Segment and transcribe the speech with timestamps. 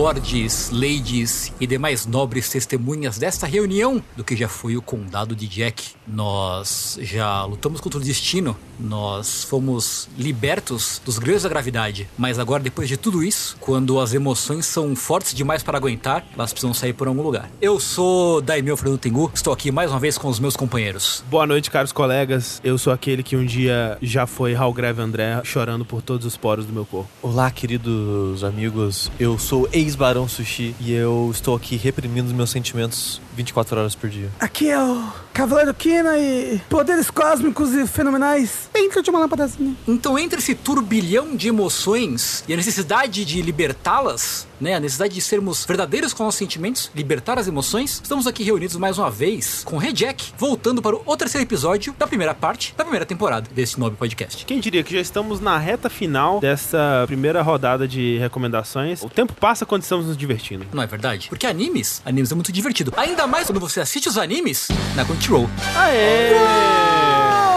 [0.00, 5.36] Olá, lords, ladies e demais nobres testemunhas desta reunião do que já foi o Condado
[5.36, 5.90] de Jack.
[6.08, 12.62] Nós já lutamos contra o destino, nós fomos libertos dos grilhos da gravidade, mas agora,
[12.62, 16.92] depois de tudo isso, quando as emoções são fortes demais para aguentar, elas precisam sair
[16.92, 17.48] por algum lugar.
[17.60, 21.22] Eu sou Daimyo Fernando Tengu, estou aqui mais uma vez com os meus companheiros.
[21.30, 22.60] Boa noite, caros colegas.
[22.64, 26.64] Eu sou aquele que um dia já foi Greve André, chorando por todos os poros
[26.64, 27.08] do meu corpo.
[27.22, 29.10] Olá, queridos amigos.
[29.20, 34.08] Eu sou ex-barão Sushi e eu estou aqui reprimindo os meus sentimentos 24 horas por
[34.10, 34.30] dia.
[34.38, 39.74] Aqui é o Cavaleiro Kina e poderes cósmicos e fenomenais dentro de uma lâmpadazinha.
[39.88, 45.20] Então, entre esse turbilhão de emoções e a necessidade de libertá-las, né, a necessidade de
[45.20, 49.78] sermos verdadeiros com nossos sentimentos, libertar as emoções, estamos aqui reunidos mais uma vez com
[49.78, 54.44] Rejack, voltando para o terceiro episódio da primeira parte da primeira temporada desse nobre podcast.
[54.44, 59.02] Quem diria que já estamos na reta final dessa primeira rodada de recomendações?
[59.02, 60.66] O tempo passa quando estamos nos divertindo.
[60.72, 61.28] Não é verdade?
[61.28, 62.92] Porque animes, animes é muito divertido.
[62.96, 65.48] Ainda mais quando você assiste os animes na Crunchyroll.
[65.76, 66.32] Aê!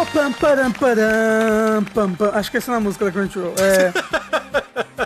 [0.02, 2.31] Oh, pam, param, param, pam, pam.
[2.33, 3.55] Acho que essa é a música da Crunchyroll.
[3.57, 3.91] É.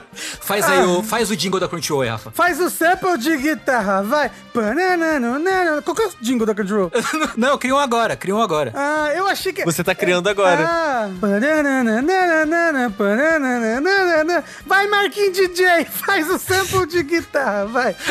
[0.18, 2.32] Faz aí o, faz o jingle da Crunchyroll aí, Rafa.
[2.32, 4.32] Faz o sample de guitarra, vai.
[5.84, 6.92] Qual que é o jingle da Crunchyroll?
[7.38, 8.72] Não, eu crio um agora, crio um agora.
[8.76, 9.64] Ah, eu achei que...
[9.64, 10.66] Você tá criando agora.
[10.68, 11.10] Ah.
[14.66, 17.96] Vai, Marquinhos DJ, faz o sample de guitarra, vai.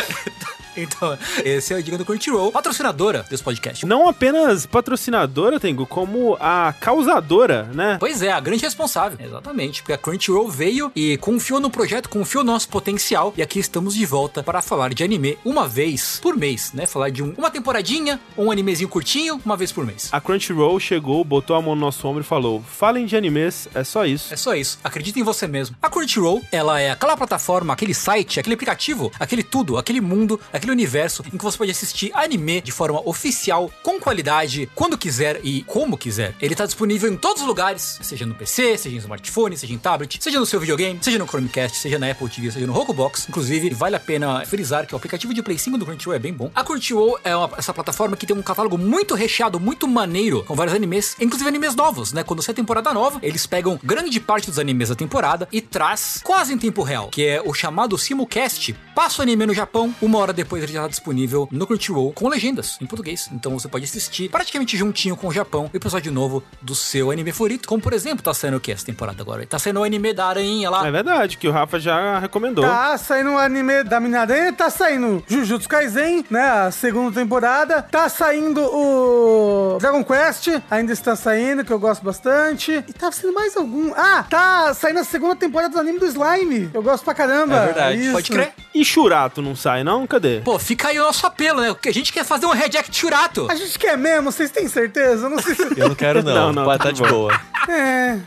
[0.76, 3.86] Então, esse é o jingle da Crunchyroll, patrocinadora desse podcast.
[3.86, 7.96] Não apenas patrocinadora, Tengo, como a causadora, né?
[7.98, 9.18] Pois é, a grande responsável.
[9.24, 13.33] Exatamente, porque a Crunchyroll veio e confiou no projeto, confiou no nosso potencial.
[13.36, 16.86] E aqui estamos de volta para falar de anime uma vez por mês, né?
[16.86, 20.08] Falar de um- uma temporadinha, um animezinho curtinho, uma vez por mês.
[20.12, 23.82] A Crunchyroll chegou, botou a mão no nosso ombro e falou: falem de animes, é
[23.84, 24.32] só isso.
[24.32, 24.78] É só isso.
[24.84, 25.76] Acredita em você mesmo.
[25.82, 30.72] A Crunchyroll, ela é aquela plataforma, aquele site, aquele aplicativo, aquele tudo, aquele mundo, aquele
[30.72, 35.62] universo em que você pode assistir anime de forma oficial, com qualidade, quando quiser e
[35.62, 36.34] como quiser.
[36.41, 39.78] Ele tá disponível em todos os lugares, seja no PC, seja em smartphone, seja em
[39.78, 43.28] tablet, seja no seu videogame, seja no Chromecast, seja na Apple TV, seja no Rokubox.
[43.28, 46.32] Inclusive, vale a pena frisar que o aplicativo de Play 5 do Crunchyroll é bem
[46.32, 46.50] bom.
[46.54, 50.54] A Crunchyroll é uma- essa plataforma que tem um catálogo muito recheado, muito maneiro, com
[50.54, 52.22] vários animes, inclusive animes novos, né?
[52.25, 56.52] Quando sai temporada nova, eles pegam grande parte dos animes da temporada e traz quase
[56.52, 58.75] em tempo real, que é o chamado simulcast.
[58.94, 62.28] Passa o anime no Japão, uma hora depois ele já está disponível no Crunchyroll com
[62.28, 63.28] legendas em português.
[63.32, 67.32] Então você pode assistir praticamente juntinho com o Japão o episódio novo do seu anime
[67.32, 67.69] favorito.
[67.69, 69.46] Como por exemplo, tá saindo o que essa temporada agora?
[69.46, 70.86] Tá saindo o anime da aranha lá.
[70.86, 72.64] É verdade, que o Rafa já recomendou.
[72.64, 77.82] Tá saindo o anime da Minaranha, tá saindo Jujutsu Kaisen, né, a segunda temporada.
[77.82, 82.84] Tá saindo o Dragon Quest, ainda está saindo, que eu gosto bastante.
[82.87, 83.92] E tá saindo mais algum.
[83.97, 86.70] Ah, tá saindo a segunda temporada do anime do Slime.
[86.72, 87.56] Eu gosto pra caramba.
[87.56, 88.00] É verdade.
[88.03, 88.12] Isso.
[88.12, 88.53] Pode crer?
[88.75, 90.06] E Churato não sai, não?
[90.06, 90.41] Cadê?
[90.44, 91.69] Pô, fica aí o nosso apelo, né?
[91.69, 93.47] Porque a gente quer fazer um Reject Churato.
[93.50, 95.26] A gente quer mesmo, vocês têm certeza?
[95.26, 95.62] Eu Não sei se...
[95.76, 96.34] Eu não quero, não.
[96.34, 97.08] Não, não, Pode tá tá de bom.
[97.08, 97.41] boa.
[97.69, 98.19] É.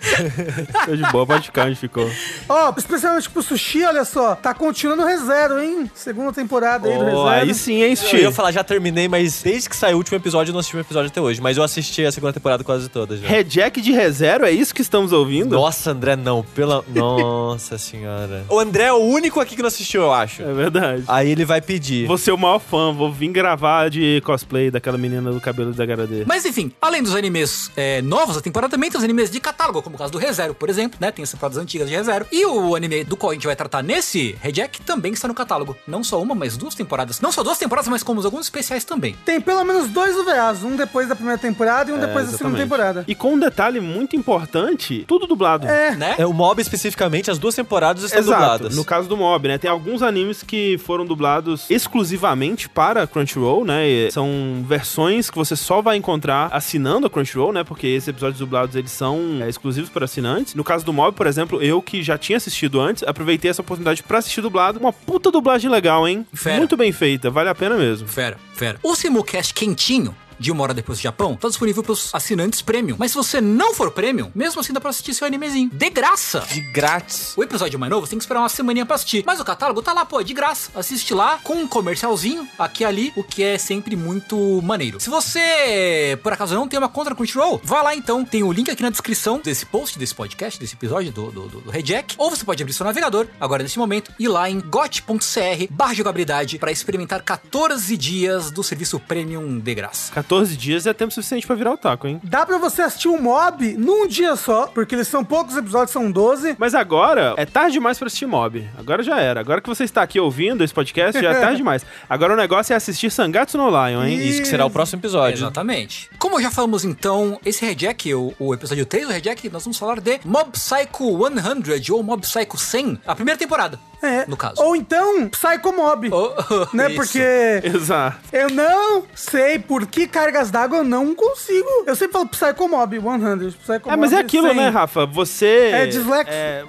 [0.86, 2.10] Tô de boa, pode ficar onde ficou.
[2.48, 4.36] Ó, especialmente pro Sushi, olha só.
[4.36, 5.90] Tá continuando o ReZero, hein?
[5.94, 7.30] Segunda temporada aí do Oh, ReZero.
[7.30, 8.18] aí sim, hein, Eu Sushi?
[8.18, 10.82] ia falar, já terminei, mas desde que saiu o último episódio, eu não assisti um
[10.82, 11.42] episódio até hoje.
[11.42, 13.28] Mas eu assisti a segunda temporada quase toda já.
[13.28, 15.56] Rejack de ReZero, é isso que estamos ouvindo?
[15.56, 16.44] Nossa, André, não.
[16.56, 16.84] Pela.
[16.94, 18.44] Nossa senhora.
[18.50, 20.42] O André é o único aqui que não assistiu, eu acho.
[20.42, 21.04] É verdade.
[21.08, 22.08] Aí ele vai pedir.
[22.08, 25.84] Vou ser o maior fã, vou vir gravar de cosplay daquela menina do cabelo da
[25.84, 26.24] HD.
[26.26, 29.82] Mas enfim, além dos animes é, novos da temporada, também tem os animes de catálogo,
[29.82, 31.12] como o caso do ReZero, por exemplo, né?
[31.12, 32.26] Tem as temporadas antigas de ReZero.
[32.32, 35.78] E o anime do qual a gente vai tratar nesse Reject também está no catálogo.
[35.88, 37.22] Não só uma, mas duas temporadas.
[37.22, 39.16] Não só duas temporadas, mas como alguns especiais também.
[39.26, 42.58] Tem pelo menos dois UVAs, um depois da primeira temporada e um depois da segunda
[42.58, 42.62] Exatamente.
[42.62, 43.06] temporada.
[43.08, 45.68] E com um detalhe muito importante, tudo dublado.
[45.68, 45.96] É.
[45.96, 46.16] Né?
[46.18, 48.76] É, o Mob especificamente, as duas temporadas estão Exato, dubladas.
[48.76, 49.58] no caso do Mob, né?
[49.58, 53.88] Tem alguns animes que foram dublados exclusivamente para Crunchyroll, né?
[53.88, 57.64] E são versões que você só vai encontrar assinando a Crunchyroll, né?
[57.64, 60.54] Porque esses episódios dublados, eles são é, exclusivos para assinantes.
[60.56, 64.04] No caso do Mob, por exemplo, eu que já tinha assistido antes, aproveitei essa oportunidade
[64.04, 64.80] pra assistir dublado.
[64.80, 66.26] Uma puta dublagem legal, hein?
[66.34, 66.58] Fera.
[66.58, 68.08] Muito bem feita, vale a pena mesmo.
[68.08, 68.80] Fera, fera.
[68.84, 72.96] O simulcast quentinho de uma hora depois do Japão, tá disponível pros assinantes premium.
[72.98, 75.70] Mas se você não for premium, mesmo assim dá pra assistir seu animezinho.
[75.72, 76.46] De graça!
[76.52, 77.34] De grátis.
[77.38, 79.24] O episódio mais novo você tem que esperar uma semaninha pra assistir.
[79.26, 80.72] Mas o catálogo tá lá, pô, de graça.
[80.74, 85.00] Assiste lá com um comercialzinho aqui e ali, o que é sempre muito maneiro.
[85.00, 88.24] Se você, por acaso, não tem uma conta no Crunchyroll, vá lá então.
[88.24, 91.62] Tem o link aqui na descrição desse post, desse podcast, desse episódio do, do, do,
[91.62, 92.16] do Rejack.
[92.18, 95.94] Ou você pode abrir seu navegador, agora nesse momento, e ir lá em got.cr barra
[95.94, 100.12] jogabilidade pra experimentar 14 dias do serviço premium de graça.
[100.30, 102.22] 14 dias é tempo suficiente pra virar otaku, hein?
[102.24, 106.12] Dá pra você assistir o Mob num dia só, porque eles são poucos episódios, são
[106.12, 106.56] 12.
[106.60, 108.70] Mas agora é tarde demais pra assistir Mob.
[108.78, 109.40] Agora já era.
[109.40, 111.84] Agora que você está aqui ouvindo esse podcast, já é tarde demais.
[112.08, 114.20] Agora o negócio é assistir Sangatsu no Lion, hein?
[114.20, 115.40] Isso que será o próximo episódio.
[115.40, 116.12] Exatamente.
[116.20, 120.00] Como já falamos então, esse Rejack, o, o episódio 3 do Rejack, nós vamos falar
[120.00, 123.80] de Mob Psycho 100 ou Mob Psycho 100, a primeira temporada.
[124.02, 124.26] É.
[124.28, 124.62] No caso.
[124.62, 126.10] Ou então, Psycho Mob.
[126.12, 126.32] Oh,
[126.76, 126.88] né?
[126.88, 126.96] isso.
[126.96, 128.18] Porque Exato.
[128.32, 131.68] eu não sei por que cargas d'água eu não consigo.
[131.86, 133.52] Eu sempre falo Psycho Mob 100.
[133.52, 134.56] Psycho É, mas é aquilo, 100.
[134.58, 135.06] né, Rafa?
[135.06, 135.70] Você.
[135.74, 136.32] É dislexo.
[136.32, 136.64] é,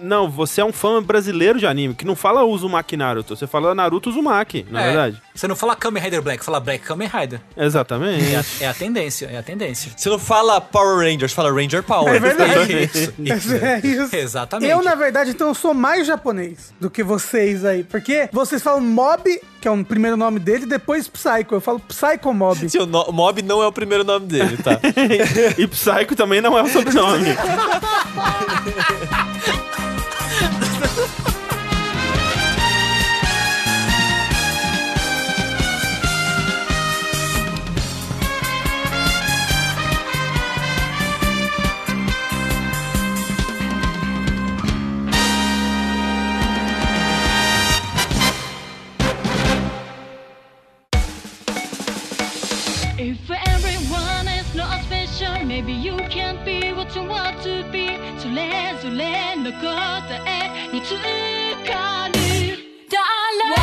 [0.00, 3.74] Não, você é um fã brasileiro de anime, que não fala Uzumaki Naruto, você fala
[3.74, 5.22] Naruto Uzumaki, na É, verdade.
[5.34, 7.40] Você não fala Kamen Rider Black, fala Black Kamen Rider.
[7.56, 8.32] Exatamente.
[8.32, 9.90] É a, é a tendência, é a tendência.
[9.96, 12.14] Você não fala Power Rangers, fala Ranger Power.
[12.14, 12.72] É verdade.
[12.72, 13.54] É isso, isso.
[13.56, 14.14] É isso.
[14.14, 14.70] Exatamente.
[14.70, 17.82] Eu, na verdade, então, eu sou mais japonês do que vocês aí.
[17.82, 19.24] Porque vocês falam Mob,
[19.60, 21.56] que é o primeiro nome dele, depois Psycho.
[21.56, 22.68] Eu falo Psycho Mob.
[22.70, 24.78] Seu no- Mob não é o primeiro nome dele, tá?
[25.58, 27.34] e Psycho também não é o sobrenome.
[55.53, 57.97] maybe you can't be what you want to be.
[58.17, 59.67] それぞれの答
[60.25, 60.93] えにつ
[61.65, 62.19] かる。
[62.89, 63.62] Darling.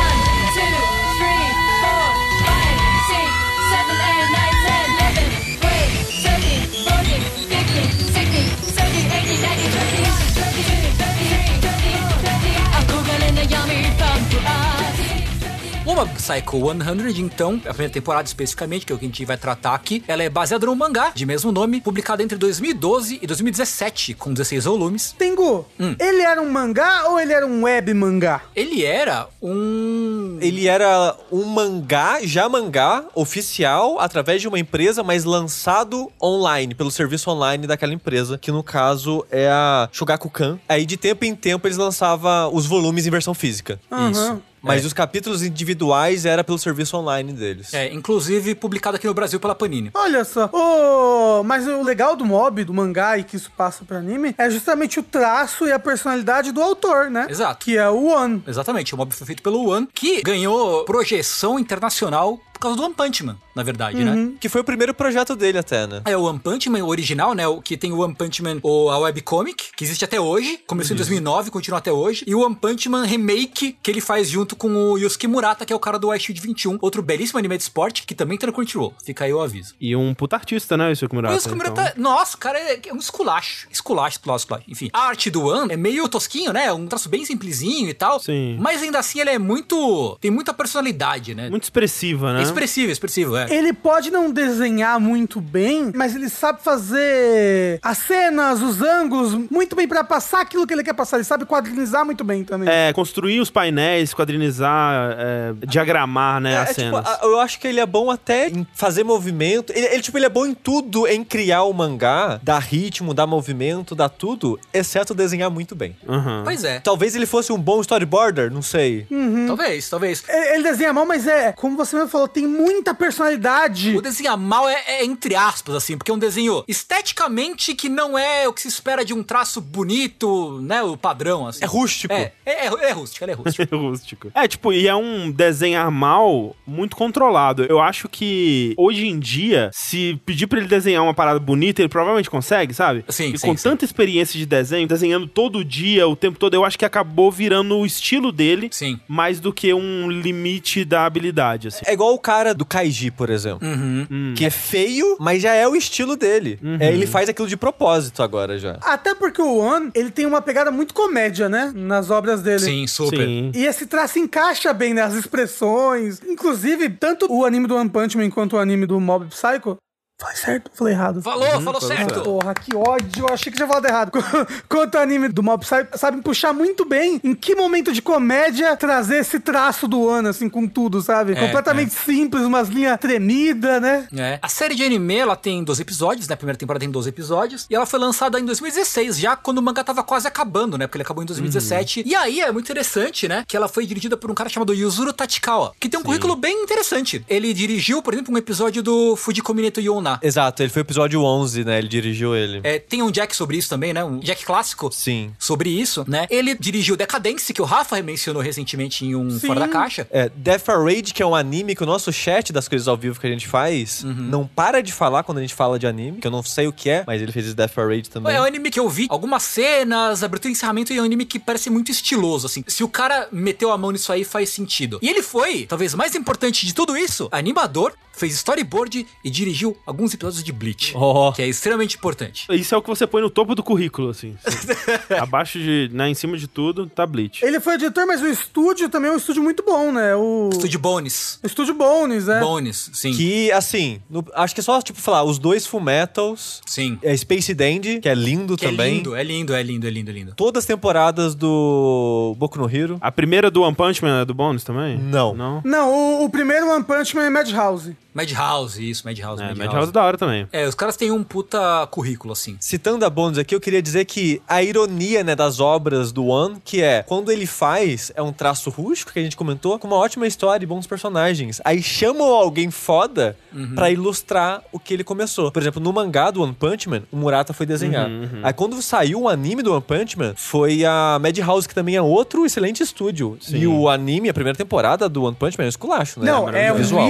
[16.02, 19.36] Mob Psycho 100, então, a primeira temporada especificamente, que é o que a gente vai
[19.36, 24.14] tratar aqui, ela é baseada num mangá de mesmo nome, publicado entre 2012 e 2017,
[24.14, 25.14] com 16 volumes.
[25.16, 25.94] Tengu, Hum.
[26.00, 28.42] ele era um mangá ou ele era um web mangá?
[28.56, 30.38] Ele era um.
[30.40, 36.90] Ele era um mangá, já mangá, oficial, através de uma empresa, mas lançado online, pelo
[36.90, 40.58] serviço online daquela empresa, que no caso é a Shogakukan.
[40.68, 43.78] Aí de tempo em tempo eles lançavam os volumes em versão física.
[44.10, 44.42] Isso.
[44.62, 44.86] Mas É.
[44.86, 47.74] os capítulos individuais era pelo serviço online deles.
[47.74, 49.90] É, inclusive publicado aqui no Brasil pela Panini.
[49.94, 50.48] Olha só.
[50.52, 54.48] Ô, mas o legal do mob, do mangá e que isso passa pro anime, é
[54.48, 57.26] justamente o traço e a personalidade do autor, né?
[57.28, 57.64] Exato.
[57.64, 58.42] Que é o One.
[58.46, 63.24] Exatamente, o Mob foi feito pelo One, que ganhou projeção internacional causa do One Punch
[63.24, 64.32] Man, na verdade, né?
[64.40, 66.02] Que foi o primeiro projeto dele até, né?
[66.04, 67.46] É o One Punch Man original, né?
[67.46, 70.60] O que tem o One Punch Man, o, a webcomic, que existe até hoje.
[70.66, 72.24] Começou em 2009, continua até hoje.
[72.26, 75.72] E o One Punch Man remake, que ele faz junto com o Yusuke Murata, que
[75.72, 76.78] é o cara do Ice Shield 21.
[76.80, 78.94] Outro belíssimo anime de esporte, que também tá no Crunchyroll.
[79.04, 79.74] Fica aí o aviso.
[79.80, 81.34] E um puta artista, né, o Yusuke Murata.
[81.34, 82.02] o Yusuke Murata, então.
[82.02, 83.66] nossa, o cara é, é um esculacho.
[83.70, 84.64] Esculacho, esculacho, esculacho.
[84.68, 86.72] Enfim, a arte do One é meio tosquinho, né?
[86.72, 88.20] Um traço bem simplesinho e tal.
[88.20, 88.56] Sim.
[88.60, 90.16] Mas ainda assim ele é muito...
[90.20, 91.50] Tem muita personalidade, né?
[91.50, 92.51] Muito expressiva, né?
[92.52, 93.46] É expressivo, expressivo, é.
[93.50, 99.74] Ele pode não desenhar muito bem, mas ele sabe fazer as cenas, os ângulos muito
[99.74, 101.16] bem pra passar aquilo que ele quer passar.
[101.16, 102.68] Ele sabe quadrinizar muito bem também.
[102.68, 107.06] É, construir os painéis, quadrinizar, é, diagramar, né, as É, tipo, cenas.
[107.06, 109.72] a- eu acho que ele é bom até em fazer movimento.
[109.74, 113.26] Ele, ele, tipo, ele é bom em tudo, em criar o mangá, dar ritmo, dar
[113.26, 115.96] movimento, dar tudo, exceto desenhar muito bem.
[116.08, 116.42] Aham.
[116.44, 116.80] Pois é.
[116.80, 119.06] Talvez ele fosse um bom storyboarder, não sei.
[119.46, 120.22] Talvez, talvez.
[120.28, 123.96] Ele ele desenha mal, mas é, como você mesmo falou, tem muita personalidade.
[123.96, 128.18] O desenhar mal é, é entre aspas, assim, porque é um desenho esteticamente que não
[128.18, 130.82] é o que se espera de um traço bonito, né?
[130.82, 131.62] O padrão, assim.
[131.62, 132.12] É rústico.
[132.12, 133.76] É, é, é, é rústico, ele é rústico.
[133.82, 134.30] Rústico.
[134.34, 137.64] É, tipo, e é um desenhar mal muito controlado.
[137.64, 141.88] Eu acho que hoje em dia, se pedir pra ele desenhar uma parada bonita, ele
[141.88, 143.04] provavelmente consegue, sabe?
[143.08, 143.62] Sim, e sim, com sim.
[143.62, 147.76] tanta experiência de desenho, desenhando todo dia, o tempo todo, eu acho que acabou virando
[147.76, 148.98] o estilo dele Sim.
[149.08, 151.84] mais do que um limite da habilidade, assim.
[151.86, 153.66] É igual o cara do Kaiji, por exemplo.
[153.66, 154.34] Uhum.
[154.36, 156.58] Que é feio, mas já é o estilo dele.
[156.80, 158.78] É, ele faz aquilo de propósito agora já.
[158.82, 161.72] Até porque o One, ele tem uma pegada muito comédia, né?
[161.74, 162.60] Nas obras dele.
[162.60, 163.26] Sim, super.
[163.26, 163.52] Sim.
[163.54, 166.20] E esse traço encaixa bem nas expressões.
[166.26, 169.76] Inclusive, tanto o anime do One Punch Man quanto o anime do Mob Psycho
[170.22, 170.70] Falei certo?
[170.72, 171.20] Falei errado.
[171.20, 172.20] Falou, falou certo.
[172.22, 173.26] Porra, que ódio.
[173.26, 174.12] Eu achei que tinha falado errado.
[174.68, 178.76] Quanto ao anime do Mob Psycho, sabem puxar muito bem em que momento de comédia
[178.76, 181.32] trazer esse traço do ano, assim, com tudo, sabe?
[181.32, 184.06] É, Completamente simples, umas linhas tremidas, né?
[184.16, 184.38] É.
[184.40, 186.34] A série de anime, ela tem 12 episódios, né?
[186.34, 187.66] A primeira temporada tem 12 episódios.
[187.68, 190.86] E ela foi lançada em 2016, já quando o mangá tava quase acabando, né?
[190.86, 192.04] Porque ele acabou em 2017.
[192.06, 193.44] E aí é muito interessante, né?
[193.48, 196.62] Que ela foi dirigida por um cara chamado Yuzuru Tachikawa, que tem um currículo bem
[196.62, 197.24] interessante.
[197.28, 200.11] Ele dirigiu, por exemplo, um episódio do Fujikomi Neto Yona.
[200.22, 201.78] Exato, ele foi o episódio 11, né?
[201.78, 202.60] Ele dirigiu ele.
[202.64, 204.04] É, tem um Jack sobre isso também, né?
[204.04, 204.90] Um Jack clássico.
[204.92, 205.32] Sim.
[205.38, 206.26] Sobre isso, né?
[206.30, 209.46] Ele dirigiu Decadence, que o Rafa mencionou recentemente em um Sim.
[209.46, 210.06] Fora da Caixa.
[210.10, 213.20] É, Death Parade, que é um anime que o nosso chat das coisas ao vivo
[213.20, 216.26] que a gente faz, não para de falar quando a gente fala de anime, que
[216.26, 218.34] eu não sei o que é, mas ele fez esse Death Parade também.
[218.34, 221.24] É um anime que eu vi algumas cenas, abertura e encerramento, e é um anime
[221.24, 222.64] que parece muito estiloso, assim.
[222.66, 224.98] Se o cara meteu a mão nisso aí, faz sentido.
[225.02, 230.14] E ele foi, talvez mais importante de tudo isso, animador, fez storyboard e dirigiu alguns
[230.14, 230.92] episódios de Bleach.
[230.96, 231.32] Oh.
[231.32, 232.46] Que é extremamente importante.
[232.50, 234.34] Isso é o que você põe no topo do currículo, assim.
[235.20, 237.44] Abaixo de, né, em cima de tudo, tá Bleach.
[237.44, 240.14] Ele foi editor, mas o estúdio também é um estúdio muito bom, né?
[240.16, 241.38] O Estúdio Bones.
[241.42, 242.40] o Estúdio Bones, né?
[242.40, 243.12] Bones, sim.
[243.12, 246.98] Que, assim, no- acho que é só, tipo, falar, os dois Fullmetals, Sim.
[247.02, 248.92] é Space Dandy, que é lindo Que também.
[248.92, 250.34] é lindo, é lindo, é lindo, é lindo, é lindo.
[250.34, 252.98] Todas as temporadas do Boku no Hero.
[253.00, 254.98] A primeira do One Punch Man é do Bones também?
[254.98, 255.34] Não.
[255.34, 255.60] Não?
[255.64, 257.96] Não, o, o primeiro One Punch Man é Madhouse.
[258.14, 259.66] Madhouse, isso, Madhouse, É, Madhouse.
[259.66, 260.46] Madhouse é da hora também.
[260.52, 262.56] É, os caras têm um puta currículo, assim.
[262.60, 266.56] Citando a Bones aqui, eu queria dizer que a ironia, né, das obras do One,
[266.64, 269.96] que é, quando ele faz, é um traço rústico, que a gente comentou, com uma
[269.96, 271.60] ótima história e bons personagens.
[271.64, 273.36] Aí chamam alguém foda
[273.74, 275.50] pra ilustrar o que ele começou.
[275.50, 278.08] Por exemplo, no mangá do One Punch Man, o Murata foi desenhar.
[278.42, 282.02] Aí quando saiu o anime do One Punch Man, foi a Madhouse, que também é
[282.02, 283.38] outro excelente estúdio.
[283.48, 286.30] E o anime, a primeira temporada do One Punch Man é um esculacho, né?
[286.30, 287.08] Não, é um Visual.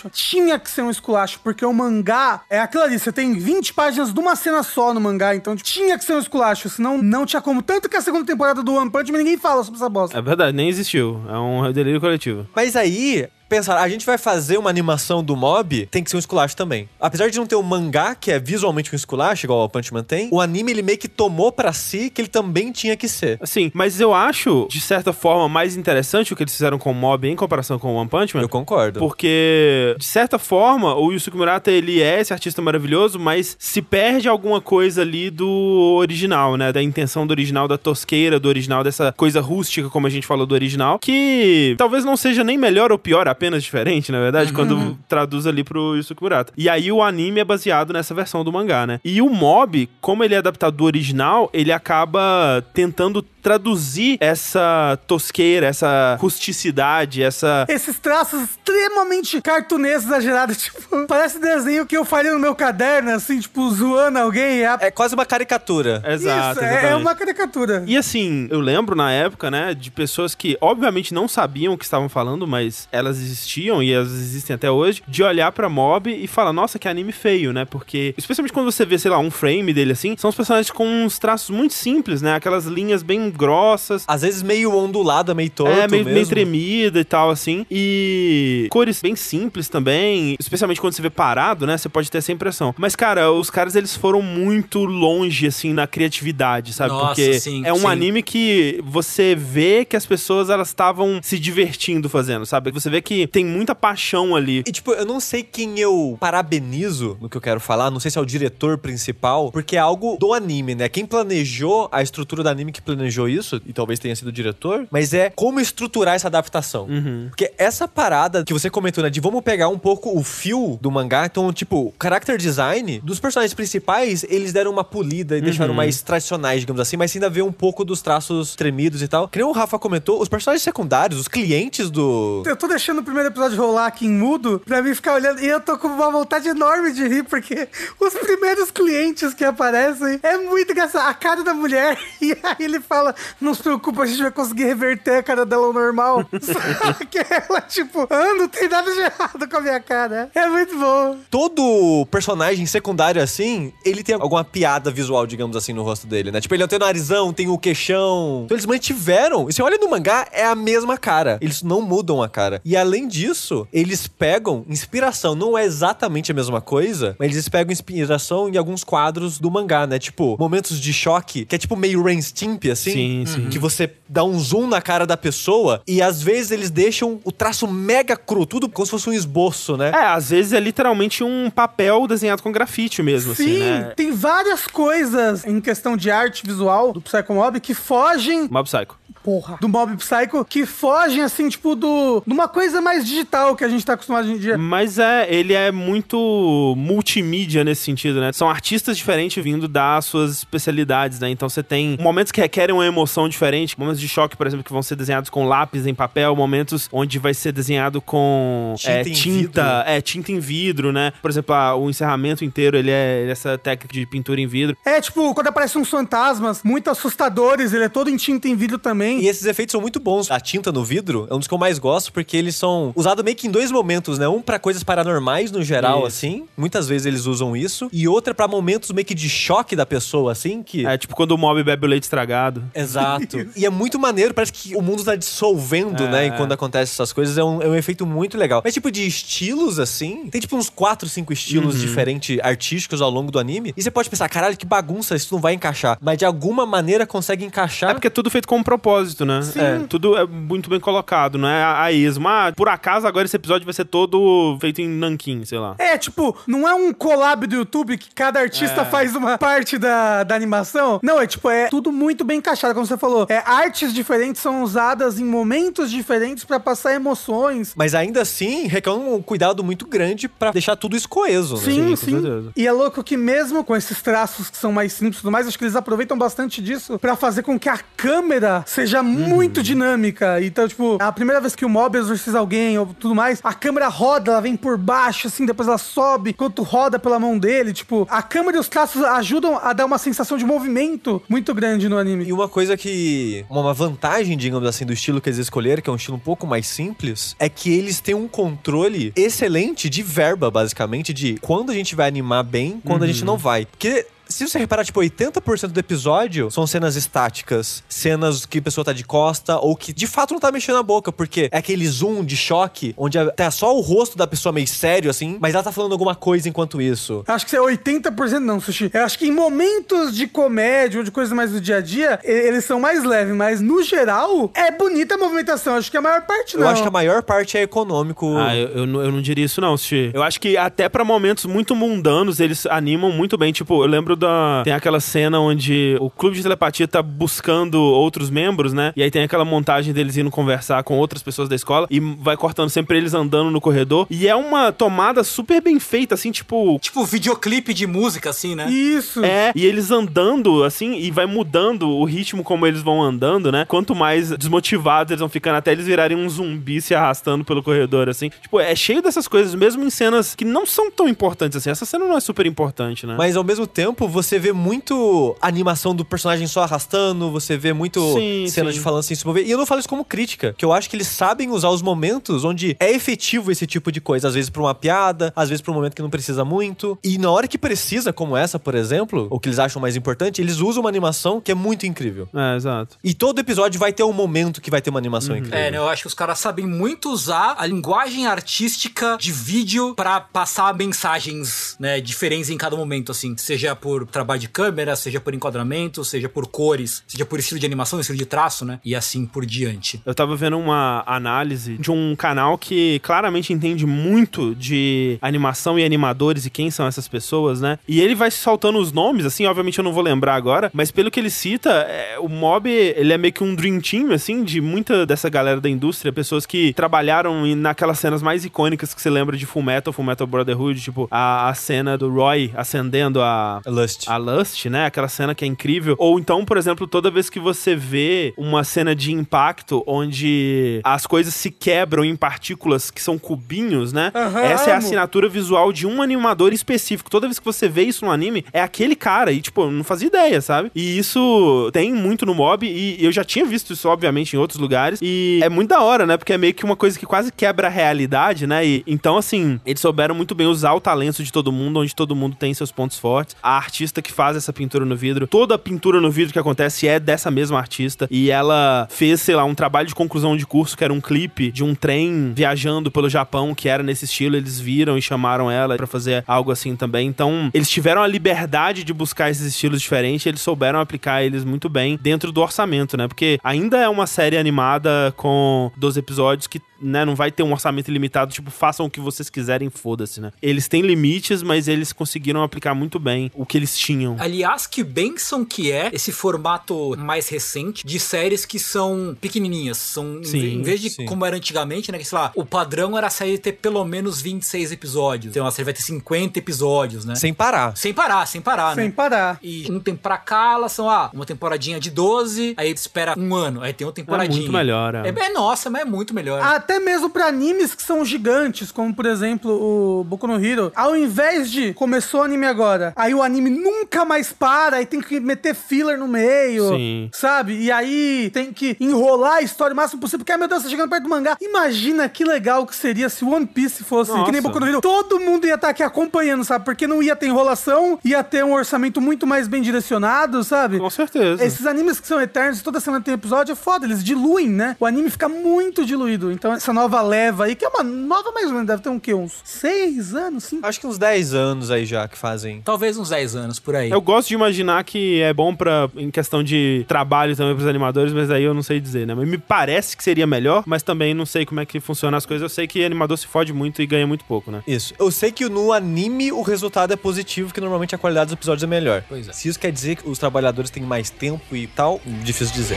[0.00, 0.10] Esculacho.
[0.10, 2.98] Tinha que ser um esculacho, porque o mangá é aquilo ali.
[2.98, 6.14] Você tem 20 páginas de uma cena só no mangá, então tipo, tinha que ser
[6.14, 7.62] um esculacho, senão não tinha como.
[7.62, 10.18] Tanto que a segunda temporada do One Punch Man ninguém fala sobre essa bosta.
[10.18, 11.20] É verdade, nem existiu.
[11.28, 12.46] É um delírio coletivo.
[12.54, 16.20] Mas aí, pensar, a gente vai fazer uma animação do mob, tem que ser um
[16.20, 16.88] esculacho também.
[17.00, 20.04] Apesar de não ter um mangá, que é visualmente um esculacho, igual o Punch Man
[20.04, 23.38] tem, o anime ele meio que tomou pra si que ele também tinha que ser.
[23.42, 26.94] Assim, mas eu acho, de certa forma, mais interessante o que eles fizeram com o
[26.94, 28.42] Mob em comparação com o One Punch Man.
[28.42, 29.00] Eu concordo.
[29.00, 34.28] Porque, de certa forma, o Yusuke Murata, ele é esse artista maravilhoso, mas se perde
[34.28, 36.72] alguma coisa ali do original, né?
[36.72, 40.46] Da intenção do original, da tosqueira do original, dessa coisa rústica, como a gente falou
[40.46, 44.98] do original, que talvez não seja nem melhor ou pior, apenas diferente, na verdade, quando
[45.08, 46.52] traduz ali pro Yusuke Murata.
[46.58, 49.00] E aí o anime é baseado nessa versão do mangá, né?
[49.02, 55.66] E o Mob, como ele é adaptado do original, ele acaba tentando traduzir essa tosqueira,
[55.66, 62.38] essa rusticidade, essa Esses traços extremamente cartunescos, exagerados, tipo, parece desenho que eu faria no
[62.38, 64.64] meu caderno, assim, tipo, zoando alguém.
[64.64, 66.02] É, É quase uma caricatura.
[66.06, 67.82] Exato, Isso, é, é uma caricatura.
[67.86, 71.84] E assim, eu lembro na época, né, de pessoas que obviamente não sabiam o que
[71.84, 76.26] estavam falando, mas elas existiam e elas existem até hoje, de olhar pra Mob e
[76.26, 77.64] falar, nossa, que anime feio, né?
[77.64, 80.86] Porque, especialmente quando você vê, sei lá, um frame dele assim, são os personagens com
[80.86, 82.34] uns traços muito simples, né?
[82.34, 84.04] Aquelas linhas bem grossas.
[84.06, 87.64] Às vezes meio ondulada, meio torto É, meio, meio tremida e tal, assim.
[87.70, 90.36] E cores bem simples também.
[90.38, 91.76] Especialmente quando você vê parado, né?
[91.76, 92.74] Você pode ter essa impressão.
[92.76, 96.90] Mas, cara, os caras, eles foram muito longe, assim, na criatividade, sabe?
[96.90, 97.86] Nossa, Porque sim, é um sim.
[97.86, 102.70] anime que você vê que as pessoas, elas estavam se divertindo fazendo, sabe?
[102.70, 104.62] Você vê que tem muita paixão ali.
[104.66, 108.10] E, tipo, eu não sei quem eu parabenizo no que eu quero falar, não sei
[108.10, 110.88] se é o diretor principal, porque é algo do anime, né?
[110.88, 114.86] Quem planejou a estrutura do anime que planejou isso, e talvez tenha sido o diretor,
[114.90, 116.88] mas é como estruturar essa adaptação.
[117.28, 120.90] Porque essa parada que você comentou, né, de vamos pegar um pouco o fio do
[120.90, 125.74] mangá, então, tipo, o character design dos personagens principais, eles deram uma polida e deixaram
[125.74, 129.28] mais tradicionais, digamos assim, mas ainda vê um pouco dos traços tremidos e tal.
[129.28, 133.02] Que nem o Rafa comentou, os personagens secundários, os clientes do, Eu tô deixando o
[133.10, 135.42] primeiro episódio rolar aqui em mudo pra mim ficar olhando.
[135.42, 140.20] E eu tô com uma vontade enorme de rir, porque os primeiros clientes que aparecem
[140.22, 141.08] é muito engraçado.
[141.08, 144.64] A cara da mulher, e aí ele fala: Não se preocupa, a gente vai conseguir
[144.64, 146.24] reverter a cara dela ao normal.
[146.40, 150.30] Só que ela, tipo, ah, não tem nada de errado com a minha cara.
[150.32, 151.18] É muito bom.
[151.28, 156.40] todo personagem secundário assim, ele tem alguma piada visual, digamos assim, no rosto dele, né?
[156.40, 158.42] Tipo, ele tem o narizão, tem o queixão.
[158.44, 159.48] Então eles mantiveram.
[159.48, 161.38] E você olha no mangá, é a mesma cara.
[161.40, 162.60] Eles não mudam a cara.
[162.64, 165.36] E a além disso, eles pegam inspiração.
[165.36, 169.86] Não é exatamente a mesma coisa, mas eles pegam inspiração em alguns quadros do mangá,
[169.86, 169.98] né?
[169.98, 172.90] Tipo, momentos de choque, que é tipo meio Rain Stimp, assim.
[172.90, 173.48] Sim, sim.
[173.48, 177.30] Que você dá um zoom na cara da pessoa e às vezes eles deixam o
[177.30, 179.90] traço mega cru, tudo como se fosse um esboço, né?
[179.94, 183.92] É, às vezes é literalmente um papel desenhado com grafite mesmo, assim, Sim, né?
[183.94, 188.98] tem várias coisas em questão de arte visual do Psycho Mob que fogem Mob Psycho.
[189.22, 192.22] Porra, do Mob Psycho que fogem, assim, tipo, do.
[192.26, 194.56] de uma coisa mais digital que a gente tá acostumado hoje em dia.
[194.58, 198.32] Mas é, ele é muito multimídia nesse sentido, né?
[198.32, 201.30] São artistas diferentes vindo dar suas especialidades, né?
[201.30, 204.72] Então você tem momentos que requerem uma emoção diferente, momentos de choque, por exemplo, que
[204.72, 209.00] vão ser desenhados com lápis em papel, momentos onde vai ser desenhado com Tinta é,
[209.02, 209.90] em tinta, vidro.
[209.90, 211.12] é, tinta em vidro, né?
[211.22, 214.76] Por exemplo, a- o encerramento inteiro, ele é essa técnica de pintura em vidro.
[214.84, 218.78] É, tipo, quando aparecem uns fantasmas muito assustadores, ele é todo em tinta em vidro
[218.78, 219.09] também.
[219.18, 220.30] E esses efeitos são muito bons.
[220.30, 223.24] A tinta no vidro é um dos que eu mais gosto, porque eles são usados
[223.24, 224.28] meio que em dois momentos, né?
[224.28, 226.06] Um pra coisas paranormais no geral, Isso.
[226.06, 226.44] assim.
[226.56, 227.88] Muitas vezes eles usam isso.
[227.92, 230.86] E outra pra momentos meio que de choque da pessoa, assim, que.
[230.86, 232.62] É tipo quando o mob bebe o leite estragado.
[232.74, 233.46] Exato.
[233.56, 236.26] e é muito maneiro, parece que o mundo tá dissolvendo, né?
[236.26, 238.60] E quando acontecem essas coisas, é um, é um efeito muito legal.
[238.64, 241.80] Mas, tipo, de estilos, assim, tem tipo uns 4, 5 estilos Uhum.
[241.80, 243.72] diferentes artísticos ao longo do anime.
[243.76, 245.98] E você pode pensar, caralho, que bagunça, isso não vai encaixar.
[246.00, 247.90] Mas de alguma maneira consegue encaixar.
[247.90, 249.40] É porque é tudo feito com um propósito, né?
[249.56, 252.28] É, tudo é muito bem colocado, não é a, a esmo.
[252.28, 255.74] Ah, por acaso agora esse episódio vai ser todo feito em nanquim, sei lá.
[255.78, 260.24] É, tipo, não é um collab do YouTube que cada artista faz uma parte da,
[260.24, 261.00] da animação.
[261.02, 263.26] Não, é tipo, é tudo muito bem encaixado, como você falou.
[263.28, 267.72] É, artes diferentes são usadas em momentos diferentes pra passar emoções.
[267.76, 271.62] Mas ainda assim, requer um cuidado muito grande pra deixar tudo isso coeso, né?
[271.62, 272.20] Sim, sim.
[272.20, 272.52] certeza.
[272.56, 275.46] E é louco que mesmo com esses traços que são mais simples e tudo mais,
[275.46, 280.42] acho que eles aproveitam bastante disso pra fazer com que a câmera seja muito dinâmica.
[280.42, 283.88] Então, tipo, a primeira vez que o mob exorciza alguém ou tudo mais, a câmera
[283.88, 287.72] roda, ela vem por baixo, assim, depois ela sobe, enquanto roda pela mão dele.
[287.72, 291.88] Tipo, a câmera e os traços ajudam a dar uma sensação de movimento muito grande
[291.88, 292.24] no anime.
[292.24, 293.44] E uma coisa que.
[293.48, 296.46] Uma vantagem, digamos assim, do estilo que eles escolheram, que é um estilo um pouco
[296.46, 301.74] mais simples, é que eles têm um controle excelente de verba, basicamente, de quando a
[301.74, 303.66] gente vai animar bem, quando a gente não vai.
[303.66, 304.06] Porque.
[304.30, 308.92] Se você reparar, tipo, 80% do episódio são cenas estáticas, cenas que a pessoa tá
[308.92, 312.24] de costa ou que de fato não tá mexendo a boca, porque é aquele zoom
[312.24, 315.64] de choque, onde a- tá só o rosto da pessoa meio sério, assim, mas ela
[315.64, 317.24] tá falando alguma coisa enquanto isso.
[317.26, 318.90] Acho que é 80% não, Sushi.
[318.94, 322.20] Eu acho que em momentos de comédia ou de coisas mais do dia a dia,
[322.22, 325.74] eles são mais leves, mas no geral, é bonita a movimentação.
[325.74, 326.62] Acho que a maior parte não.
[326.64, 328.36] Eu acho que a maior parte é econômico.
[328.36, 330.12] Ah, eu, eu, não- eu não diria isso não, Sushi.
[330.14, 333.52] Eu acho que até pra momentos muito mundanos, eles animam muito bem.
[333.52, 334.62] Tipo, eu lembro da...
[334.64, 338.92] Tem aquela cena onde o clube de telepatia tá buscando outros membros, né?
[338.94, 342.36] E aí tem aquela montagem deles indo conversar com outras pessoas da escola e vai
[342.36, 344.06] cortando sempre eles andando no corredor.
[344.08, 346.78] E é uma tomada super bem feita, assim, tipo...
[346.78, 348.70] Tipo, videoclipe de música, assim, né?
[348.70, 349.24] Isso.
[349.24, 353.64] É, e eles andando, assim, e vai mudando o ritmo como eles vão andando, né?
[353.66, 358.08] Quanto mais desmotivados eles vão ficando, até eles virarem um zumbi se arrastando pelo corredor,
[358.08, 358.30] assim.
[358.42, 361.70] Tipo, é cheio dessas coisas, mesmo em cenas que não são tão importantes assim.
[361.70, 363.14] Essa cena não é super importante, né?
[363.16, 368.00] Mas ao mesmo tempo, você vê muito animação do personagem só arrastando, você vê muito
[368.14, 368.78] Sim, cena sim.
[368.78, 369.46] de falando sem se mover.
[369.46, 371.82] E eu não falo isso como crítica, que eu acho que eles sabem usar os
[371.82, 374.28] momentos onde é efetivo esse tipo de coisa.
[374.28, 376.98] Às vezes pra uma piada, às vezes pra um momento que não precisa muito.
[377.02, 380.40] E na hora que precisa, como essa, por exemplo, o que eles acham mais importante,
[380.40, 382.28] eles usam uma animação que é muito incrível.
[382.34, 382.96] É, exato.
[383.02, 385.58] E todo episódio vai ter um momento que vai ter uma animação incrível.
[385.58, 389.94] É, né, eu acho que os caras sabem muito usar a linguagem artística de vídeo
[389.94, 393.36] pra passar mensagens, né, diferentes em cada momento, assim.
[393.36, 397.66] Seja por trabalho de câmera, seja por enquadramento, seja por cores, seja por estilo de
[397.66, 398.78] animação, estilo de traço, né?
[398.84, 400.00] E assim por diante.
[400.06, 405.84] Eu tava vendo uma análise de um canal que claramente entende muito de animação e
[405.84, 407.80] animadores e quem são essas pessoas, né?
[407.88, 411.10] E ele vai soltando os nomes, assim, obviamente eu não vou lembrar agora, mas pelo
[411.10, 414.60] que ele cita, é, o Mob, ele é meio que um dream team, assim, de
[414.60, 419.36] muita dessa galera da indústria, pessoas que trabalharam naquelas cenas mais icônicas que você lembra
[419.36, 424.08] de Full Metal, Full Metal Brotherhood, tipo, a, a cena do Roy acendendo a, Lust.
[424.08, 424.86] a Lust, né?
[424.86, 425.94] Aquela cena que é incrível.
[425.98, 431.06] Ou então, por exemplo, toda vez que você vê uma cena de impacto onde as
[431.06, 434.12] coisas se quebram em partículas que são cubinhos, né?
[434.14, 434.84] Aham, Essa é a amo.
[434.86, 437.10] assinatura visual de um animador específico.
[437.10, 439.32] Toda vez que você vê isso no anime, é aquele cara.
[439.32, 440.70] E, tipo, eu não fazia ideia, sabe?
[440.74, 442.66] E isso tem muito no mob.
[442.66, 444.98] E eu já tinha visto isso, obviamente, em outros lugares.
[445.02, 446.16] E é muito da hora, né?
[446.16, 448.64] Porque é meio que uma coisa que quase quebra a realidade, né?
[448.66, 452.14] E, então, assim, eles souberam muito bem usar o talento de todo mundo, onde todo
[452.16, 453.36] mundo tem seus pontos fortes.
[453.42, 455.28] A artista que faz essa pintura no vidro.
[455.28, 458.08] Toda a pintura no vidro que acontece é dessa mesma artista.
[458.10, 461.52] E ela fez, sei lá, um trabalho de conclusão de curso que era um clipe
[461.52, 464.36] de um trem viajando pelo Japão, que era nesse estilo.
[464.36, 467.06] Eles viram e chamaram ela pra fazer algo assim também.
[467.06, 470.26] Então, eles tiveram a liberdade de buscar esses estilos diferentes.
[470.26, 473.06] Eles souberam aplicar eles muito bem dentro do orçamento, né?
[473.06, 477.52] Porque ainda é uma série animada com 12 episódios que né, não vai ter um
[477.52, 480.32] orçamento ilimitado, tipo, façam o que vocês quiserem, foda-se, né?
[480.40, 484.16] Eles têm limites, mas eles conseguiram aplicar muito bem o que eles tinham.
[484.18, 489.76] Aliás, que benção que é esse formato mais recente de séries que são pequenininhas.
[489.78, 491.04] São, em Sim, em vez de sim.
[491.06, 491.98] como era antigamente, né?
[491.98, 495.32] Que, sei lá, o padrão era a série ter pelo menos 26 episódios.
[495.32, 497.14] Então a série vai ter 50 episódios, né?
[497.14, 497.76] Sem parar.
[497.76, 498.92] Sem parar, sem parar, Sem né?
[498.94, 499.38] parar.
[499.42, 503.34] E um tempo pra cá, elas são, ah, uma temporadinha de 12, aí espera um
[503.34, 504.40] ano, aí tem outra temporadinha.
[504.40, 505.08] muito melhor, é.
[505.08, 505.08] é.
[505.08, 506.42] é nossa, mas é muito melhor.
[506.42, 510.72] Até mesmo pra animes que são gigantes, como por exemplo o Boku no Hero.
[510.74, 515.00] Ao invés de começou o anime agora, aí o anime nunca mais para, aí tem
[515.00, 516.68] que meter filler no meio.
[516.68, 517.10] Sim.
[517.12, 517.58] Sabe?
[517.60, 520.68] E aí tem que enrolar a história o máximo possível, porque, ai meu Deus, tá
[520.68, 521.36] chegando perto do mangá.
[521.40, 524.42] Imagina que legal que seria se One Piece fosse que nem Nossa.
[524.42, 524.80] Boku no Hero.
[524.80, 526.64] Todo mundo ia estar aqui acompanhando, sabe?
[526.64, 530.78] Porque não ia ter enrolação, ia ter um orçamento muito mais bem direcionado, sabe?
[530.78, 531.44] Com certeza.
[531.44, 534.76] Esses animes que são eternos, toda semana tem episódio, é foda, eles diluem, né?
[534.78, 536.30] O anime fica muito diluído.
[536.30, 538.98] Então, essa nova leva aí, que é uma nova mais ou menos, deve ter um
[538.98, 539.14] quê?
[539.14, 540.66] Uns seis anos, cinco?
[540.66, 542.60] Acho que uns 10 anos aí já que fazem.
[542.60, 543.90] Talvez uns 10 anos por aí.
[543.90, 548.12] Eu gosto de imaginar que é bom para em questão de trabalho também pros animadores,
[548.12, 549.14] mas aí eu não sei dizer, né?
[549.14, 552.26] Mas me parece que seria melhor, mas também não sei como é que funciona as
[552.26, 552.42] coisas.
[552.42, 554.62] Eu sei que animador se fode muito e ganha muito pouco, né?
[554.66, 554.94] Isso.
[554.98, 558.62] Eu sei que no anime o resultado é positivo, que normalmente a qualidade dos episódios
[558.62, 559.02] é melhor.
[559.08, 559.32] Pois é.
[559.32, 562.76] Se isso quer dizer que os trabalhadores têm mais tempo e tal, difícil dizer.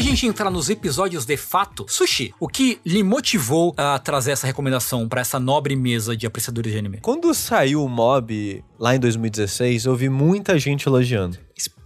[0.00, 4.46] Da gente entrar nos episódios de fato, Sushi, o que lhe motivou a trazer essa
[4.46, 7.00] recomendação pra essa nobre mesa de apreciadores de anime?
[7.02, 11.36] Quando saiu o Mob lá em 2016, eu vi muita gente elogiando.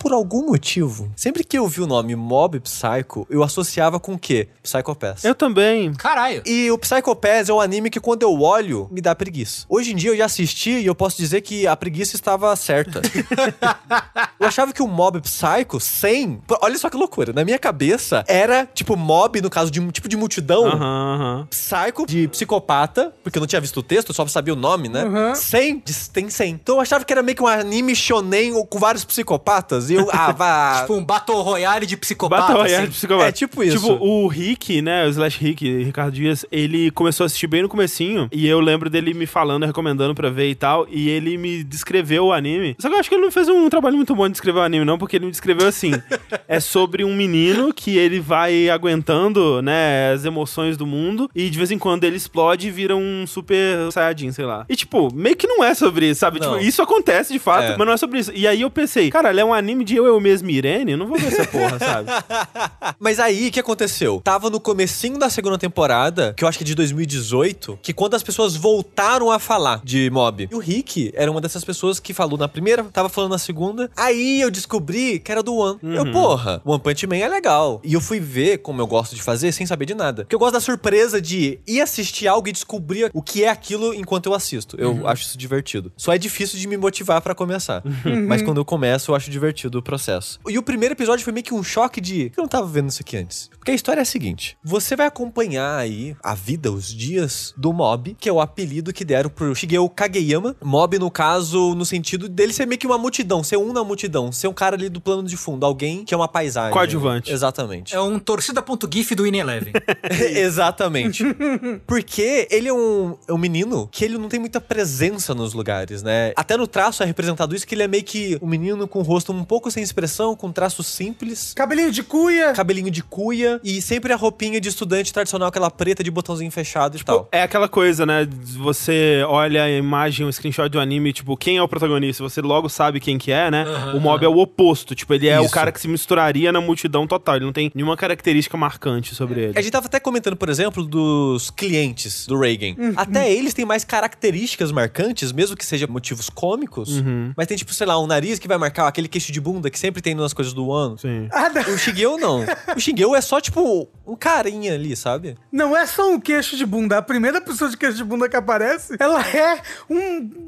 [0.05, 4.19] Por algum motivo, sempre que eu vi o nome Mob Psycho, eu associava com o
[4.19, 4.49] quê?
[4.63, 5.25] Psycho Pass.
[5.25, 5.95] Eu também.
[5.95, 6.43] Caralho.
[6.45, 9.65] E o Psycho Pass é um anime que quando eu olho, me dá preguiça.
[9.67, 13.01] Hoje em dia eu já assisti e eu posso dizer que a preguiça estava certa.
[14.39, 16.39] eu achava que o Mob Psycho, sem...
[16.61, 17.33] Olha só que loucura.
[17.33, 20.67] Na minha cabeça, era tipo mob, no caso de um tipo de multidão.
[20.67, 20.77] Aham,
[21.15, 21.49] aham.
[21.51, 24.91] Psycho de psicopata, porque eu não tinha visto o texto, eu só sabia o nome,
[24.91, 25.05] né?
[25.05, 25.35] Uhum.
[25.35, 26.51] 100, de- tem 100.
[26.51, 29.94] Então eu achava que era meio que um anime shonen com vários psicopatas.
[29.95, 30.81] Eu, ah, vá.
[30.81, 32.43] Tipo um Battle Royale de psicopata.
[32.43, 32.91] Battle Royale assim.
[32.91, 33.29] de psicopata.
[33.29, 33.77] É tipo isso.
[33.77, 35.07] Tipo, o Rick, né?
[35.07, 38.29] O Slash Rick, Ricardo Dias, ele começou a assistir bem no comecinho.
[38.33, 40.87] E eu lembro dele me falando, recomendando pra ver e tal.
[40.91, 42.77] E ele me descreveu o anime.
[42.79, 44.63] Só que eu acho que ele não fez um trabalho muito bom de descrever o
[44.63, 45.93] anime, não, porque ele me descreveu assim.
[46.49, 51.31] é sobre um menino que ele vai aguentando, né, as emoções do mundo.
[51.35, 54.65] E de vez em quando ele explode e vira um super saiyajin, sei lá.
[54.69, 56.41] E tipo, meio que não é sobre isso, sabe?
[56.41, 56.55] Não.
[56.55, 57.77] Tipo, isso acontece de fato, É.
[57.77, 58.33] mas não é sobre isso.
[58.35, 60.93] E aí eu pensei, cara, ele é um anime de eu, eu mesmo Irene?
[60.93, 62.09] Eu não vou ver essa porra, sabe?
[62.99, 64.21] Mas aí, o que aconteceu?
[64.25, 68.15] Tava no comecinho da segunda temporada, que eu acho que é de 2018, que quando
[68.15, 70.49] as pessoas voltaram a falar de Mob.
[70.51, 73.91] E o Rick era uma dessas pessoas que falou na primeira, tava falando na segunda.
[73.97, 75.79] Aí eu descobri que era do One.
[75.83, 77.81] Eu, porra, One Punch Man é legal.
[77.85, 80.25] E eu fui ver, como eu gosto de fazer, sem saber de nada.
[80.25, 83.95] Porque eu gosto da surpresa de ir assistir algo e descobrir o que é aquilo
[83.95, 84.77] enquanto eu assisto.
[84.79, 85.93] Eu acho isso divertido.
[85.97, 87.83] Só é difícil de me motivar pra começar.
[88.27, 90.41] Mas quando eu começo, eu acho divertido o processo.
[90.49, 92.33] E o primeiro episódio foi meio que um choque de.
[92.37, 93.51] Eu não tava vendo isso aqui antes.
[93.59, 97.73] Porque a história é a seguinte: você vai acompanhar aí a vida, os dias do
[97.73, 100.57] Mob, que é o apelido que deram pro Shigeo Kageyama.
[100.63, 104.31] Mob, no caso, no sentido dele ser meio que uma multidão, ser um na multidão,
[104.31, 106.73] ser um cara ali do plano de fundo, alguém que é uma paisagem.
[106.73, 107.33] Coadjuvante.
[107.33, 107.95] Exatamente.
[107.95, 109.73] É um torcida.gif do In Eleven.
[110.37, 111.25] Exatamente.
[111.87, 116.03] Porque ele é um, é um menino que ele não tem muita presença nos lugares,
[116.03, 116.33] né?
[116.37, 119.03] Até no traço é representado isso, que ele é meio que um menino com o
[119.03, 121.53] rosto um pouco sem expressão, com traços simples.
[121.55, 122.53] Cabelinho de cuia.
[122.53, 126.97] Cabelinho de cuia e sempre a roupinha de estudante tradicional, aquela preta de botãozinho fechado
[126.97, 127.29] e tal.
[127.33, 128.29] É aquela coisa, né?
[128.59, 132.23] Você olha a imagem, um screenshot do anime, tipo, quem é o protagonista?
[132.23, 133.65] Você logo sabe quem que é, né?
[133.95, 134.95] o Mob é o oposto.
[134.95, 135.55] Tipo, ele é o Isso.
[135.55, 137.37] cara que se misturaria na multidão total.
[137.37, 139.59] Ele não tem nenhuma característica marcante sobre ele.
[139.59, 142.75] A gente tava até comentando, por exemplo, dos clientes do Reagan.
[142.97, 147.03] Até eles têm mais características marcantes, mesmo que sejam motivos cômicos.
[147.37, 149.79] Mas tem, tipo, sei lá, um nariz que vai marcar aquele queixo de bunda que
[149.79, 150.97] sempre tem nas coisas do ano.
[150.99, 151.29] Sim.
[151.31, 151.75] Ah, não.
[151.75, 152.45] O Shigeo não.
[152.75, 155.37] O Shigeo é só, tipo, um carinha ali, sabe?
[155.53, 156.99] Não é só um queixo de bunda.
[156.99, 159.97] A primeira pessoa de queixo de bunda que aparece, ela é um,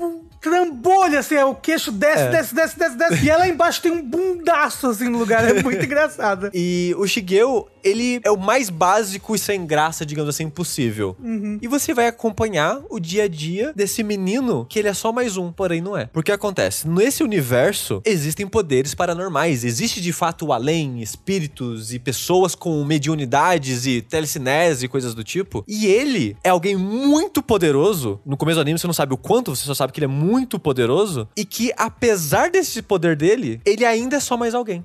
[0.01, 3.25] um trambolho assim, é, o queixo desce, desce, desce, desce, desce.
[3.25, 5.45] E ela embaixo tem um bundaço, assim, no lugar.
[5.47, 6.51] É muito engraçado.
[6.55, 11.17] E o Shigeo, ele é o mais básico e sem graça, digamos assim, possível.
[11.61, 15.37] E você vai acompanhar o dia a dia desse menino, que ele é só mais
[15.37, 16.07] um, porém não é.
[16.07, 22.55] Porque acontece, nesse universo existem poderes paranormais, existe de fato o além, espíritos e pessoas
[22.55, 25.65] com mediunidades e telecinese e coisas do tipo.
[25.67, 28.21] E ele é alguém muito poderoso.
[28.25, 30.09] No começo do anime você não sabe o quanto, você só sabe que ele é
[30.09, 34.83] muito poderoso e que apesar desse poder dele, ele ainda é só mais alguém.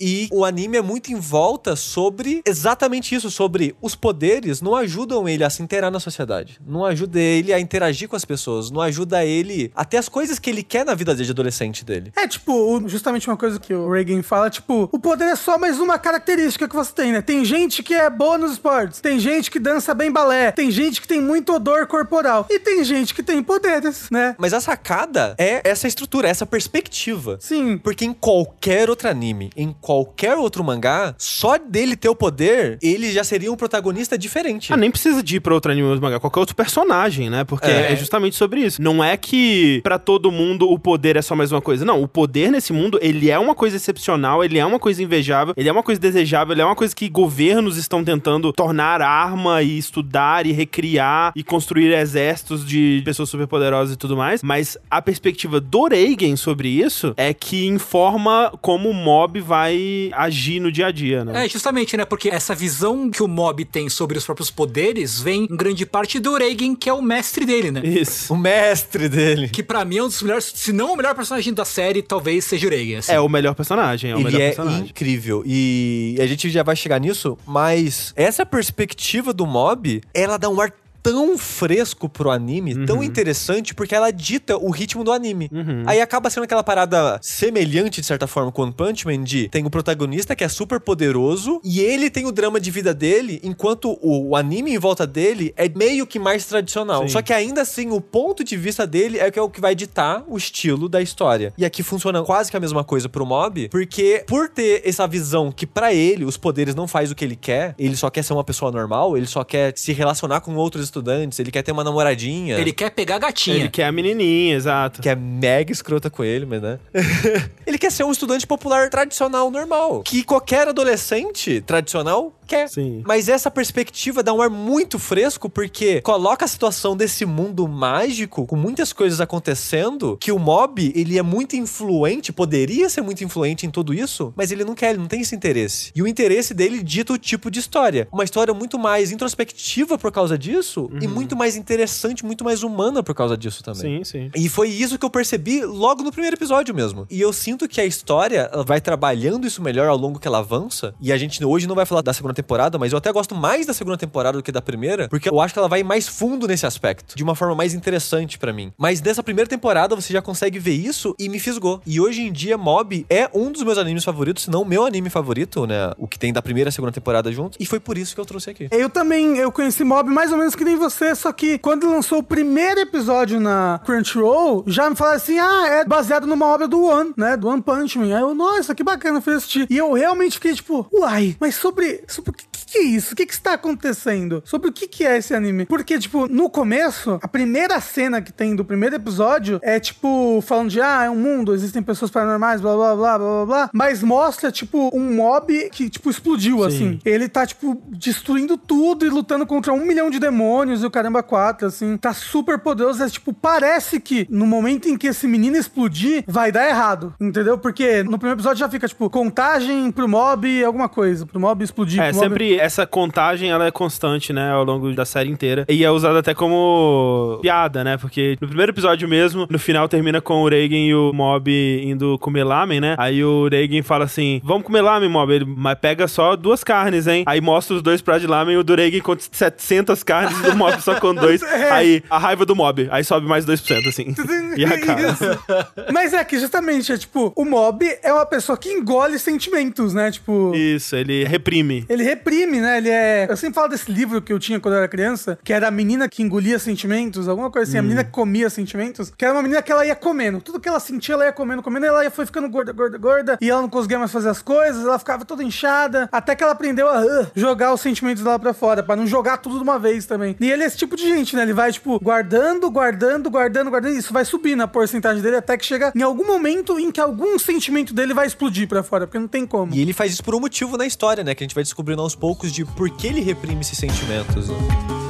[0.00, 5.28] E o anime é muito em volta sobre exatamente isso, sobre os poderes não ajudam
[5.28, 8.80] ele a se inteirar na sociedade, não ajuda ele a interagir com as pessoas, não
[8.80, 12.12] ajuda ele a ter as coisas que ele quer na vida de adolescente dele.
[12.16, 15.80] É, tipo, justamente uma coisa que o Reagan fala, tipo, o poder é só mais
[15.80, 17.20] uma característica que você tem, né?
[17.20, 21.00] Tem gente que é boa nos esportes, tem gente que dança bem balé, tem gente
[21.00, 24.36] que tem muito odor corporal, e tem gente que tem poderes, né?
[24.38, 27.36] Mas a sacada é essa estrutura, essa perspectiva.
[27.40, 27.78] Sim.
[27.78, 33.10] Porque em qualquer outro anime, em qualquer outro mangá, só dele ter o poder, ele
[33.10, 34.72] já seria um protagonista diferente.
[34.72, 37.42] Ah, nem precisa de ir pra outro anime ou mangá, qualquer outro personagem, né?
[37.42, 37.92] Porque É.
[37.92, 37.96] é.
[37.96, 38.80] justamente sobre isso.
[38.80, 41.84] Não é que pra todo mundo o poder é só mais uma coisa.
[41.84, 45.54] Não, o poder nesse mundo, ele é uma coisa excepcional, ele é uma coisa invejável,
[45.56, 49.62] ele é uma coisa desejável, ele é uma coisa que governos estão tentando tornar arma
[49.62, 54.42] e estudar e recriar e construir exércitos de pessoas superpoderosas e tudo mais.
[54.42, 60.60] Mas a perspectiva do Reigen sobre isso é que informa como o mob vai agir
[60.60, 61.44] no dia a dia, né?
[61.44, 62.04] É, justamente, né?
[62.04, 66.18] Porque essa visão que o mob tem sobre os próprios poderes vem em grande parte
[66.18, 67.80] do Reagan, que é o mestre dele, né?
[67.84, 68.32] Isso.
[68.32, 69.48] O mestre dele.
[69.48, 72.44] Que pra mim é um dos melhores, se não o melhor personagem da série, talvez
[72.44, 72.98] seja o Reagan.
[72.98, 73.12] assim.
[73.12, 74.84] É o melhor personagem, é o Ele melhor é personagem.
[74.88, 75.42] incrível.
[75.46, 80.60] E a gente já vai chegar nisso, mas essa perspectiva do mob, ela dá um
[80.60, 80.72] ar
[81.02, 82.86] tão fresco pro anime, Uhum.
[82.86, 85.50] tão interessante, porque ela dita o ritmo do anime.
[85.86, 89.64] Aí acaba sendo aquela parada semelhante, de certa forma, com One Punch Man, de tem
[89.66, 93.98] o protagonista que é super poderoso, e ele tem o drama de vida dele, enquanto
[94.00, 97.02] o, o anime em volta dele é meio que mais tradicional.
[97.02, 97.08] Sim.
[97.08, 99.60] Só que ainda assim, o ponto de vista dele é o que é o que
[99.60, 101.52] vai ditar o estilo da história.
[101.58, 105.50] E aqui funciona quase que a mesma coisa pro mob, porque por ter essa visão
[105.50, 108.32] que pra ele os poderes não faz o que ele quer, ele só quer ser
[108.32, 111.82] uma pessoa normal, ele só quer se relacionar com outros estudantes, ele quer ter uma
[111.82, 112.58] namoradinha.
[112.58, 113.56] Ele quer pegar a gatinha.
[113.56, 115.00] Ele quer a menininha, exato.
[115.00, 116.78] Que é mega escrota com ele, mas né?
[117.66, 120.02] ele quer ser um estudante popular tradicional, normal.
[120.02, 122.68] Que qualquer adolescente tradicional quer.
[122.68, 123.02] Sim.
[123.06, 128.46] Mas essa perspectiva dá um ar muito fresco, porque coloca a situação desse mundo mágico,
[128.46, 133.66] com muitas coisas acontecendo, que o mob, ele é muito influente, poderia ser muito influente
[133.66, 135.90] em tudo isso, mas ele não quer, ele não tem esse interesse.
[135.94, 138.06] E o interesse dele dita o tipo de história.
[138.12, 143.02] Uma história muito mais introspectiva por causa disso, e muito mais interessante, muito mais humana
[143.02, 144.04] por causa disso também.
[144.04, 144.30] Sim, sim.
[144.34, 147.06] E foi isso que eu percebi logo no primeiro episódio mesmo.
[147.10, 150.38] E eu sinto que a história ela vai trabalhando isso melhor ao longo que ela
[150.38, 150.94] avança.
[151.00, 153.66] E a gente hoje não vai falar da segunda temporada, mas eu até gosto mais
[153.66, 156.46] da segunda temporada do que da primeira, porque eu acho que ela vai mais fundo
[156.46, 158.72] nesse aspecto, de uma forma mais interessante pra mim.
[158.78, 161.80] Mas nessa primeira temporada você já consegue ver isso e me fisgou.
[161.86, 164.84] E hoje em dia Mob é um dos meus animes favoritos, se não o meu
[164.84, 165.92] anime favorito, né?
[165.98, 167.56] O que tem da primeira e segunda temporada junto.
[167.60, 168.68] E foi por isso que eu trouxe aqui.
[168.70, 172.18] Eu também, eu conheci Mob mais ou menos que nem você, só que quando lançou
[172.18, 176.82] o primeiro episódio na Crunchyroll, já me falaram assim, ah, é baseado numa obra do
[176.82, 178.14] One, né, do One Punch Man.
[178.14, 179.66] Aí eu, nossa, que bacana, fui assistir.
[179.70, 182.32] E eu realmente fiquei tipo, uai, mas sobre, sobre
[182.72, 183.12] que, é isso?
[183.12, 184.42] O que que está acontecendo?
[184.44, 185.66] Sobre o que que é esse anime?
[185.66, 190.70] Porque, tipo, no começo, a primeira cena que tem do primeiro episódio é, tipo, falando
[190.70, 194.02] de, ah, é um mundo, existem pessoas paranormais, blá, blá, blá, blá, blá, blá, mas
[194.02, 196.98] mostra, tipo, um mob que, tipo, explodiu, assim.
[197.04, 201.22] Ele tá, tipo, destruindo tudo e lutando contra um milhão de demônios e o caramba
[201.22, 201.96] quatro, assim.
[201.96, 203.02] Tá super poderoso.
[203.02, 207.58] É, tipo, parece que no momento em que esse menino explodir, vai dar errado, entendeu?
[207.58, 212.00] Porque no primeiro episódio já fica, tipo, contagem pro mob alguma coisa, pro mob explodir.
[212.00, 215.66] É, mob- sempre essa contagem ela é constante, né, ao longo da série inteira.
[215.68, 217.96] E é usada até como piada, né?
[217.96, 221.50] Porque no primeiro episódio mesmo, no final termina com o Reagan e o Mob
[221.84, 222.94] indo comer lamen, né?
[222.98, 225.32] Aí o Reagan fala assim: Vamos comer lamen, Mob.
[225.32, 227.24] Ele, mas pega só duas carnes, hein?
[227.26, 230.50] Aí mostra os dois pratos de lamen e o do Reagan com 700 carnes e
[230.50, 231.42] o Mob só com dois.
[231.72, 232.88] Aí a raiva do Mob.
[232.92, 234.14] Aí sobe mais 2%, assim.
[234.56, 235.72] e acaba.
[235.92, 240.10] Mas é que justamente, é tipo, o mob é uma pessoa que engole sentimentos, né?
[240.10, 241.84] Tipo, Isso, ele reprime.
[241.88, 242.78] ele reprime reprime, né?
[242.78, 243.26] Ele é.
[243.28, 245.70] Eu sempre falo desse livro que eu tinha quando eu era criança, que era a
[245.70, 249.42] menina que engolia sentimentos, alguma coisa assim, a menina que comia sentimentos, que era uma
[249.42, 250.40] menina que ela ia comendo.
[250.40, 252.98] Tudo que ela sentia, ela ia comendo, comendo, e ela ia foi ficando gorda, gorda,
[252.98, 256.42] gorda, e ela não conseguia mais fazer as coisas, ela ficava toda inchada, até que
[256.42, 259.62] ela aprendeu a uh, jogar os sentimentos dela pra fora, pra não jogar tudo de
[259.62, 260.36] uma vez também.
[260.38, 261.42] E ele é esse tipo de gente, né?
[261.42, 265.56] Ele vai, tipo, guardando, guardando, guardando, guardando, e isso vai subir na porcentagem dele até
[265.56, 269.18] que chega em algum momento em que algum sentimento dele vai explodir pra fora, porque
[269.18, 269.74] não tem como.
[269.74, 271.34] E ele faz isso por um motivo na história, né?
[271.34, 274.48] Que a gente vai descobrindo aos poucos de por que ele reprime esses sentimentos.
[274.48, 275.01] né?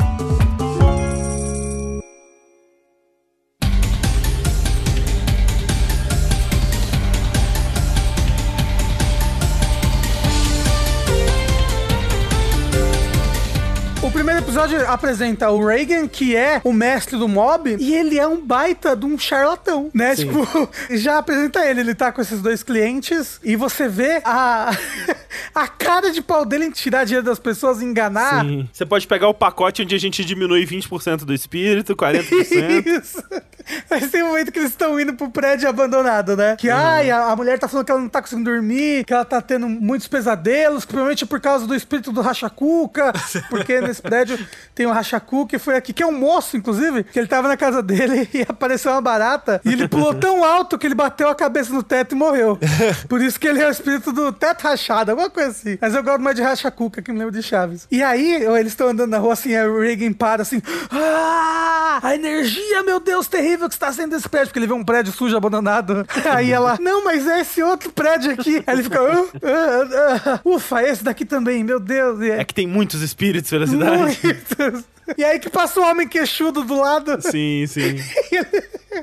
[14.63, 18.95] Episódio apresenta o Reagan, que é o mestre do mob, e ele é um baita
[18.95, 20.15] de um charlatão, né?
[20.15, 20.47] Tipo,
[20.91, 24.71] já apresenta ele, ele tá com esses dois clientes, e você vê a,
[25.55, 28.45] a cara de pau dele em tirar dinheiro das pessoas, enganar.
[28.45, 28.69] Sim.
[28.73, 32.87] Você pode pegar o pacote onde a gente diminui 20% do espírito, 40%.
[33.03, 33.23] Isso.
[33.89, 36.57] Mas tem um momento que eles estão indo pro prédio abandonado, né?
[36.57, 39.25] Que, ai, a, a mulher tá falando que ela não tá conseguindo dormir, que ela
[39.25, 43.13] tá tendo muitos pesadelos, provavelmente é por causa do espírito do Rachacuca,
[43.51, 44.39] porque nesse prédio
[44.75, 47.57] tem o Rachacuca, que foi aqui, que é um moço, inclusive, que ele tava na
[47.57, 51.35] casa dele e apareceu uma barata, e ele pulou tão alto que ele bateu a
[51.35, 52.59] cabeça no teto e morreu.
[53.09, 55.79] Por isso que ele é o espírito do teto rachado, alguma coisa assim.
[55.81, 57.87] Mas eu gosto mais de Rachacuca, que me lembra de Chaves.
[57.91, 62.83] E aí, eles estão andando na rua assim, o Reagan para assim, ah, a energia,
[62.83, 66.07] meu Deus, terrível que está sendo desse prédio, porque ele vê um prédio sujo, abandonado.
[66.35, 68.63] Aí ela, não, mas é esse outro prédio aqui.
[68.67, 72.21] Aí ele fica, "Ah, ah, ah, ufa, esse daqui também, meu Deus.
[72.21, 73.97] E É que tem muitos espíritos pela cidade.
[73.99, 74.85] Muitos.
[75.17, 77.21] E aí que passa o homem queixudo do lado.
[77.21, 77.97] Sim, sim.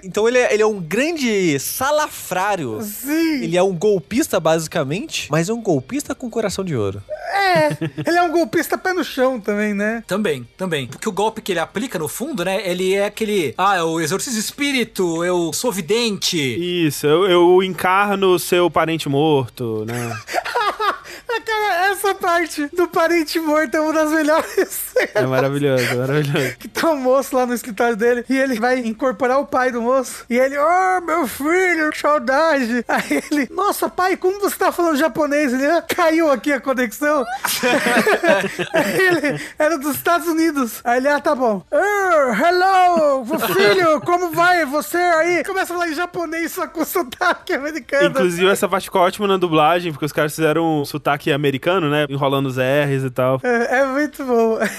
[0.03, 2.81] Então ele é, ele é um grande salafrário.
[2.81, 3.43] Sim.
[3.43, 7.01] Ele é um golpista, basicamente, mas é um golpista com coração de ouro.
[7.31, 10.03] É, ele é um golpista pé no chão também, né?
[10.07, 10.87] Também, também.
[10.87, 12.61] Porque o golpe que ele aplica, no fundo, né?
[12.67, 13.53] Ele é aquele.
[13.57, 16.37] Ah, eu exorcizo espírito, eu sou vidente.
[16.37, 20.17] Isso, eu, eu encarno o seu parente morto, né?
[21.31, 24.89] Ah, Cara, essa parte do parente morto é uma das melhores.
[25.15, 26.57] É maravilhoso, é maravilhoso.
[26.57, 29.81] que tá um moço lá no escritório dele e ele vai incorporar o pai do
[29.81, 30.25] moço.
[30.29, 32.83] E ele, oh, meu filho, que saudade.
[32.85, 35.53] Aí ele, nossa, pai, como você tá falando japonês?
[35.53, 37.23] Ele, ah, caiu aqui a conexão.
[38.73, 40.81] Aí ele, era dos Estados Unidos.
[40.83, 41.63] Aí ele, ah, tá bom.
[41.71, 45.43] Oh, hello, filho, como vai você aí?
[45.45, 48.09] Começa a falar em japonês, só com sotaque americano.
[48.09, 52.05] Inclusive, essa parte ficou ótima na dublagem, porque os caras fizeram um sotaque americano, né?
[52.09, 53.39] Enrolando os R's e tal.
[53.43, 54.59] É, é muito bom.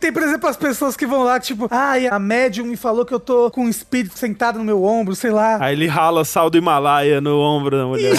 [0.00, 3.14] Tem, por exemplo, as pessoas que vão lá, tipo, ai, a médium me falou que
[3.14, 5.56] eu tô com um espírito sentado no meu ombro, sei lá.
[5.58, 8.12] Aí ele rala sal do Himalaia no ombro da mulher.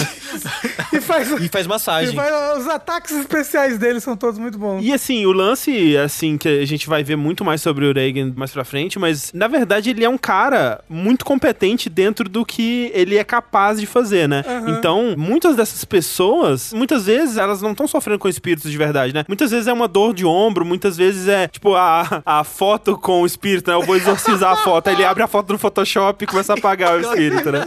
[0.92, 2.14] E faz, E faz e massagem.
[2.16, 4.82] faz- os ataques especiais dele são todos muito bons.
[4.84, 8.32] E assim, o lance, assim, que a gente vai ver muito mais sobre o Reagan
[8.36, 12.90] mais pra frente, mas na verdade ele é um cara muito competente dentro do que
[12.94, 14.42] ele é capaz de fazer, né?
[14.66, 19.24] Então, muitas dessas pessoas, muitas vezes elas não estão sofrendo com espíritos de verdade, né?
[19.28, 23.22] Muitas vezes é uma dor de ombro, muitas vezes é, tipo, a, a foto com
[23.22, 23.76] o espírito, né?
[23.76, 24.88] Eu vou exorcizar a foto.
[24.88, 27.64] Aí ele abre a foto do Photoshop e começa a apagar o espírito, né?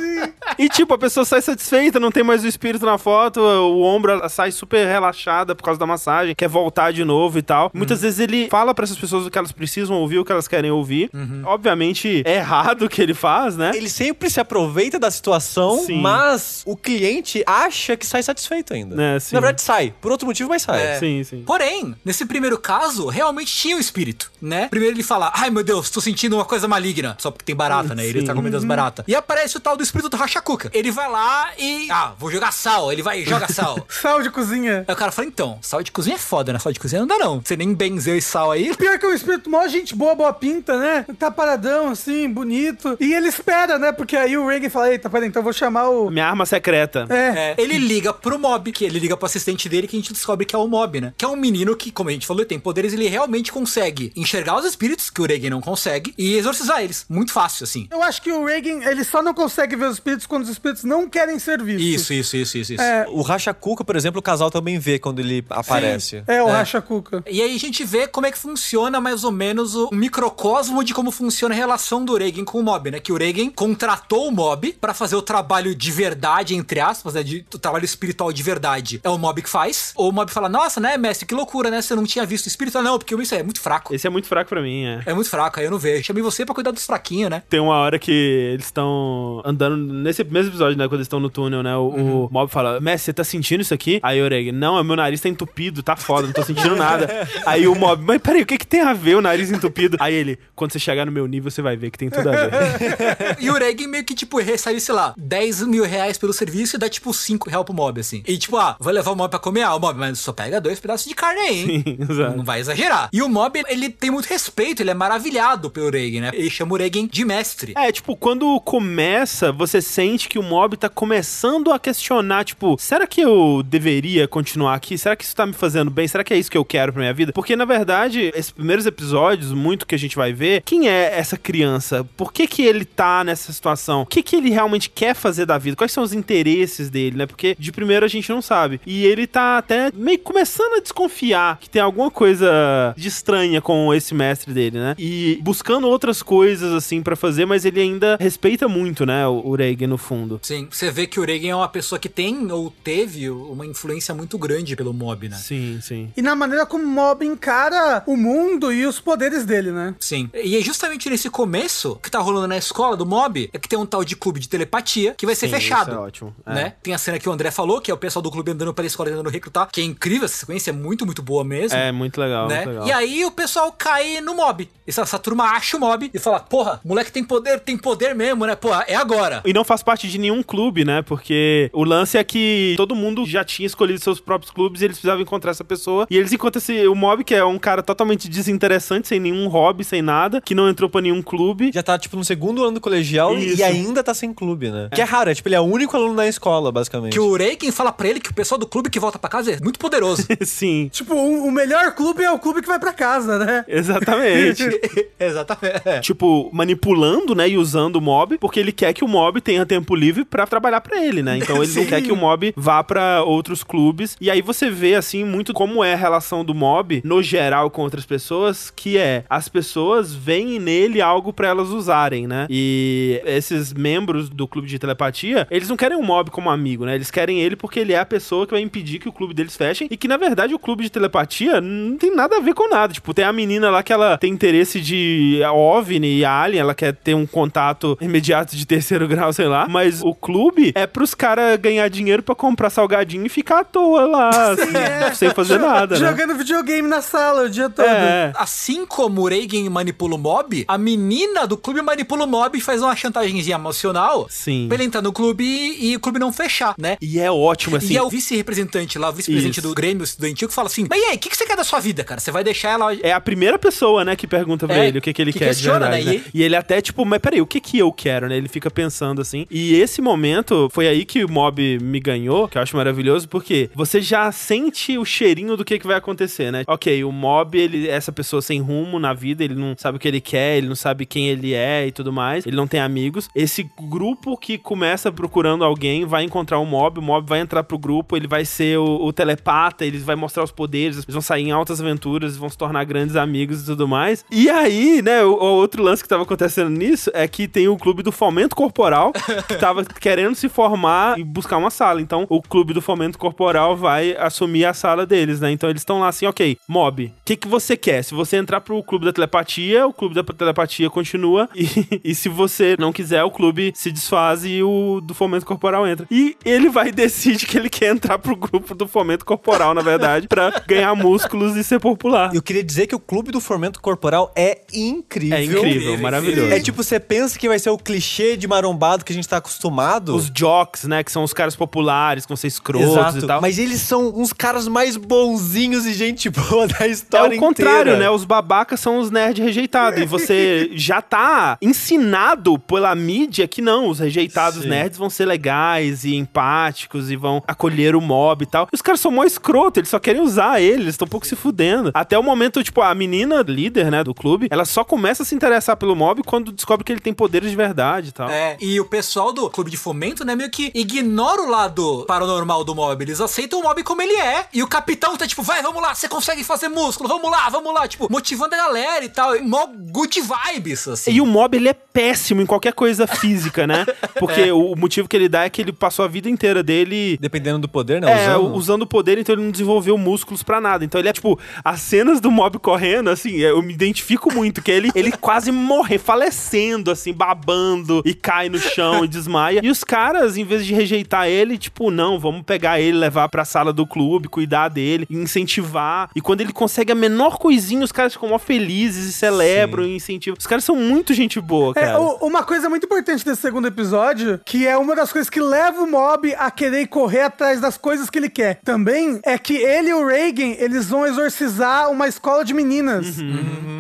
[0.58, 4.22] E tipo, a pessoa sai satisfeita, não tem mais o espírito na foto, o ombro
[4.30, 7.72] sai super relaxada por causa da massagem, quer voltar de novo e tal.
[7.74, 10.48] Muitas vezes ele fala pra essas pessoas o que elas precisam ouvir, o que elas
[10.48, 11.10] querem ouvir.
[11.46, 13.72] Obviamente é errado o que ele faz, né?
[13.74, 16.02] Ele sempre se aproveita da situação, Sim.
[16.02, 18.96] mas o cliente acha que sai satisfeito ainda.
[19.02, 19.18] É.
[19.32, 19.94] Na verdade, sai.
[20.02, 20.82] Por outro motivo, mas sai.
[20.82, 21.00] É.
[21.00, 21.44] Sim, sim.
[21.46, 24.68] Porém, nesse primeiro caso, realmente tinha o espírito, né?
[24.68, 27.16] Primeiro ele fala, ai meu Deus, tô sentindo uma coisa maligna.
[27.20, 28.06] Só porque tem barata, né?
[28.06, 28.26] Ele Sim.
[28.26, 29.06] tá comendo as baratas.
[29.08, 30.70] E aparece o tal do espírito do Rachacuca.
[30.74, 31.88] Ele vai lá e.
[31.92, 32.92] Ah, vou jogar sal.
[32.92, 33.86] Ele vai e joga sal.
[33.90, 34.86] Sal de cozinha.
[34.88, 36.60] Aí o cara fala, então, sal de cozinha é foda, né?
[36.60, 37.42] Sal de cozinha não dá não.
[37.44, 38.76] Você nem benzeu esse sal aí.
[38.76, 41.06] Pior que é um espírito mó gente boa, boa pinta, né?
[41.18, 42.98] Tá paradão, assim, bonito.
[43.00, 43.92] E ele espera, né?
[43.92, 46.10] Porque aí o Reagan fala, eita, peraí, então eu vou chamar o...
[46.10, 47.06] Minha arma secreta.
[47.10, 50.14] É, É, ele liga pro mob, que ele liga pro assistente dele, que a gente
[50.14, 51.14] descobre que é o mob, né?
[51.18, 54.58] Que é um menino que, como a gente falou, tem poderes, ele realmente consegue enxergar
[54.58, 57.06] os espíritos, que o Reagan não consegue, e exorcizar eles.
[57.10, 57.88] Muito fácil, assim.
[57.92, 60.84] Eu acho que o Reagan, ele só não consegue ver os espíritos quando os espíritos
[60.84, 61.86] não querem ser vistos.
[61.86, 62.82] Isso, isso, isso, isso, isso.
[62.82, 66.24] É, O Racha Cuca, por exemplo, o casal também vê quando ele aparece.
[66.28, 67.24] é o Racha Cuca.
[67.30, 70.94] E aí a gente vê como é que funciona mais ou menos o microcosmo de
[70.94, 73.00] como funciona a relação do Reagan com o mob, né?
[73.00, 77.24] Que o Reagan contratou o mob pra fazer o trabalho de verdade, entre aspas, né?
[77.24, 79.00] De, o trabalho espiritual de verdade.
[79.04, 79.92] É o mob que faz.
[79.96, 81.82] Ou o mob fala, nossa, né, mestre, que loucura, né?
[81.82, 82.78] Você não tinha visto o espírito?
[82.78, 83.94] Ah, Não, porque isso é muito fraco.
[83.94, 85.02] Esse é muito fraco pra mim, é.
[85.06, 86.04] É muito fraco, aí eu não vejo.
[86.04, 87.44] Chamei você pra cuidar dos fraquinhos, né?
[87.50, 88.12] Tem uma hora que
[88.54, 92.26] eles estão andando nesse mesmo episódio, né, quando eles estão no túnel, né, o, Uhum.
[92.26, 94.00] o Mob fala, Messi, você tá sentindo isso aqui?
[94.04, 97.28] Aí o Oreg, não, meu nariz tá entupido, tá foda, não tô sentindo nada.
[97.46, 99.98] Aí o Mob, mas peraí, o que que tem a ver o nariz entupido?
[100.00, 102.32] Aí ele, quando você chegar no meu nível, você vai ver que tem tudo a
[102.32, 102.50] ver.
[103.40, 106.80] E o Regen meio que, tipo, recebe, sei lá, 10 mil reais pelo serviço e
[106.80, 108.24] dá, tipo, 5 reais pro mob, assim.
[108.28, 109.64] E, tipo, ah, vai levar o mob pra comer?
[109.64, 111.84] Ah, o mob, mas só pega dois pedaços de carne aí, hein?
[111.86, 112.38] Sim, exato.
[112.38, 113.10] Não vai exagerar.
[113.12, 116.32] E o mob, ele tem muito respeito, ele é maravilhado pelo Regen, né?
[116.34, 117.74] Ele chama o Regen de mestre.
[117.78, 123.06] É, tipo, quando começa, você sente que o mob tá começando a questionar, tipo, será
[123.08, 124.98] que eu deveria continuar aqui?
[124.98, 126.08] Será que isso tá me fazendo bem?
[126.08, 127.32] Será que é isso que eu quero pra minha vida?
[127.34, 131.38] Porque, na verdade, esses primeiros episódios, muito que a gente vai ver, quem é essa
[131.38, 132.04] criança?
[132.18, 134.02] Por que que ele tá nessa situação?
[134.02, 135.76] O que que ele realmente quer fazer da vida?
[135.76, 137.26] Quais são os interesses dele, né?
[137.26, 138.82] Porque de primeiro a gente não sabe.
[138.86, 143.94] E ele tá até meio começando a desconfiar que tem alguma coisa de estranha com
[143.94, 144.96] esse mestre dele, né?
[144.98, 149.88] E buscando outras coisas, assim, pra fazer, mas ele ainda respeita muito, né, o, Reagan
[149.88, 150.40] no fundo.
[150.42, 154.14] Sim, você vê que o Regen é uma pessoa que tem ou teve uma influência
[154.14, 155.36] muito grande pelo mob, né?
[155.36, 156.12] Sim, sim.
[156.16, 159.96] E na maneira como o Mob encara o mundo e os poderes dele, né?
[160.00, 160.30] Sim.
[160.34, 163.78] E é justamente nesse começo que tá rolando na escola do mob, é que tem
[163.78, 165.92] um tal de clube de telepatia que vai ser Sim, fechado.
[165.92, 166.36] isso é ótimo.
[166.46, 166.54] É.
[166.54, 166.74] Né?
[166.82, 168.88] Tem a cena que o André falou, que é o pessoal do clube andando pela
[168.88, 171.78] escola tentando recrutar, que é incrível, essa sequência é muito, muito boa mesmo.
[171.78, 172.56] É, muito legal, Né?
[172.58, 172.88] muito legal.
[172.88, 174.70] E aí o pessoal cai no mob.
[174.88, 178.46] Essa, essa turma acha o mob e fala: Porra, moleque tem poder, tem poder mesmo,
[178.46, 178.56] né?
[178.56, 179.42] Porra, é agora.
[179.46, 181.02] E não faz parte de nenhum clube, né?
[181.04, 184.98] Porque o lance é que todo mundo já tinha escolhido seus próprios clubes e eles
[184.98, 186.08] precisavam encontrar essa pessoa.
[186.10, 189.84] E eles encontram esse, o Mob, que é um cara totalmente desinteressante, sem nenhum hobby,
[189.84, 191.72] sem nada, que não entrou pra nenhum clube.
[191.74, 193.60] Já tá, tipo, no segundo ano do colegial Isso.
[193.60, 194.90] e ainda tá sem clube, né?
[194.94, 197.14] Que é raro, é tipo, ele é o único aluno na escola, basicamente.
[197.14, 199.52] Que o Reiken fala pra ele que o pessoal do clube que volta pra casa
[199.52, 200.26] é muito poderoso.
[200.44, 203.66] Sim, Tipo, o, o melhor clube é o clube que vai pra casa, né?
[203.68, 204.64] exatamente.
[205.20, 205.82] Exatamente.
[205.86, 206.00] É.
[206.00, 209.94] tipo, manipulando, né, e usando o mob, porque ele quer que o mob tenha tempo
[209.96, 211.38] livre pra trabalhar pra ele, né?
[211.38, 214.16] Então ele não quer que o mob vá pra outros clubes.
[214.22, 217.82] E aí você vê assim muito como é a relação do mob no geral com
[217.82, 222.48] outras pessoas, que é as pessoas veem nele algo pra elas usarem, né?
[222.50, 226.96] E esses membros do clube de telepatia, eles não querem o mob como amigo, né?
[226.96, 229.56] Eles querem ele porque ele é a pessoa que vai impedir que o clube deles
[229.56, 232.70] feche e que na verdade o clube de telepatia não tem nada a ver com
[232.70, 232.94] nada.
[232.94, 236.96] Tipo, tem a menina lá que ela tem interesse de OVNI e Alien, ela quer
[236.96, 239.68] ter um contato imediato de terceiro grau, sei lá.
[239.70, 244.06] Mas o clube é pros caras ganhar dinheiro pra comprar salgadinho e ficar à toa
[244.06, 245.12] lá, assim, é.
[245.14, 246.10] sem fazer nada, né?
[246.10, 247.86] Jogando videogame na sala o dia todo.
[247.86, 252.58] É, Assim como o Reigen manipula o mob, a menina do clube manipula o mob
[252.58, 254.66] e faz uma chantagemzinha emocional sim.
[254.68, 256.98] pra ele entrar no clube e, e o clube não fechar, né?
[257.02, 257.94] E é ótimo, assim.
[257.94, 261.06] E é o vice-representante lá, o vice-presidente do Grêmio Estudantil, que fala assim: Mas e
[261.06, 262.20] aí, o que, que você quer da sua vida, cara?
[262.20, 262.94] Você vai deixar ela.
[262.96, 265.40] É a primeira pessoa, né, que pergunta pra É, ele o que, que ele que
[265.40, 266.24] quer questiona, de verdade, né?
[266.24, 266.32] né?
[266.34, 268.38] E ele até, tipo, mas peraí, o que que eu quero, né?
[268.38, 269.46] Ele fica pensando assim.
[269.50, 273.70] E esse momento foi aí que o mob me ganhou, que eu acho maravilhoso, porque
[273.74, 276.64] você já sente o cheirinho do que, que vai acontecer, né?
[276.68, 280.00] Ok, o mob, ele é essa pessoa sem rumo na vida, ele não sabe o
[280.00, 282.80] que ele quer, ele não sabe quem ele é e tudo mais, ele não tem
[282.80, 283.30] amigos.
[283.36, 287.78] Esse grupo que começa procurando alguém vai encontrar o mob, o mob vai entrar pro
[287.78, 291.44] grupo, ele vai ser o, o telepata, ele vai mostrar os poderes, eles vão sair
[291.44, 294.26] em altas aventuras, vão se tornar grandes amigos e tudo mais.
[294.32, 297.78] E aí, né, o, o outro lance que tava acontecendo nisso é que tem o
[297.78, 299.14] clube do fomento corporal
[299.48, 302.02] que tava querendo se formar e buscar uma sala.
[302.02, 305.52] Então, o clube do fomento corporal vai assumir a sala deles, né?
[305.52, 308.04] Então, eles estão lá assim, ok, mob, o que, que você quer?
[308.04, 311.48] Se você entrar pro clube da telepatia, o clube da telepatia continua.
[311.60, 315.86] E, e se você não quiser, o clube se desfaz e o do fomento corporal
[315.86, 316.08] entra.
[316.10, 319.82] E ele vai e decide que ele quer entrar pro grupo do fomento corporal, na
[319.82, 322.34] verdade, pra ganhar músculos e ser popular.
[322.34, 325.38] Eu queria dizer que o clube do fomento corporal é incrível.
[325.38, 326.52] É incrível, maravilhoso.
[326.54, 329.38] É tipo, você pensa que vai ser o clichê de marombado que a gente tá
[329.38, 330.16] acostumado.
[330.16, 331.04] Os jocks, né?
[331.04, 333.18] Que são os caras populares, que vão ser escrotos Exato.
[333.20, 333.42] e tal.
[333.42, 337.92] Mas eles são uns caras mais bonzinhos e gente boa da É história o contrário,
[337.92, 337.98] inteira.
[338.00, 338.10] né?
[338.10, 340.00] Os babacas são os nerds rejeitados.
[340.02, 344.70] E você já tá ensinado pela mídia que não, os rejeitados Sim.
[344.70, 348.68] nerds vão ser legais e empáticos e vão acolher o mob e tal.
[348.72, 351.28] E os caras são mó escroto, eles só querem usar ele, eles estão um pouco
[351.28, 351.92] se fudendo.
[351.94, 355.36] Até o momento, tipo, a menina líder, né, do clube, ela só começa a se
[355.36, 358.30] interessar pelo mob quando descobre que ele tem poderes de verdade e tal.
[358.30, 362.64] É, e o pessoal do clube de fomento, né, meio que ignora o lado paranormal
[362.64, 363.04] do mob.
[363.04, 364.46] Eles aceitam o mob como ele é.
[364.54, 367.74] E o capitão tá tipo, vai, vamos lá, você consegue fazer músculo, vamos lá, vamos
[367.74, 367.88] lá.
[367.88, 369.36] Tipo, motivando a galera e tal.
[369.36, 371.12] E mó good vibes, assim.
[371.12, 373.86] E o mob, ele é péssimo em qualquer coisa física, né?
[374.20, 377.60] Porque o motivo que ele dá é que ele passou a vida inteira dele Dependendo
[377.60, 378.12] do poder, né?
[378.12, 378.56] É, Usando.
[378.56, 380.84] usando o poder, então ele não desenvolveu músculos pra nada.
[380.86, 384.72] Então ele é tipo, as cenas do mob correndo, assim, eu me identifico muito, que
[384.72, 389.62] ele, ele quase morre, falecendo, assim, babando, e cai no chão, desmaia.
[389.64, 393.44] E os caras, em vez de rejeitar ele, tipo, não, vamos pegar ele, levar pra
[393.46, 396.10] sala do clube, cuidar dele, incentivar.
[396.16, 399.96] E quando ele consegue a menor coisinha, os caras ficam mó felizes e celebram e
[399.96, 400.38] incentivam.
[400.38, 402.00] Os caras são muito gente boa, É, cara.
[402.00, 405.82] o- uma coisa muito importante desse segundo episódio, que é uma das coisas que leva
[405.82, 408.60] o mob a querer correr atrás das coisas que ele quer.
[408.64, 413.18] Também é que ele e o Reagan, eles vão exorcizar uma escola de meninas.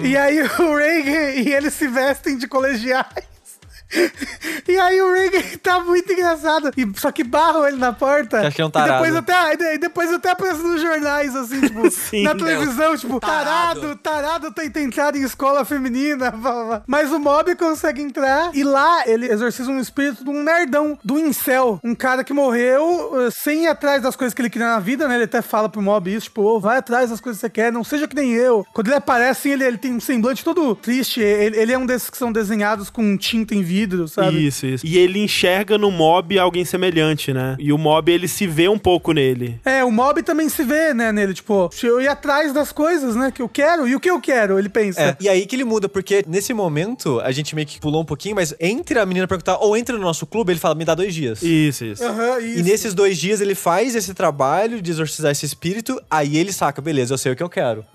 [0.04, 3.30] E aí o Reagan e eles se vestem de colegiais.
[4.68, 6.72] E aí o Reagan tá muito engraçado.
[6.78, 8.42] E, só que barram ele na porta.
[8.48, 9.18] Acho que é um E depois tarado.
[9.18, 12.24] até, e depois até aparece nos jornais, assim, tipo, Sim.
[12.24, 13.80] na televisão, tipo, Tarado.
[13.82, 16.30] tarado, tarado tenta entrar em escola feminina.
[16.38, 16.84] blá, blá.
[16.86, 21.18] Mas o mob consegue entrar e lá ele exorciza um espírito de um nerdão, do
[21.18, 21.80] incel.
[21.84, 25.08] Um cara que morreu eh, sem ir atrás das coisas que ele queria na vida,
[25.08, 25.16] né?
[25.16, 27.72] Ele até fala pro mob isso, tipo, ô, vai atrás das coisas que você quer,
[27.72, 28.66] não seja que nem eu.
[28.74, 31.22] Quando ele aparece, ele, ele tem um semblante todo triste.
[31.22, 34.46] Ele, ele é um desses que são desenhados com tinta em vidro, sabe?
[34.46, 34.86] Isso, isso.
[34.86, 37.56] E ele enxerga no mob alguém semelhante, né?
[37.60, 39.60] E o mob, ele se vê um pouco nele.
[39.66, 43.32] É, o mob também se vê, né, nele, tipo, eu ir atrás das coisas, né,
[43.32, 45.02] que eu quero, e o que eu quero, ele pensa.
[45.02, 48.06] É, e aí que ele muda, porque nesse momento, a gente meio que pulou um
[48.06, 50.96] pouquinho, mas entre a menina perguntar, ou entre no nosso clube, ele fala, me dá
[50.96, 51.42] dois dias.
[51.42, 52.04] Isso, isso.
[52.04, 52.64] Aham, E isso.
[52.64, 57.14] nesses dois dias ele faz esse trabalho de exorcizar esse espírito, aí ele saca, beleza,
[57.14, 57.86] eu sei o que eu quero.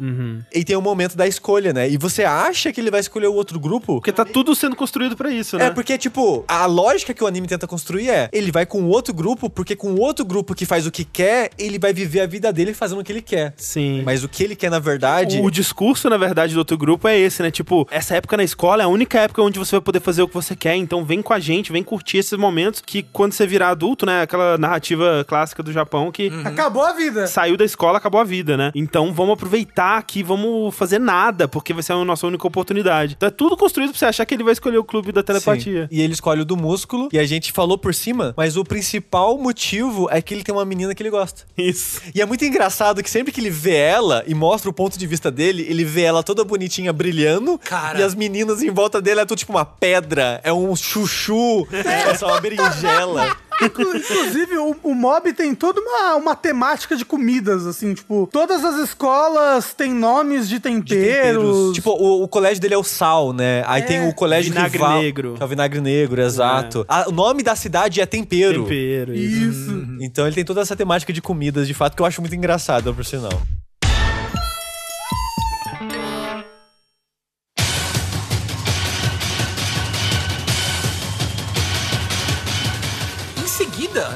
[0.52, 1.88] E tem o momento da escolha, né?
[1.88, 3.94] E você acha que ele vai escolher o outro grupo?
[3.94, 5.66] Porque tá tudo sendo construído pra isso, né?
[5.66, 8.88] É, porque, tipo, a lógica que o anime tenta construir é: ele vai com o
[8.88, 12.20] outro grupo, porque com o outro grupo que faz o que quer, ele vai viver
[12.20, 13.54] a vida dele fazendo o que ele quer.
[13.56, 14.02] Sim.
[14.04, 15.40] Mas o que ele quer, na verdade.
[15.40, 17.50] O discurso, na verdade, do outro grupo é esse, né?
[17.50, 20.28] Tipo, essa época na escola é a única época onde você vai poder fazer o
[20.28, 23.46] que você quer, então vem com a gente, vem curtir esses momentos que quando você
[23.46, 24.22] virar adulto, né?
[24.22, 27.26] Aquela narrativa clássica do Japão que Acabou a vida.
[27.26, 28.70] saiu da escola, acabou a vida, né?
[28.74, 33.14] Então vamos aproveitar aqui, vamos fazer nada, porque vai ser a nossa única oportunidade.
[33.16, 35.63] Então é tudo construído pra você achar que ele vai escolher o clube da telepatia.
[35.63, 35.63] Sim.
[35.90, 39.38] E ele escolhe o do músculo, e a gente falou por cima, mas o principal
[39.38, 41.42] motivo é que ele tem uma menina que ele gosta.
[41.56, 42.00] Isso.
[42.14, 45.06] E é muito engraçado que sempre que ele vê ela e mostra o ponto de
[45.06, 47.58] vista dele, ele vê ela toda bonitinha brilhando.
[47.58, 48.00] Cara.
[48.00, 52.14] E as meninas em volta dele é tudo tipo uma pedra, é um chuchu, é
[52.14, 53.36] só uma berinjela.
[53.62, 58.64] Inclu- Inclusive, o, o mob tem toda uma, uma temática de comidas, assim, tipo, todas
[58.64, 61.74] as escolas têm nomes de temperos.
[61.74, 63.62] Tipo, o, o colégio dele é o Sal, né?
[63.66, 65.34] Aí tem o colégio Vinagre rival, Negro.
[65.36, 66.84] Que é o Vinagre Negro, exato.
[66.88, 68.62] Ah, o nome da cidade é Tempero.
[68.64, 69.50] Tempero, isso.
[69.50, 69.96] isso.
[70.00, 72.92] Então ele tem toda essa temática de comidas, de fato, que eu acho muito engraçado,
[72.94, 73.40] por sinal.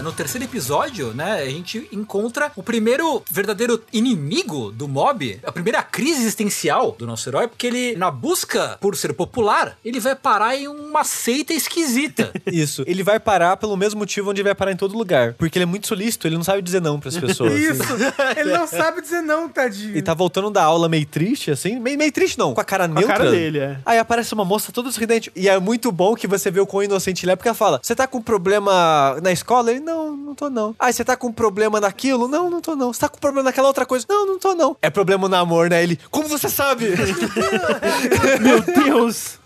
[0.09, 5.83] No terceiro episódio, né, a gente encontra o primeiro verdadeiro inimigo do mob, a primeira
[5.83, 10.57] crise existencial do nosso herói, porque ele, na busca por ser popular, ele vai parar
[10.57, 12.33] em uma seita esquisita.
[12.51, 12.85] Isso.
[12.87, 15.35] Ele vai parar pelo mesmo motivo onde ele vai parar em todo lugar.
[15.35, 17.53] Porque ele é muito solícito, ele não sabe dizer não pras pessoas.
[17.53, 17.83] Isso.
[18.39, 19.97] Ele não sabe dizer não, tadinho.
[19.97, 21.79] E tá voltando da aula meio triste, assim.
[21.79, 22.55] Meio, meio triste, não.
[22.55, 23.17] Com a cara Com a neutra.
[23.17, 23.79] cara dele, é.
[23.85, 25.31] Aí aparece uma moça toda sorridente.
[25.35, 27.81] E é muito bom que você vê o quão inocente ele é, porque ela fala:
[27.83, 29.71] Você tá com problema na escola?
[29.71, 30.75] Ele, não, não tô não.
[30.79, 32.29] Ah, você tá com problema naquilo?
[32.29, 32.93] Não, não tô não.
[32.93, 34.07] Você tá com problema naquela outra coisa?
[34.09, 34.77] Não, não tô não.
[34.81, 35.83] É problema no amor, né?
[35.83, 36.87] Ele, como você sabe?
[38.41, 39.39] Meu Deus!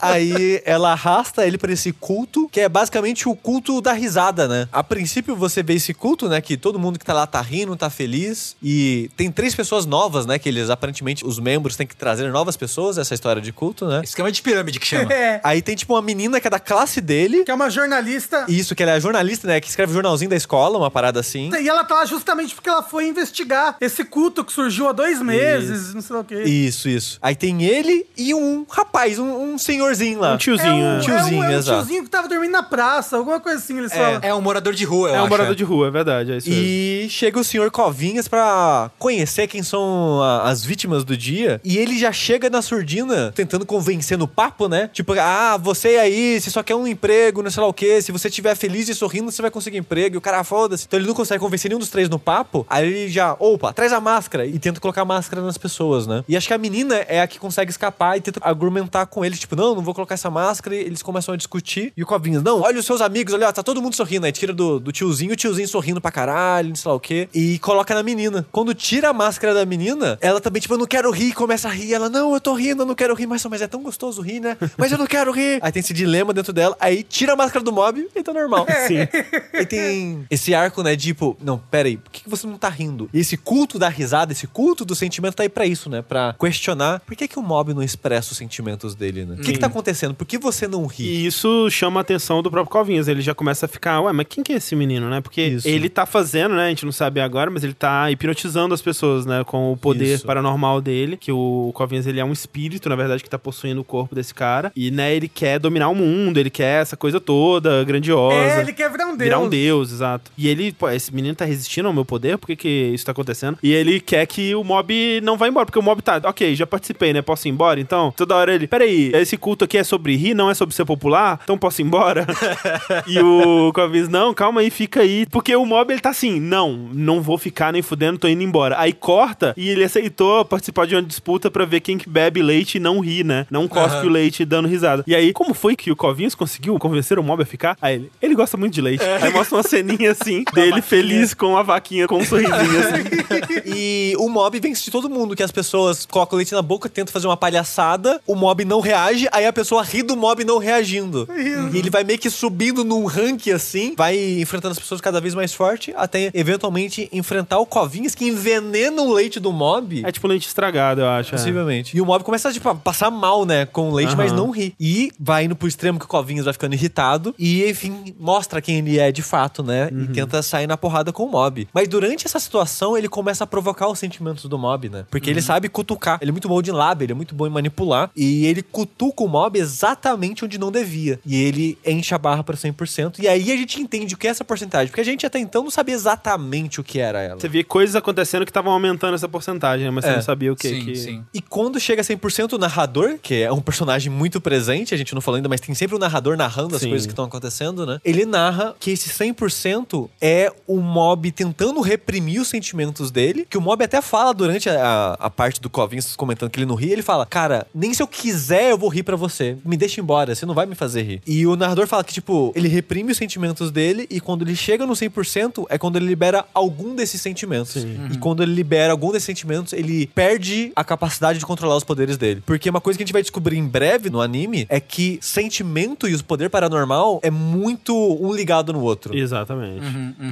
[0.00, 4.68] Aí ela arrasta ele pra esse culto, que é basicamente o culto da risada, né?
[4.72, 6.40] A princípio você vê esse culto, né?
[6.40, 8.56] Que todo mundo que tá lá tá rindo, tá feliz.
[8.62, 10.38] E tem três pessoas novas, né?
[10.38, 14.02] Que eles aparentemente, os membros têm que trazer novas pessoas, essa história de culto, né?
[14.04, 15.12] Esquema de pirâmide que chama.
[15.12, 15.40] É.
[15.44, 17.44] Aí tem tipo uma menina que é da classe dele.
[17.44, 18.44] Que é uma jornalista.
[18.48, 19.60] Isso, que ela é jornalista, né?
[19.60, 21.50] Que escreve jornalzinho da escola, uma parada assim.
[21.60, 25.20] E ela tá lá justamente porque ela foi investigar esse culto que surgiu há dois
[25.22, 26.42] meses, não sei o quê.
[26.44, 27.18] Isso, isso.
[27.22, 30.34] Aí tem ele e um rapaz, um, um senhorzinho lá.
[30.34, 31.00] Um tiozinho, é um, é.
[31.00, 31.78] Tiozinho, é um, é um exato.
[31.78, 34.20] tiozinho que tava dormindo na praça, alguma coisa assim, eles falam.
[34.22, 35.30] É um morador de rua, eu É um acho.
[35.30, 36.62] morador de rua, é verdade, é isso mesmo.
[36.64, 41.60] E chega o senhor Covinhas pra conhecer quem são a- as vítimas do dia.
[41.64, 44.88] E ele já chega na surdina tentando convencer no papo, né?
[44.92, 48.00] Tipo, ah, você aí, você só quer um emprego, não sei lá o quê.
[48.02, 50.16] Se você estiver feliz sorrindo, você vai conseguir emprego.
[50.16, 50.86] E o cara, foda-se.
[50.86, 52.66] Então ele não consegue convencer nenhum dos três no papo.
[52.68, 54.46] Aí ele já, opa, traz a máscara.
[54.46, 56.24] E tenta colocar máscara nas pessoas, né?
[56.28, 59.36] E acho que a menina é a que consegue escapar e tenta argumentar com ele.
[59.36, 60.74] Tipo, não, não vou colocar essa máscara.
[60.74, 61.92] E eles começam a discutir.
[61.96, 64.26] E o Covinhas, não, olha os seus amigos, olha, ó, tá todo mundo sorrindo.
[64.26, 67.28] Aí tira do, do tiozinho, o tiozinho sorrindo pra caralho, não sei lá o quê.
[67.34, 68.46] E coloca na menina.
[68.50, 71.70] Quando tira a máscara da menina, ela também, tipo, eu não quero rir, começa a
[71.70, 71.92] rir.
[71.92, 74.40] Ela, não, eu tô rindo, eu não quero rir, mas, mas é tão gostoso rir,
[74.40, 74.56] né?
[74.76, 75.58] Mas eu não quero rir.
[75.62, 76.76] Aí tem esse dilema dentro dela.
[76.80, 78.66] Aí tira a máscara do mob, ele tá normal.
[78.86, 79.08] Sim.
[79.54, 82.68] E tem esse arco, né, de, tipo, não, pera aí, por que você não tá
[82.68, 83.08] rindo?
[83.12, 86.02] E esse culto da risada, esse culto do sentimento tá aí pra isso, né?
[86.02, 89.36] Pra questionar por que que o mob não expressa os sentimentos dele, né?
[89.38, 90.14] O que que tá acontecendo?
[90.14, 91.04] Por que você não ri?
[91.04, 93.08] E isso chama a atenção do próprio Covinhas.
[93.08, 95.20] Ele já começa a ficar, ué, mas quem que é esse menino, né?
[95.20, 95.68] Porque Isso.
[95.68, 96.66] ele tá fazendo, né?
[96.66, 99.44] A gente não sabe agora, mas ele tá hipnotizando as pessoas, né?
[99.44, 100.26] Com o poder Isso.
[100.26, 101.16] paranormal dele.
[101.16, 104.34] Que o Covinhas, ele é um espírito, na verdade, que tá possuindo o corpo desse
[104.34, 104.72] cara.
[104.74, 108.36] E, né, ele quer dominar o mundo, ele quer essa coisa toda, grandiosa.
[108.36, 109.22] É, ele quer virar um deus.
[109.22, 110.30] Virar um deus, exato.
[110.36, 112.38] E ele, pô, esse menino tá resistindo ao meu poder?
[112.38, 113.58] Por que que isso tá acontecendo?
[113.62, 116.66] E ele quer que o mob não vá embora, porque o mob tá, ok, já
[116.66, 117.22] participei, né?
[117.22, 117.80] Posso ir embora?
[117.80, 120.84] Então, toda hora ele, peraí, esse culto aqui é sobre rir, não é sobre ser
[120.84, 121.40] popular?
[121.44, 122.26] Então posso ir embora?
[123.06, 125.26] e o Covis, não, calma aí, fica aí.
[125.26, 128.78] Porque o mob, ele tá assim, não, não vou ficar nem fudendo, tô indo embora.
[128.78, 132.76] Aí corta e ele aceitou participar de uma disputa pra ver quem que bebe leite
[132.76, 133.46] e não ri, né?
[133.50, 134.06] Não cospe Aham.
[134.06, 135.04] o leite dando risada.
[135.06, 137.76] E aí, como foi que o Covinhas conseguiu convencer o mob a ficar?
[137.80, 139.04] Aí ele, ele gosta muito de leite.
[139.04, 143.66] Aí mostra uma ceninha assim, dele feliz com a vaquinha com um sorrisinho assim.
[143.66, 147.12] E o mob vence de todo mundo, que as pessoas colocam leite na boca, tentam
[147.12, 151.28] fazer uma palhaçada, o mob não reage, aí a pessoa ri do mob não reagindo.
[151.72, 155.34] E ele vai meio que subindo num ranking assim, vai enfrentando as pessoas cada vez
[155.34, 160.02] mais forte, até eventualmente enfrentar o Covinhas, que envenena o leite do mob.
[160.04, 161.34] É tipo leite estragado, eu acho.
[161.34, 161.38] é.
[161.38, 161.96] Possivelmente.
[161.96, 163.66] E o mob começa tipo, a passar mal, né?
[163.66, 164.16] Com o leite, Aham.
[164.16, 164.74] mas não ri.
[164.78, 167.34] E vai indo pro extremo que o Covinhas vai ficando irritado.
[167.38, 169.88] E, enfim, mostra quem ele é de fato, né?
[169.92, 170.02] Uhum.
[170.04, 171.68] E tenta sair na porrada com o mob.
[171.72, 175.04] Mas durante essa situação, ele começa a provocar os sentimentos do mob, né?
[175.10, 175.34] Porque Uhum.
[175.34, 176.18] ele sabe cutucar.
[176.20, 178.10] Ele é muito bom de lábia, ele é muito bom em manipular.
[178.16, 181.18] E ele cutuca o mob exatamente onde não devia.
[181.24, 183.18] E ele enche a barra pra 100%.
[183.20, 184.88] E aí a gente entende o que é essa porcentagem.
[184.88, 187.40] Porque a gente até então não sabia exatamente o que era ela.
[187.40, 189.90] Você via coisas acontecendo que estavam aumentando essa porcentagem, né?
[189.90, 190.14] mas você É.
[190.16, 190.68] não sabia o que.
[190.68, 190.94] sim, que...
[190.96, 191.24] sim.
[191.32, 195.14] E quando chega a 100% o narrador, que é um personagem muito presente, a gente
[195.14, 196.88] não falou ainda, mas tem sempre o narrador narrando as Sim.
[196.88, 197.98] coisas que estão acontecendo, né?
[198.04, 203.62] Ele narra que esse 100% é o mob tentando reprimir os sentimentos dele, que o
[203.62, 207.02] mob até fala durante a, a parte do Covinhas comentando que ele não ri, ele
[207.02, 210.44] fala, cara, nem se eu quiser eu vou rir pra você, me deixa embora, você
[210.44, 211.22] não vai me fazer rir.
[211.26, 214.84] E o narrador fala que, tipo, ele reprime os sentimentos dele e quando ele chega
[214.84, 217.76] no 100% é quando ele libera algum desses sentimentos.
[218.12, 222.18] E quando ele libera algum desses sentimentos, ele perde a capacidade de controlar os poderes
[222.18, 222.42] dele.
[222.44, 226.06] Porque uma coisa que a gente vai descobrir em breve no anime é que sentimento
[226.06, 227.94] e o poder paranormal é muito
[228.26, 229.16] um ligado no outro.
[229.16, 229.82] Exatamente.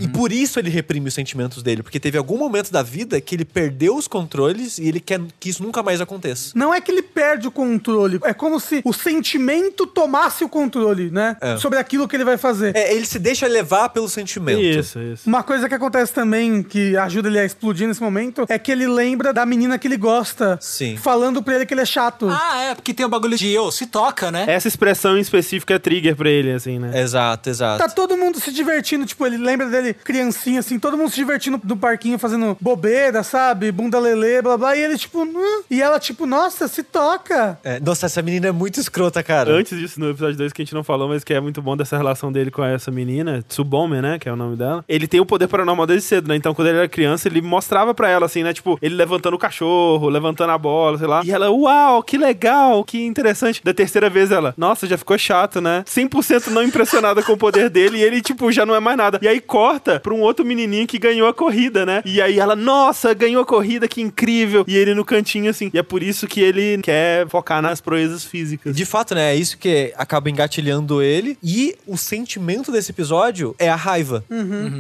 [0.01, 3.35] E por isso ele reprime os sentimentos dele, porque teve algum momento da vida que
[3.35, 6.53] ele perdeu os controles e ele quer que isso nunca mais aconteça.
[6.55, 11.11] Não é que ele perde o controle, é como se o sentimento tomasse o controle,
[11.11, 11.37] né?
[11.41, 11.57] É.
[11.57, 12.75] Sobre aquilo que ele vai fazer.
[12.77, 14.61] É, ele se deixa levar pelo sentimento.
[14.61, 15.29] Isso, isso.
[15.29, 18.87] Uma coisa que acontece também, que ajuda ele a explodir nesse momento, é que ele
[18.87, 20.59] lembra da menina que ele gosta.
[20.61, 20.97] Sim.
[20.97, 22.29] Falando pra ele que ele é chato.
[22.29, 24.45] Ah, é, porque tem o bagulho de, ô, se toca, né?
[24.49, 27.01] Essa expressão em específico é trigger pra ele, assim, né?
[27.01, 27.84] Exato, exato.
[27.85, 31.61] Tá todo mundo se divertindo, tipo, ele lembra dele criancinha, assim, todo mundo se divertindo
[31.63, 33.71] no parquinho, fazendo bobeira, sabe?
[33.71, 34.75] Bunda lelê, blá blá.
[34.75, 37.59] E ele, tipo, "Hum." e ela, tipo, nossa, se toca.
[37.63, 39.53] É, nossa, essa menina é muito escrota, cara.
[39.53, 41.77] Antes disso, no episódio 2 que a gente não falou, mas que é muito bom
[41.77, 44.19] dessa relação dele com essa menina, Tsubome, né?
[44.19, 44.83] Que é o nome dela.
[44.89, 46.37] Ele tem o poder paranormal desde cedo, né?
[46.37, 48.55] Então, quando ele era criança, ele mostrava pra ela, assim, né?
[48.55, 51.21] Tipo, ele levantando o cachorro, levantando a bola, sei lá.
[51.23, 53.63] E ela, uau, que legal, que interessante.
[53.63, 55.85] Da terceira vez, ela, nossa, já ficou chato, né?
[55.87, 59.19] 100% não impressionada com o poder dele e ele, tipo, já não é mais nada.
[59.21, 62.03] E aí corta pra um outro menininho que ganhou a corrida, né?
[62.05, 64.65] E aí ela, nossa, ganhou a corrida, que incrível.
[64.67, 65.71] E ele no cantinho, assim.
[65.75, 68.77] E é por isso que ele quer focar nas proezas físicas.
[68.77, 69.33] De fato, né?
[69.33, 71.37] É isso que acaba engatilhando ele.
[71.43, 74.25] E o sentimento desse episódio é a raiva.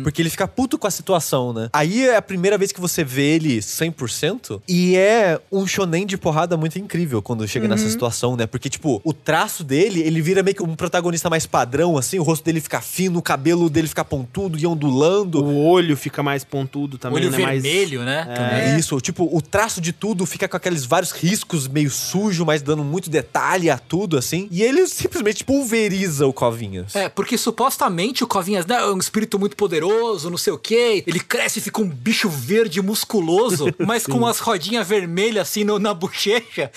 [0.02, 1.68] Porque ele fica puto com a situação, né?
[1.72, 4.62] Aí é a primeira vez que você vê ele 100%.
[4.68, 8.46] E é um shonen de porrada muito incrível quando chega nessa situação, né?
[8.46, 12.18] Porque, tipo, o traço dele, ele vira meio que um protagonista mais padrão, assim.
[12.18, 15.42] O rosto dele fica fino, o cabelo dele fica pontudo e ondulando.
[15.42, 17.38] O olho fica mais pontudo também, Olho né?
[17.38, 18.26] Mais- vermelho, né?
[18.74, 22.62] É isso, tipo, o traço de tudo fica com aqueles vários riscos meio sujo, mas
[22.62, 24.46] dando muito detalhe a tudo, assim.
[24.50, 26.94] E ele simplesmente pulveriza o Covinhas.
[26.94, 31.02] É, porque supostamente o Covinhas né, é um espírito muito poderoso, não sei o quê.
[31.06, 35.78] Ele cresce e fica um bicho verde musculoso, mas com umas rodinhas vermelhas assim no-
[35.78, 36.70] na bochecha.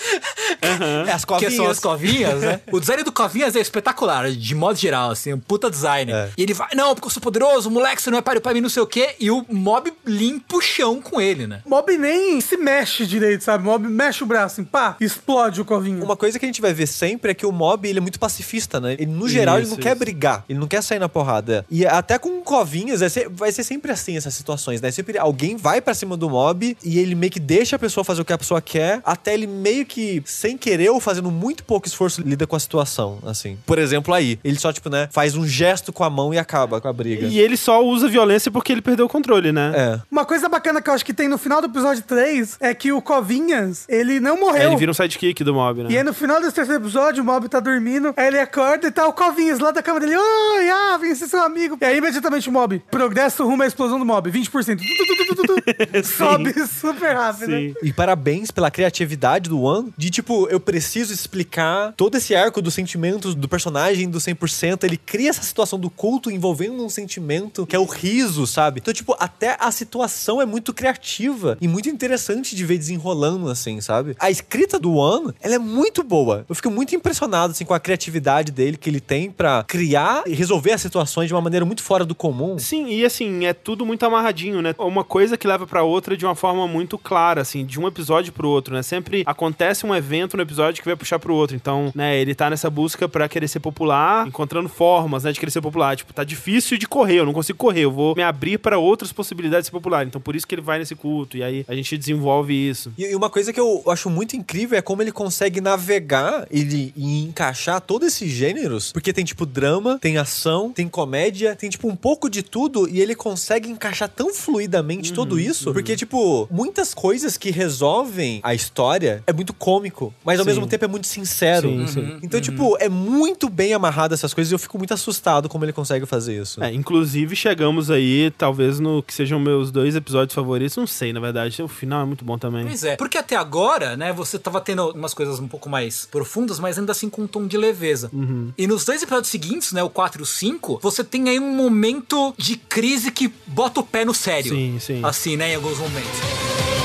[1.06, 1.54] É, as Que covinhas.
[1.54, 2.60] são as covinhas, né?
[2.72, 5.87] O design do Covinhas é espetacular, de modo geral, assim, um puta design.
[6.12, 6.30] É.
[6.36, 8.60] E ele vai, não, porque eu sou poderoso, moleque, você não é páreo pra mim,
[8.60, 9.14] não sei o quê.
[9.18, 11.62] E o mob limpa o chão com ele, né?
[11.66, 13.64] Mob nem se mexe direito, sabe?
[13.64, 16.02] Mob mexe o braço, assim, pá, explode o covinho.
[16.02, 18.18] Uma coisa que a gente vai ver sempre é que o mob ele é muito
[18.18, 18.94] pacifista, né?
[18.94, 19.98] Ele, no geral, ele Isso, não quer isso.
[19.98, 21.64] brigar, ele não quer sair na porrada.
[21.70, 24.90] E até com covinhas, vai ser, vai ser sempre assim essas situações, né?
[24.90, 28.22] Sempre alguém vai pra cima do mob e ele meio que deixa a pessoa fazer
[28.22, 31.86] o que a pessoa quer, até ele meio que, sem querer ou fazendo muito pouco
[31.86, 33.58] esforço, lida com a situação, assim.
[33.66, 36.80] Por exemplo, aí, ele só, tipo, né, faz um gesto com a mão e acaba
[36.80, 37.26] com a briga.
[37.26, 39.72] E ele só usa violência porque ele perdeu o controle, né?
[39.74, 40.00] É.
[40.10, 42.92] Uma coisa bacana que eu acho que tem no final do episódio 3 é que
[42.92, 44.68] o Covinhas, ele não morreu.
[44.68, 45.90] ele vira um sidekick do mob, né?
[45.90, 48.90] E aí no final desse terceiro episódio, o Mob tá dormindo, aí ele acorda e
[48.90, 50.16] tá o Covinhas lá da cama dele.
[50.16, 51.76] Oi, ah, vem ser seu amigo.
[51.80, 54.48] E aí imediatamente o Mob, progresso rumo à explosão do Mob, 20%.
[54.48, 56.04] Tu, tu, tu, tu, tu, tu.
[56.04, 57.50] Sobe super rápido.
[57.50, 57.74] Sim.
[57.82, 59.92] E parabéns pela criatividade do One.
[59.96, 64.84] De tipo, eu preciso explicar todo esse arco dos sentimentos do personagem do 100%.
[64.84, 68.78] Ele cria essa situação do culto envolvendo um sentimento que é o riso, sabe?
[68.80, 73.80] Então, tipo, até a situação é muito criativa e muito interessante de ver desenrolando, assim,
[73.80, 74.16] sabe?
[74.20, 76.44] A escrita do One, ela é muito boa.
[76.48, 80.34] Eu fico muito impressionado, assim, com a criatividade dele que ele tem pra criar e
[80.34, 82.58] resolver as situações de uma maneira muito fora do comum.
[82.58, 84.74] Sim, e assim, é tudo muito amarradinho, né?
[84.78, 88.32] Uma coisa que leva pra outra de uma forma muito clara, assim, de um episódio
[88.32, 88.82] pro outro, né?
[88.82, 91.56] Sempre acontece um evento no episódio que vai puxar pro outro.
[91.56, 95.50] Então, né, ele tá nessa busca pra querer ser popular, encontrando formas, né, de querer
[95.58, 95.96] ser popular.
[95.96, 99.12] Tipo, tá difícil de correr, eu não consigo correr, eu vou me abrir pra outras
[99.12, 100.06] possibilidades de ser popular.
[100.06, 102.92] Então, por isso que ele vai nesse culto, e aí a gente desenvolve isso.
[102.96, 106.92] E e uma coisa que eu acho muito incrível é como ele consegue navegar e,
[106.94, 108.92] e encaixar todos esses gêneros.
[108.92, 112.88] Porque tem, tipo, drama, tem ação, tem comédia, tem, tipo, um pouco de tudo.
[112.88, 115.72] E ele consegue encaixar tão fluidamente tudo isso.
[115.72, 120.50] Porque, tipo, muitas coisas que resolvem a história é muito cômico, mas ao Sim.
[120.50, 121.70] mesmo tempo é muito sincero.
[121.70, 122.18] Sim, sim.
[122.22, 125.72] Então, tipo, é muito bem amarrado essas coisas e eu fico muito assustado como ele
[125.72, 126.62] consegue fazer isso.
[126.62, 131.20] É, inclusive chegamos aí, talvez no que sejam meus dois episódios favoritos, não sei, na
[131.20, 131.62] verdade.
[131.62, 132.66] O final é muito bom também.
[132.66, 136.58] Pois é, porque até agora, né, você tava tendo umas coisas um pouco mais profundas,
[136.58, 138.10] mas ainda assim com um tom de leveza.
[138.56, 141.54] E nos dois episódios seguintes, né, o 4 e o 5, você tem aí um
[141.54, 144.52] momento de crise que bota o pé no sério.
[144.52, 145.00] Sim, sim.
[145.02, 146.77] Assim, né, em alguns momentos.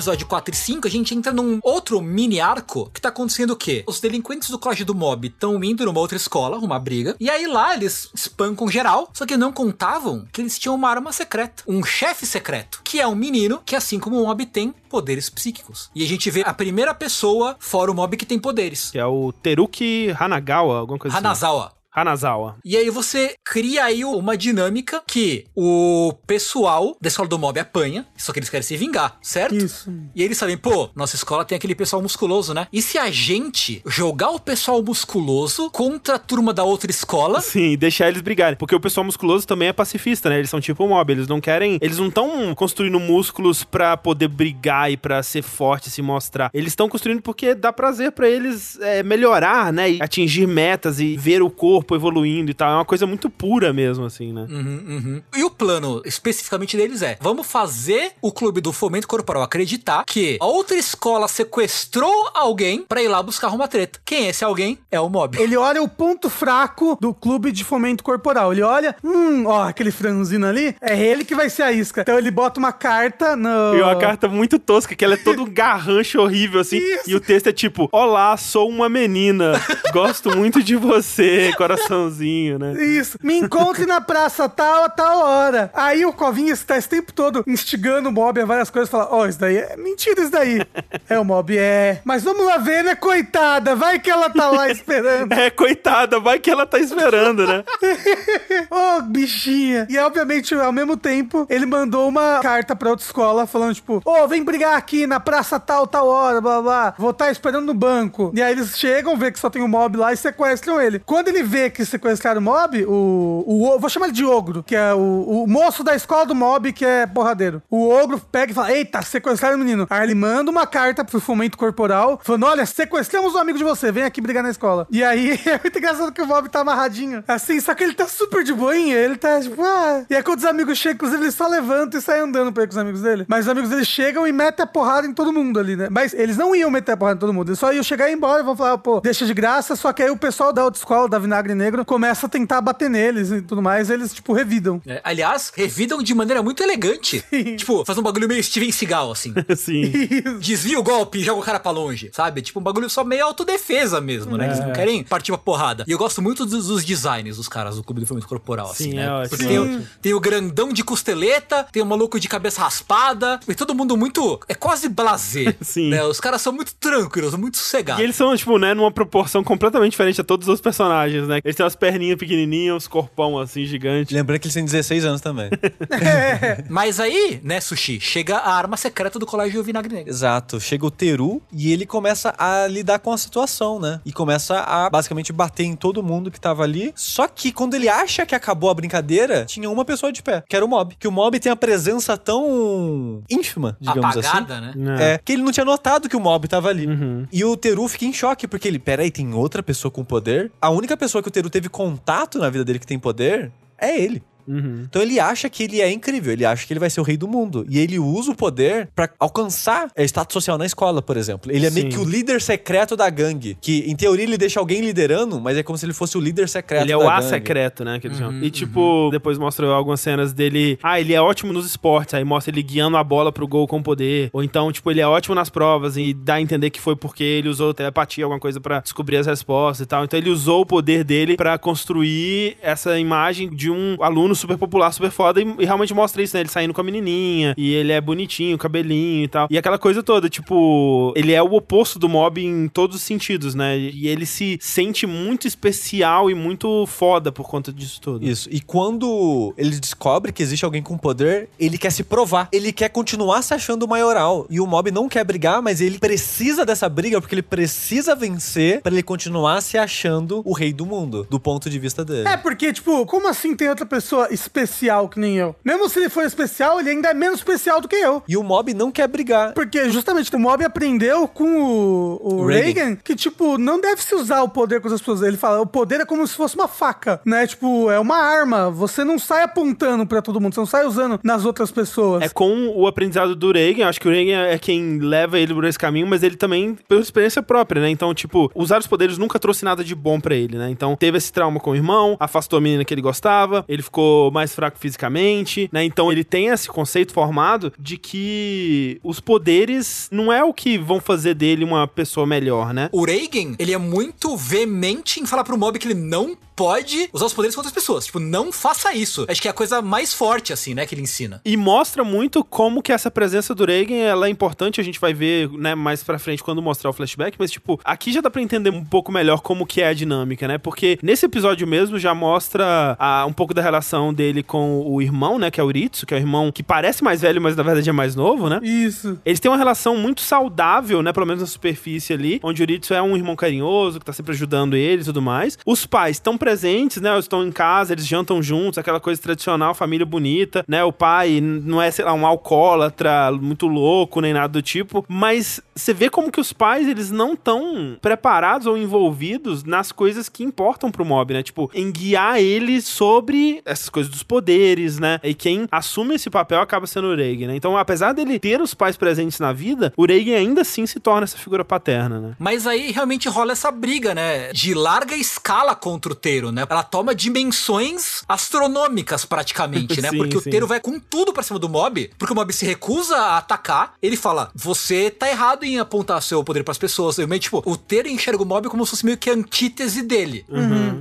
[0.00, 3.56] Episódio 4 e 5, a gente entra num outro mini arco que tá acontecendo o
[3.56, 3.84] quê?
[3.86, 7.46] Os delinquentes do colégio do mob estão indo numa outra escola, uma briga, e aí
[7.46, 11.84] lá eles espancam geral, só que não contavam que eles tinham uma arma secreta, um
[11.84, 15.90] chefe secreto, que é um menino que, assim como o mob, tem poderes psíquicos.
[15.94, 18.90] E a gente vê a primeira pessoa fora o mob que tem poderes.
[18.90, 21.26] Que é o Teruki Hanagawa, alguma coisa assim.
[21.26, 21.79] Hanazawa.
[21.92, 22.56] Hanazawa.
[22.64, 28.06] E aí você cria aí uma dinâmica que o pessoal da escola do mob apanha,
[28.16, 29.56] só que eles querem se vingar, certo?
[29.56, 29.92] Isso.
[30.14, 32.66] E eles sabem, pô, nossa escola tem aquele pessoal musculoso, né?
[32.72, 37.76] E se a gente jogar o pessoal musculoso contra a turma da outra escola, Sim,
[37.76, 38.56] deixar eles brigarem.
[38.56, 40.38] Porque o pessoal musculoso também é pacifista, né?
[40.38, 41.78] Eles são tipo mob, eles não querem.
[41.80, 46.50] Eles não estão construindo músculos pra poder brigar e pra ser forte, se mostrar.
[46.54, 49.90] Eles estão construindo porque dá prazer pra eles é, melhorar, né?
[49.92, 52.70] E atingir metas e ver o corpo evoluindo e tal.
[52.70, 54.46] É uma coisa muito pura mesmo, assim, né?
[54.48, 55.22] Uhum, uhum.
[55.36, 60.38] E o plano especificamente deles é: vamos fazer o clube do fomento corporal acreditar que
[60.40, 64.00] a outra escola sequestrou alguém pra ir lá buscar uma treta.
[64.04, 64.78] Quem é esse alguém?
[64.90, 65.40] É o mob.
[65.40, 68.52] Ele olha o ponto fraco do clube de fomento corporal.
[68.52, 72.02] Ele olha, hum, ó, aquele franzino ali, é ele que vai ser a isca.
[72.02, 73.76] Então ele bota uma carta no.
[73.76, 76.78] E uma carta muito tosca, que ela é todo um garrancho horrível, assim.
[76.80, 77.10] Isso.
[77.10, 79.52] E o texto é tipo: Olá, sou uma menina.
[79.92, 81.52] Gosto muito de você.
[81.76, 82.72] Coraçãozinho, né?
[82.82, 83.18] Isso.
[83.22, 85.70] Me encontre na praça tal a tal hora.
[85.74, 88.90] Aí o Covinhas tá esse tempo todo instigando o mob a várias coisas.
[88.90, 90.60] Fala, ó, isso daí é mentira, isso daí.
[91.08, 92.00] é, o mob é.
[92.04, 93.74] Mas vamos lá ver, né, coitada?
[93.74, 95.32] Vai que ela tá lá esperando.
[95.32, 97.64] É, coitada, vai que ela tá esperando, né?
[98.70, 99.86] Ô, bichinha.
[99.88, 104.26] E obviamente, ao mesmo tempo, ele mandou uma carta pra outra escola falando, tipo, ô,
[104.28, 106.94] vem brigar aqui na praça tal, tal hora, blá, blá.
[106.98, 108.32] Vou estar esperando no banco.
[108.34, 110.98] E aí eles chegam, vê que só tem um mob lá e sequestram ele.
[111.00, 114.76] Quando ele vê que sequestraram o mob, o, o, vou chamar ele de ogro, que
[114.76, 117.62] é o, o moço da escola do mob, que é porradeiro.
[117.68, 119.86] O ogro pega e fala, eita, sequestraram o menino.
[119.90, 123.92] Aí ele manda uma carta pro fomento corporal, falando, olha, sequestramos um amigo de você,
[123.92, 124.86] vem aqui brigar na escola.
[124.90, 127.24] E aí é muito engraçado que o mob tá amarradinho.
[127.26, 130.04] Assim, só que ele tá super de boinha, ele tá tipo, ah.
[130.08, 132.66] E aí quando os amigos chegam, inclusive, ele só levanta e sai andando pra ir
[132.66, 133.24] com os amigos dele.
[133.28, 135.88] Mas os amigos dele chegam e metem a porrada em todo mundo ali, né?
[135.90, 138.12] Mas eles não iam meter a porrada em todo mundo, eles só iam chegar e
[138.12, 139.74] ir embora vão falar, pô, deixa de graça.
[139.76, 142.88] Só que aí o pessoal da outra escola, da Vinagre negro, começa a tentar bater
[142.88, 144.80] neles e tudo mais, eles, tipo, revidam.
[144.86, 147.24] É, aliás, revidam de maneira muito elegante.
[147.56, 149.34] tipo, faz um bagulho meio Steven Seagal, assim.
[149.56, 149.92] Sim.
[150.40, 152.42] Desvia o golpe e joga o cara pra longe, sabe?
[152.42, 154.46] Tipo, um bagulho só meio autodefesa mesmo, né?
[154.46, 155.84] Eles não querem partir pra porrada.
[155.86, 158.90] E eu gosto muito dos, dos designs dos caras do Clube do Filme Corporal, assim,
[158.90, 159.06] Sim, né?
[159.06, 159.28] é ótimo.
[159.30, 159.48] Porque Sim.
[159.48, 163.74] tem o, tem o grandão de costeleta, tem o maluco de cabeça raspada, e todo
[163.74, 164.40] mundo muito.
[164.48, 165.56] É quase blazer.
[165.60, 165.90] Sim.
[165.90, 166.02] Né?
[166.04, 168.00] Os caras são muito tranquilos, muito sossegados.
[168.00, 171.39] E eles são, tipo, né, numa proporção completamente diferente a todos os personagens, né?
[171.44, 174.14] Eles têm umas perninhas pequenininhas, uns corpão assim, gigante.
[174.14, 175.50] Lembrando que eles têm 16 anos também.
[176.68, 180.10] Mas aí, né, Sushi, chega a arma secreta do Colégio Vinagre Negro.
[180.10, 180.60] Exato.
[180.60, 184.00] Chega o Teru e ele começa a lidar com a situação, né?
[184.04, 186.92] E começa a basicamente bater em todo mundo que tava ali.
[186.96, 190.56] Só que quando ele acha que acabou a brincadeira, tinha uma pessoa de pé, que
[190.56, 190.94] era o Mob.
[190.98, 194.78] Que o Mob tem a presença tão ínfima, digamos Apagada, assim.
[194.78, 195.14] né?
[195.14, 196.86] É, que ele não tinha notado que o Mob tava ali.
[196.86, 197.26] Uhum.
[197.32, 200.50] E o Teru fica em choque, porque ele, peraí, tem outra pessoa com poder?
[200.60, 203.98] A única pessoa que o Teru teve contato na vida dele que tem poder é
[203.98, 204.22] ele.
[204.50, 204.84] Uhum.
[204.88, 207.16] Então ele acha que ele é incrível, ele acha que ele vai ser o rei
[207.16, 207.64] do mundo.
[207.68, 211.50] E ele usa o poder pra alcançar é, status social na escola, por exemplo.
[211.52, 211.96] Ele é meio Sim.
[211.96, 213.56] que o líder secreto da gangue.
[213.60, 216.48] Que, em teoria, ele deixa alguém liderando, mas é como se ele fosse o líder
[216.48, 217.28] secreto Ele é o A gangue.
[217.28, 217.98] secreto, né?
[218.00, 218.42] Que eles chamam.
[218.42, 220.78] E tipo, depois mostra algumas cenas dele.
[220.82, 222.14] Ah, ele é ótimo nos esportes.
[222.14, 224.30] Aí mostra ele guiando a bola pro gol com poder.
[224.32, 227.22] Ou então, tipo, ele é ótimo nas provas e dá a entender que foi porque
[227.22, 230.04] ele usou telepatia, alguma coisa pra descobrir as respostas e tal.
[230.04, 234.92] Então ele usou o poder dele pra construir essa imagem de um aluno super popular,
[234.92, 235.40] super foda.
[235.40, 236.40] E, e realmente mostra isso, né?
[236.40, 237.54] Ele saindo com a menininha.
[237.56, 239.48] E ele é bonitinho, cabelinho e tal.
[239.50, 243.54] E aquela coisa toda, tipo, ele é o oposto do mob em todos os sentidos,
[243.54, 243.78] né?
[243.78, 248.26] E ele se sente muito especial e muito foda por conta disso tudo.
[248.26, 248.48] Isso.
[248.50, 252.48] E quando ele descobre que existe alguém com poder, ele quer se provar.
[252.52, 254.46] Ele quer continuar se achando o maioral.
[254.48, 258.80] E o mob não quer brigar, mas ele precisa dessa briga porque ele precisa vencer
[258.82, 262.28] pra ele continuar se achando o rei do mundo, do ponto de vista dele.
[262.28, 265.54] É, porque, tipo, como assim tem outra pessoa especial que nem eu?
[265.64, 268.22] Mesmo se ele for especial, ele ainda é menos especial do que eu.
[268.28, 269.52] E o mob não quer brigar.
[269.54, 272.64] Porque justamente o Mob aprendeu com o, o Reagan.
[272.64, 272.96] Reagan.
[272.96, 275.22] que, tipo, não deve se usar o poder com as pessoas.
[275.22, 277.46] Ele fala, o poder é como se fosse uma faca, né?
[277.46, 278.70] Tipo, é uma arma.
[278.70, 282.22] Você não sai apontando pra todo mundo, você não sai usando nas outras pessoas.
[282.22, 285.64] É com o aprendizado do Reagan, acho que o Reagan é quem leva ele por
[285.64, 287.90] esse caminho, mas ele também, pela experiência própria, né?
[287.90, 290.70] Então, tipo, usar os poderes nunca trouxe nada de bom pra ele, né?
[290.70, 294.09] Então, teve esse trauma com o irmão, afastou a menina que ele gostava, ele ficou
[294.32, 295.84] mais fraco fisicamente, né?
[295.84, 301.00] Então, ele tem esse conceito formado de que os poderes não é o que vão
[301.00, 302.88] fazer dele uma pessoa melhor, né?
[302.92, 307.24] O Reagan, ele é muito veemente em falar pro mob que ele não pode usar
[307.24, 308.04] os poderes contra as pessoas.
[308.04, 309.24] Tipo, não faça isso.
[309.30, 311.40] Acho que é a coisa mais forte, assim, né, que ele ensina.
[311.42, 315.14] E mostra muito como que essa presença do Reagan ela é importante, a gente vai
[315.14, 318.42] ver, né, mais pra frente quando mostrar o flashback, mas tipo, aqui já dá pra
[318.42, 320.58] entender um pouco melhor como que é a dinâmica, né?
[320.58, 325.38] Porque nesse episódio mesmo já mostra ah, um pouco da relação dele com o irmão,
[325.38, 327.62] né, que é o Ritsu, que é o irmão que parece mais velho, mas na
[327.62, 328.58] verdade é mais novo, né?
[328.62, 329.18] Isso.
[329.24, 331.12] Eles têm uma relação muito saudável, né?
[331.12, 334.32] Pelo menos na superfície ali, onde o Ritsu é um irmão carinhoso, que tá sempre
[334.32, 335.58] ajudando ele e tudo mais.
[335.66, 337.12] Os pais estão presentes, né?
[337.12, 340.82] Eles estão em casa, eles jantam juntos, aquela coisa tradicional, família bonita, né?
[340.82, 345.60] O pai não é, sei lá, um alcoólatra muito louco, nem nada do tipo, mas
[345.74, 350.42] você vê como que os pais, eles não estão preparados ou envolvidos nas coisas que
[350.42, 351.42] importam pro mob, né?
[351.42, 355.18] Tipo, em guiar ele sobre essas coisas dos poderes, né?
[355.22, 357.56] E quem assume esse papel acaba sendo o Reagan, né?
[357.56, 361.24] Então, apesar dele ter os pais presentes na vida, o Reagan ainda assim se torna
[361.24, 362.36] essa figura paterna, né?
[362.38, 364.52] Mas aí realmente rola essa briga, né?
[364.52, 366.64] De larga escala contra o Teiro, né?
[366.68, 370.08] Ela toma dimensões astronômicas praticamente, né?
[370.10, 370.48] Sim, Porque sim.
[370.48, 373.38] o Teiro vai com tudo pra cima do mob, porque o mob se recusa a
[373.38, 373.94] atacar.
[374.02, 377.18] Ele fala: Você tá errado em apontar seu poder pras pessoas.
[377.18, 380.02] Eu meio, tipo, o Teiro enxerga o mob como se fosse meio que a antítese
[380.02, 380.44] dele.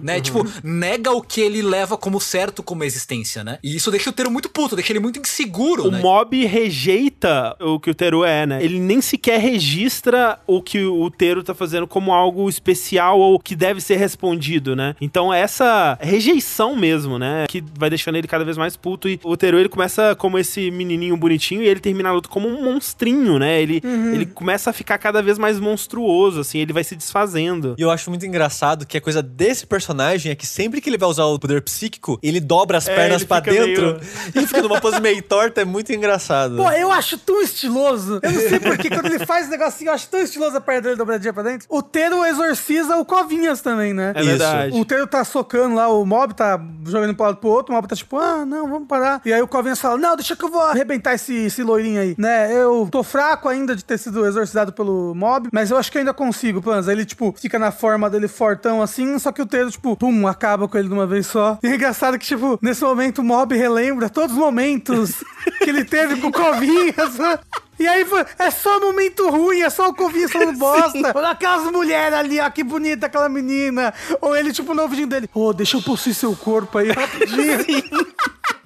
[0.01, 0.19] né?
[0.21, 3.59] Tipo, nega o que ele leva como certo como existência, né?
[3.63, 5.99] E isso deixa o Teiro muito puto, deixa ele muito inseguro, O né?
[6.01, 8.63] mob rejeita o que o Teru é, né?
[8.63, 13.55] Ele nem sequer registra o que o Teru tá fazendo como algo especial ou que
[13.55, 14.95] deve ser respondido, né?
[15.01, 17.45] Então essa rejeição mesmo, né?
[17.47, 20.69] Que vai deixando ele cada vez mais puto e o Teru ele começa como esse
[20.71, 23.61] menininho bonitinho e ele termina a luta como um monstrinho, né?
[23.61, 23.81] Ele,
[24.13, 27.75] ele começa a ficar cada vez mais monstruoso, assim, ele vai se desfazendo.
[27.77, 30.97] E eu acho muito engraçado que a coisa desse personagem é que sempre que ele
[30.97, 33.99] vai usar o poder psíquico, ele dobra dobra as É, pernas fica dentro meio-
[34.35, 36.55] e fica numa pose meio torta, é muito engraçado.
[36.57, 38.19] Pô, eu acho tão estiloso.
[38.21, 40.81] Eu não sei porque quando ele faz esse negocinho, eu acho tão estiloso a perna
[40.81, 41.67] dele dobradinha pra dentro.
[41.69, 44.13] O Tero exorciza o Covinhas também, né?
[44.15, 44.29] É Isso.
[44.29, 44.79] verdade.
[44.79, 47.87] O Tero tá socando lá, o Mob tá jogando pro lado pro outro, o Mob
[47.87, 49.21] tá tipo, ah, não, vamos parar.
[49.25, 52.15] E aí o Covinhas fala, não, deixa que eu vou arrebentar esse, esse loirinho aí,
[52.17, 52.53] né?
[52.53, 56.13] Eu tô fraco ainda de ter sido exorcizado pelo Mob, mas eu acho que ainda
[56.13, 56.61] consigo.
[56.69, 60.27] Aí ele, tipo, fica na forma dele fortão assim, só que o Tero, tipo, pum,
[60.27, 61.57] acaba com ele de uma vez só.
[61.63, 65.23] E é engraçado que, tipo, nesse momento o Mob relembra todos os momentos
[65.63, 67.17] que ele teve com o Covinhas?
[67.79, 71.13] E aí, foi- é só momento ruim, é só o Covinhas falando bosta.
[71.15, 73.93] Olha aquelas mulheres ali, ó, que bonita aquela menina.
[74.19, 77.57] Ou ele, tipo, no ouvidinho dele, ô, deixa eu possuir seu corpo aí rapidinho.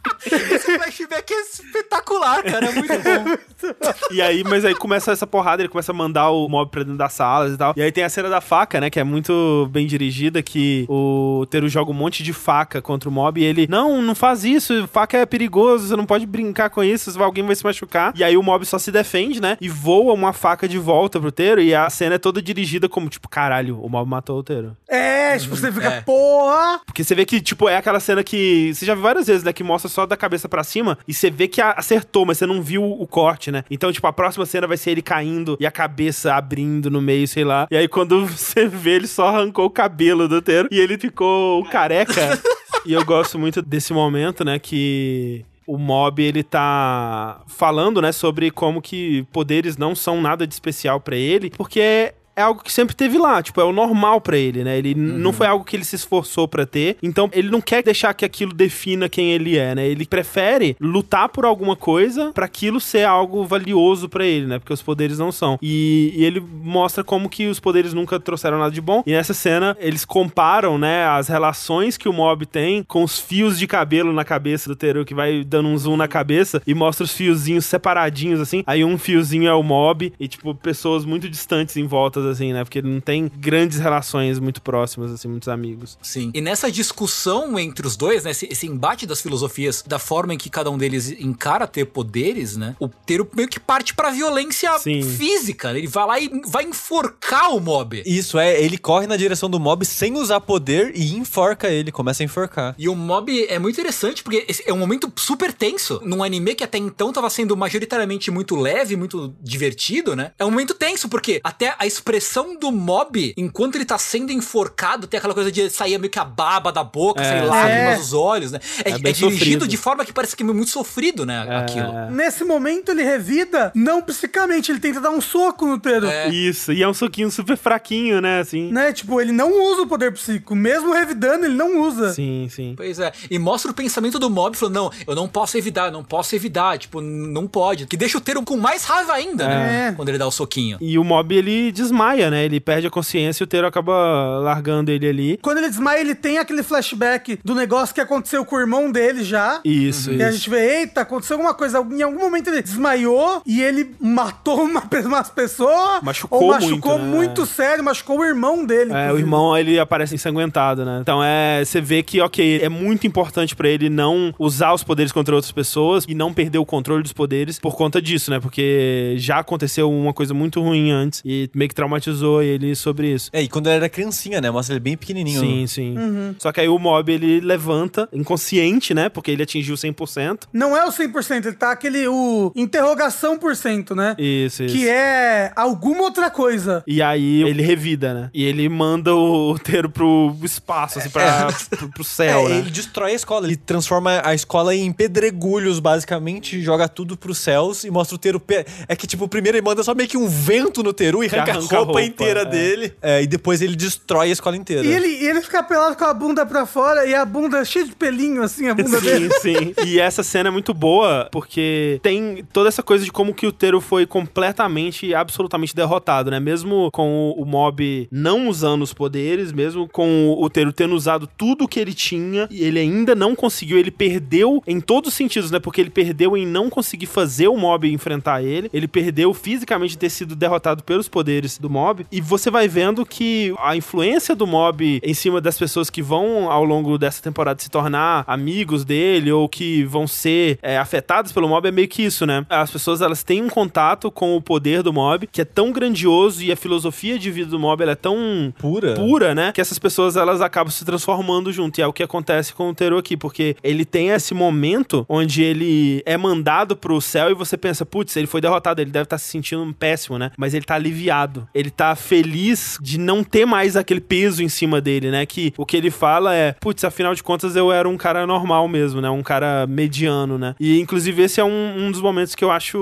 [0.26, 2.68] Esse flashback é espetacular, cara.
[2.68, 3.74] É muito bom.
[4.12, 6.98] E aí, mas aí começa essa porrada, ele começa a mandar o mob pra dentro
[6.98, 7.74] das salas e tal.
[7.78, 11.46] E aí tem a cena da faca, né, que é muito bem dirigida, que o
[11.50, 14.88] Teru joga um monte de faca contra o mob e ele, não, não faz isso,
[14.88, 18.14] faca é perigoso, você não pode brincar com isso, alguém vai se machucar.
[18.16, 21.32] E aí o mob só se defende, né, e voa uma faca de volta pro
[21.32, 24.76] Teru e a cena é toda dirigida como, tipo, caralho, o mob matou o Teru.
[24.90, 26.02] É, tipo, você fica, É.
[26.02, 26.80] porra.
[26.86, 28.74] Porque você vê que, tipo, é aquela cena que.
[28.74, 29.52] Você já viu várias vezes, né?
[29.52, 32.62] Que mostra só da cabeça pra cima e você vê que acertou, mas você não
[32.62, 33.64] viu o corte, né?
[33.70, 37.28] Então, tipo, a próxima cena vai ser ele caindo e a cabeça abrindo no meio,
[37.28, 37.68] sei lá.
[37.70, 41.64] E aí, quando você vê, ele só arrancou o cabelo do Teiro e ele ficou
[41.66, 42.40] careca.
[42.86, 44.60] e eu gosto muito desse momento, né?
[44.60, 45.46] Que.
[45.66, 51.00] O mob, ele tá falando, né, sobre como que poderes não são nada de especial
[51.00, 54.64] pra ele, porque é, algo que sempre teve lá, tipo, é o normal pra ele,
[54.64, 54.78] né?
[54.78, 56.98] Ele n- não foi algo que ele se esforçou pra ter.
[57.02, 59.88] Então, ele não quer deixar que aquilo defina quem ele é, né?
[59.88, 64.60] Ele prefere lutar por alguma coisa pra aquilo ser algo valioso pra ele, né?
[64.60, 65.58] Porque os poderes não são.
[65.62, 69.04] E, e ele mostra como que os poderes nunca trouxeram nada de bom.
[69.06, 73.58] E nessa cena, eles comparam, né, as relações que o mob tem com os fios
[73.60, 77.04] de cabelo na cabeça do Teru, que vai dando um zoom na cabeça e mostra
[77.04, 78.64] os fiozinhos separadinhos, assim.
[78.66, 81.86] Aí um fiozinho é o mob e, tipo, pessoas muito distantes em
[82.26, 82.64] assim, né?
[82.64, 85.98] Porque ele não tem grandes relações muito próximas, assim, muitos amigos.
[86.02, 86.32] Sim.
[86.34, 88.32] E nessa discussão entre os dois, né?
[88.32, 92.56] Esse, esse embate das filosofias, da forma em que cada um deles encara ter poderes,
[92.58, 92.76] né?
[92.80, 95.02] O Teiro meio que parte pra violência Sim.
[95.02, 95.74] física.
[95.74, 95.80] né?
[95.80, 98.04] Ele vai lá e vai enforcar o mob.
[98.06, 102.24] Isso é, ele corre na direção do mob sem usar poder e enforca ele, começa
[102.24, 102.76] a enforcar.
[102.78, 106.02] E o mob é muito interessante porque esse é um momento super tenso.
[106.04, 110.32] Num anime que até então tava sendo majoritariamente muito leve, muito divertido, né?
[110.38, 112.13] É um momento tenso porque até a expressão
[112.60, 116.26] do mob, enquanto ele tá sendo enforcado, tem aquela coisa de sair meio que a
[116.26, 117.26] baba da boca, É.
[117.26, 117.96] sair lágrimas É.
[117.98, 118.60] dos olhos, né?
[118.84, 119.68] É, É é dirigido sofrido.
[119.68, 121.42] de forma que parece que é muito sofrido, né?
[121.58, 122.10] Aquilo.
[122.12, 126.08] Nesse momento ele revida, não psicamente, ele tenta dar um soco no Tero.
[126.08, 126.30] É.
[126.30, 128.40] Isso, e é um soquinho super fraquinho, né?
[128.40, 128.72] Assim.
[128.72, 128.92] Né?
[128.94, 130.56] Tipo, ele não usa o poder psíquico.
[130.56, 132.14] Mesmo revidando, ele não usa.
[132.14, 132.74] Sim, sim.
[132.76, 133.12] Pois é.
[133.30, 136.36] E mostra o pensamento do mob falando: não, eu não posso evitar, eu não posso
[136.36, 136.78] evitar.
[136.78, 137.86] Tipo, não pode.
[137.88, 139.90] Que deixa o Teiro com mais raiva ainda, né?
[139.90, 139.92] É.
[139.94, 140.78] Quando ele dá o soquinho.
[140.82, 142.46] E o mob, ele desmaia, né?
[142.46, 145.40] Ele perde a consciência e o Teiro acaba largando ele ali.
[145.42, 149.24] Quando ele desmaia, ele tem aquele flashback do negócio que aconteceu com o irmão dele
[149.24, 149.62] já.
[149.64, 150.38] Isso, E a isso.
[150.38, 151.80] gente vê, eita, aconteceu alguma coisa.
[151.92, 156.02] Em algum momento ele desmaiou e ele matou uma, umas pessoas.
[156.04, 157.16] Machucou ou machucou muito, né?
[157.18, 158.92] muito sério, machucou o irmão dele.
[158.92, 159.22] É, o inclusive.
[159.22, 161.00] irmão, ele aparece ensanguentado, né?
[161.02, 165.12] Então, é, você vê que, ok, é muito importante pra ele não usar os poderes
[165.12, 168.40] contra outras pessoas e não perder o controle dos poderes por conta disso, né?
[168.40, 173.30] Porque já aconteceu uma coisa muito ruim antes e meio que traumatizou ele sobre isso.
[173.34, 174.50] É, e quando ele era criancinha, né?
[174.50, 175.40] Mostra ele bem pequenininho.
[175.42, 175.98] Sim, sim.
[175.98, 176.36] Uhum.
[176.40, 179.10] Só que aí o mob, ele levanta, inconsciente, né?
[179.10, 180.44] Porque ele atingiu 100%.
[180.52, 184.16] Não é o 100%, ele tá aquele, o interrogação por cento, né?
[184.18, 184.76] Isso, isso.
[184.76, 186.84] Que é alguma outra coisa.
[186.88, 188.30] E aí ele revida, né?
[188.34, 192.58] E ele manda o Teiro pro espaço, assim, pra, pro, pro céu, É, né?
[192.60, 193.46] ele destrói a escola.
[193.46, 198.40] Ele transforma a escola em pedregulhos, basicamente, joga tudo pros céus e mostra o Teru.
[198.40, 201.28] pe- É que, tipo, primeiro ele manda só meio que um vento no Teru e
[201.28, 202.46] arranca, arranca a roupa, roupa, inteira é.
[202.46, 202.94] dele.
[203.02, 204.86] É, e depois ele destrói a escola inteira.
[204.86, 207.86] E ele, e ele fica pelado com a bunda pra fora e a bunda cheia
[207.86, 209.30] de pelinho, assim, a bunda dele.
[209.42, 209.86] Sim, sim.
[209.86, 213.52] E essa cena é muito boa, porque tem toda essa coisa de como que o
[213.52, 216.40] Teru foi completamente e absolutamente derrotado, né?
[216.40, 220.96] Mesmo com o, o mob não usando os poderes, mesmo com o, o Teru tendo
[220.96, 225.16] usado tudo que ele tinha, e ele ainda não conseguiu, ele perdeu em todos os
[225.16, 225.60] sentidos, né?
[225.60, 230.10] Porque ele perdeu em não conseguir fazer o mob enfrentar ele, ele perdeu fisicamente ter
[230.10, 235.02] sido derrotado pelos poderes do mob, e você vai vendo que a influência do mob
[235.04, 239.50] em cima das pessoas que vão, ao longo dessa temporada, se tornar amigos dele ou
[239.50, 242.46] que vão ser é, afetadas pelo mob é meio que isso, né?
[242.50, 246.44] As pessoas elas têm um contato com o poder do mob que é tão grandioso
[246.44, 248.94] e a filosofia de vida do mob ela é tão Pura.
[248.94, 249.52] pura, né?
[249.52, 251.80] Que essas pessoas elas acabam se transformando junto.
[251.80, 255.42] E é o que acontece com o Teru aqui, porque ele tem esse momento onde
[255.42, 259.18] ele é mandado pro céu e você pensa, putz, ele foi derrotado, ele deve estar
[259.18, 260.32] se sentindo péssimo, né?
[260.38, 261.48] Mas ele tá aliviado.
[261.54, 265.26] Ele tá feliz de não ter mais aquele peso em cima dele, né?
[265.26, 268.68] Que o que ele fala é, putz, afinal de contas eu era um cara normal
[268.68, 269.10] mesmo, né?
[269.10, 270.56] Um cara mediano, né?
[270.60, 272.78] E inclusive esse é um, um dos momentos que eu acho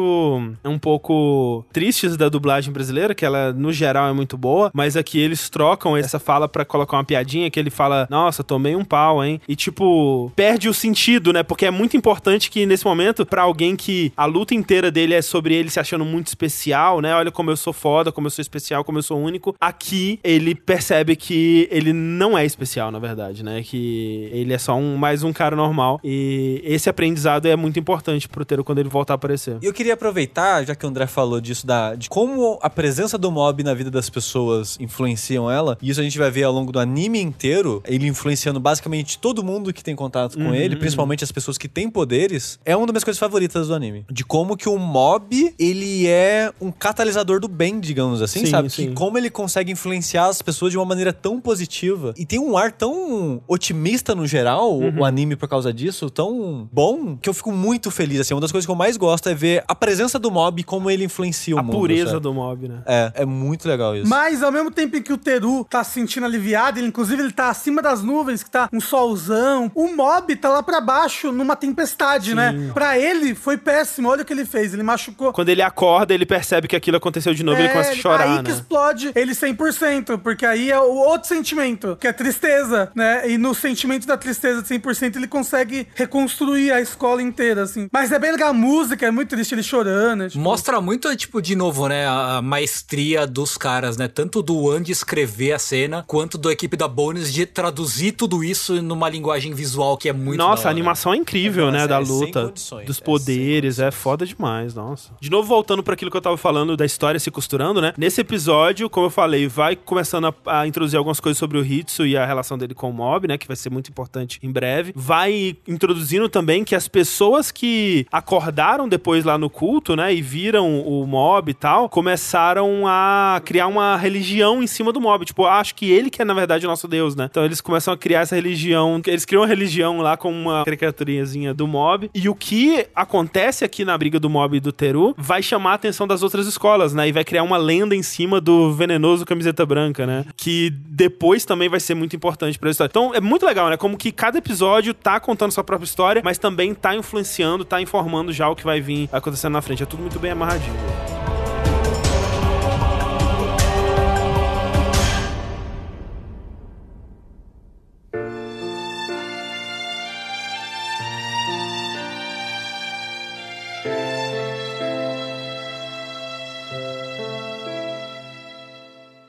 [0.63, 5.19] um pouco tristes da dublagem brasileira, que ela no geral é muito boa, mas aqui
[5.19, 9.24] eles trocam essa fala pra colocar uma piadinha que ele fala, nossa, tomei um pau,
[9.24, 9.41] hein?
[9.47, 11.43] E tipo, perde o sentido, né?
[11.43, 15.22] Porque é muito importante que nesse momento, pra alguém que a luta inteira dele é
[15.22, 17.13] sobre ele se achando muito especial, né?
[17.15, 19.55] Olha como eu sou foda, como eu sou especial, como eu sou único.
[19.59, 23.64] Aqui ele percebe que ele não é especial, na verdade, né?
[23.64, 25.99] Que ele é só um mais um cara normal.
[26.03, 29.57] E esse aprendizado é muito importante pro Teru quando ele voltar a aparecer.
[29.62, 33.18] E eu queria aproveitar, já que o André falou disso, da, de como a presença
[33.18, 36.53] do mob na vida das pessoas influenciam ela, e isso a gente vai ver ao
[36.53, 40.76] longo do anime inteiro, ele influenciando basicamente todo mundo que tem contato com Uhum, ele,
[40.76, 44.05] principalmente as pessoas que têm poderes, é uma das minhas coisas favoritas do anime.
[44.12, 48.70] De como que o mob, ele é um catalisador do bem, digamos assim, Sim, sabe?
[48.70, 48.88] sim.
[48.89, 52.58] Que como ele consegue influenciar as pessoas de uma maneira tão positiva e tem um
[52.58, 54.99] ar tão otimista no geral, Uhum.
[54.99, 58.34] o anime por causa disso, tão bom, que eu fico muito feliz, assim.
[58.34, 60.89] Uma das coisas que eu mais gosto é ver a presença do mob e como
[60.89, 61.78] ele influencia o A mundo.
[61.78, 62.22] pureza sabe?
[62.22, 62.82] do mob, né?
[62.86, 64.08] É, é muito legal isso.
[64.10, 67.32] Mas ao mesmo tempo em que o Teru tá se sentindo aliviado, ele, inclusive ele
[67.32, 71.56] tá acima das nuvens, que tá um solzão, o Mob tá lá pra baixo numa
[71.56, 72.72] tempestade, né?
[72.74, 75.32] Pra ele foi péssimo, olha o que ele fez, ele machucou.
[75.34, 78.26] Quando ele acorda, ele percebe que aquilo aconteceu de novo e ele começa a chorar,
[78.26, 78.41] É, aí né?
[78.44, 83.30] Que explode ele 100%, porque aí é o outro sentimento, que é tristeza, né?
[83.30, 87.88] E no sentimento da tristeza de 100%, ele consegue reconstruir a escola inteira, assim.
[87.92, 90.24] Mas é bem legal, a música é muito triste, ele chorando.
[90.24, 94.08] é, tipo- Mostra muito, tipo, de novo, né, a maestria dos caras, né?
[94.08, 98.82] Tanto do Andy escrever a cena, quanto da equipe da Bones de traduzir tudo isso
[98.82, 100.78] numa linguagem visual que é muito Nossa, da a hora.
[100.78, 101.88] animação é incrível, né?
[101.88, 102.54] Da é sem luta,
[102.86, 105.12] dos é poderes, é, foda demais, nossa.
[105.20, 107.94] De novo, voltando para aquilo que eu tava falando da história se costurando, né?
[107.98, 112.06] Nesse episódio, como eu falei, vai começando a, a introduzir algumas coisas sobre o Hitsu
[112.06, 113.38] e a relação dele com o Mob, né?
[113.38, 114.94] Que vai ser muito importante em breve.
[114.96, 120.14] Vai introduzindo também que as pessoas que acordaram depois lá no culto, né?
[120.14, 125.26] E viram o Mob e tal, começaram a criar uma religião em cima do Mob.
[125.26, 127.28] Tipo, acho que ele que é, na verdade, o nosso Deus, né?
[127.30, 129.02] Então eles começam a criar essa religião.
[129.06, 132.10] Eles criam uma religião lá com uma caricaturinhazinha do Mob.
[132.16, 135.76] E o que acontece aqui na briga do Mob e do Teru vai chamar a
[135.76, 137.10] atenção das outras escolas, né?
[137.10, 140.26] E vai criar uma lenda em cima do venenoso camiseta branca, né?
[140.36, 142.89] Que depois também vai ser muito importante pra história.
[142.89, 143.78] Então é muito legal, né?
[143.78, 148.32] Como que cada episódio tá contando sua própria história, mas também tá influenciando, tá informando
[148.32, 149.84] já o que vai vir acontecendo na frente.
[149.84, 151.20] É tudo muito bem amarradinho.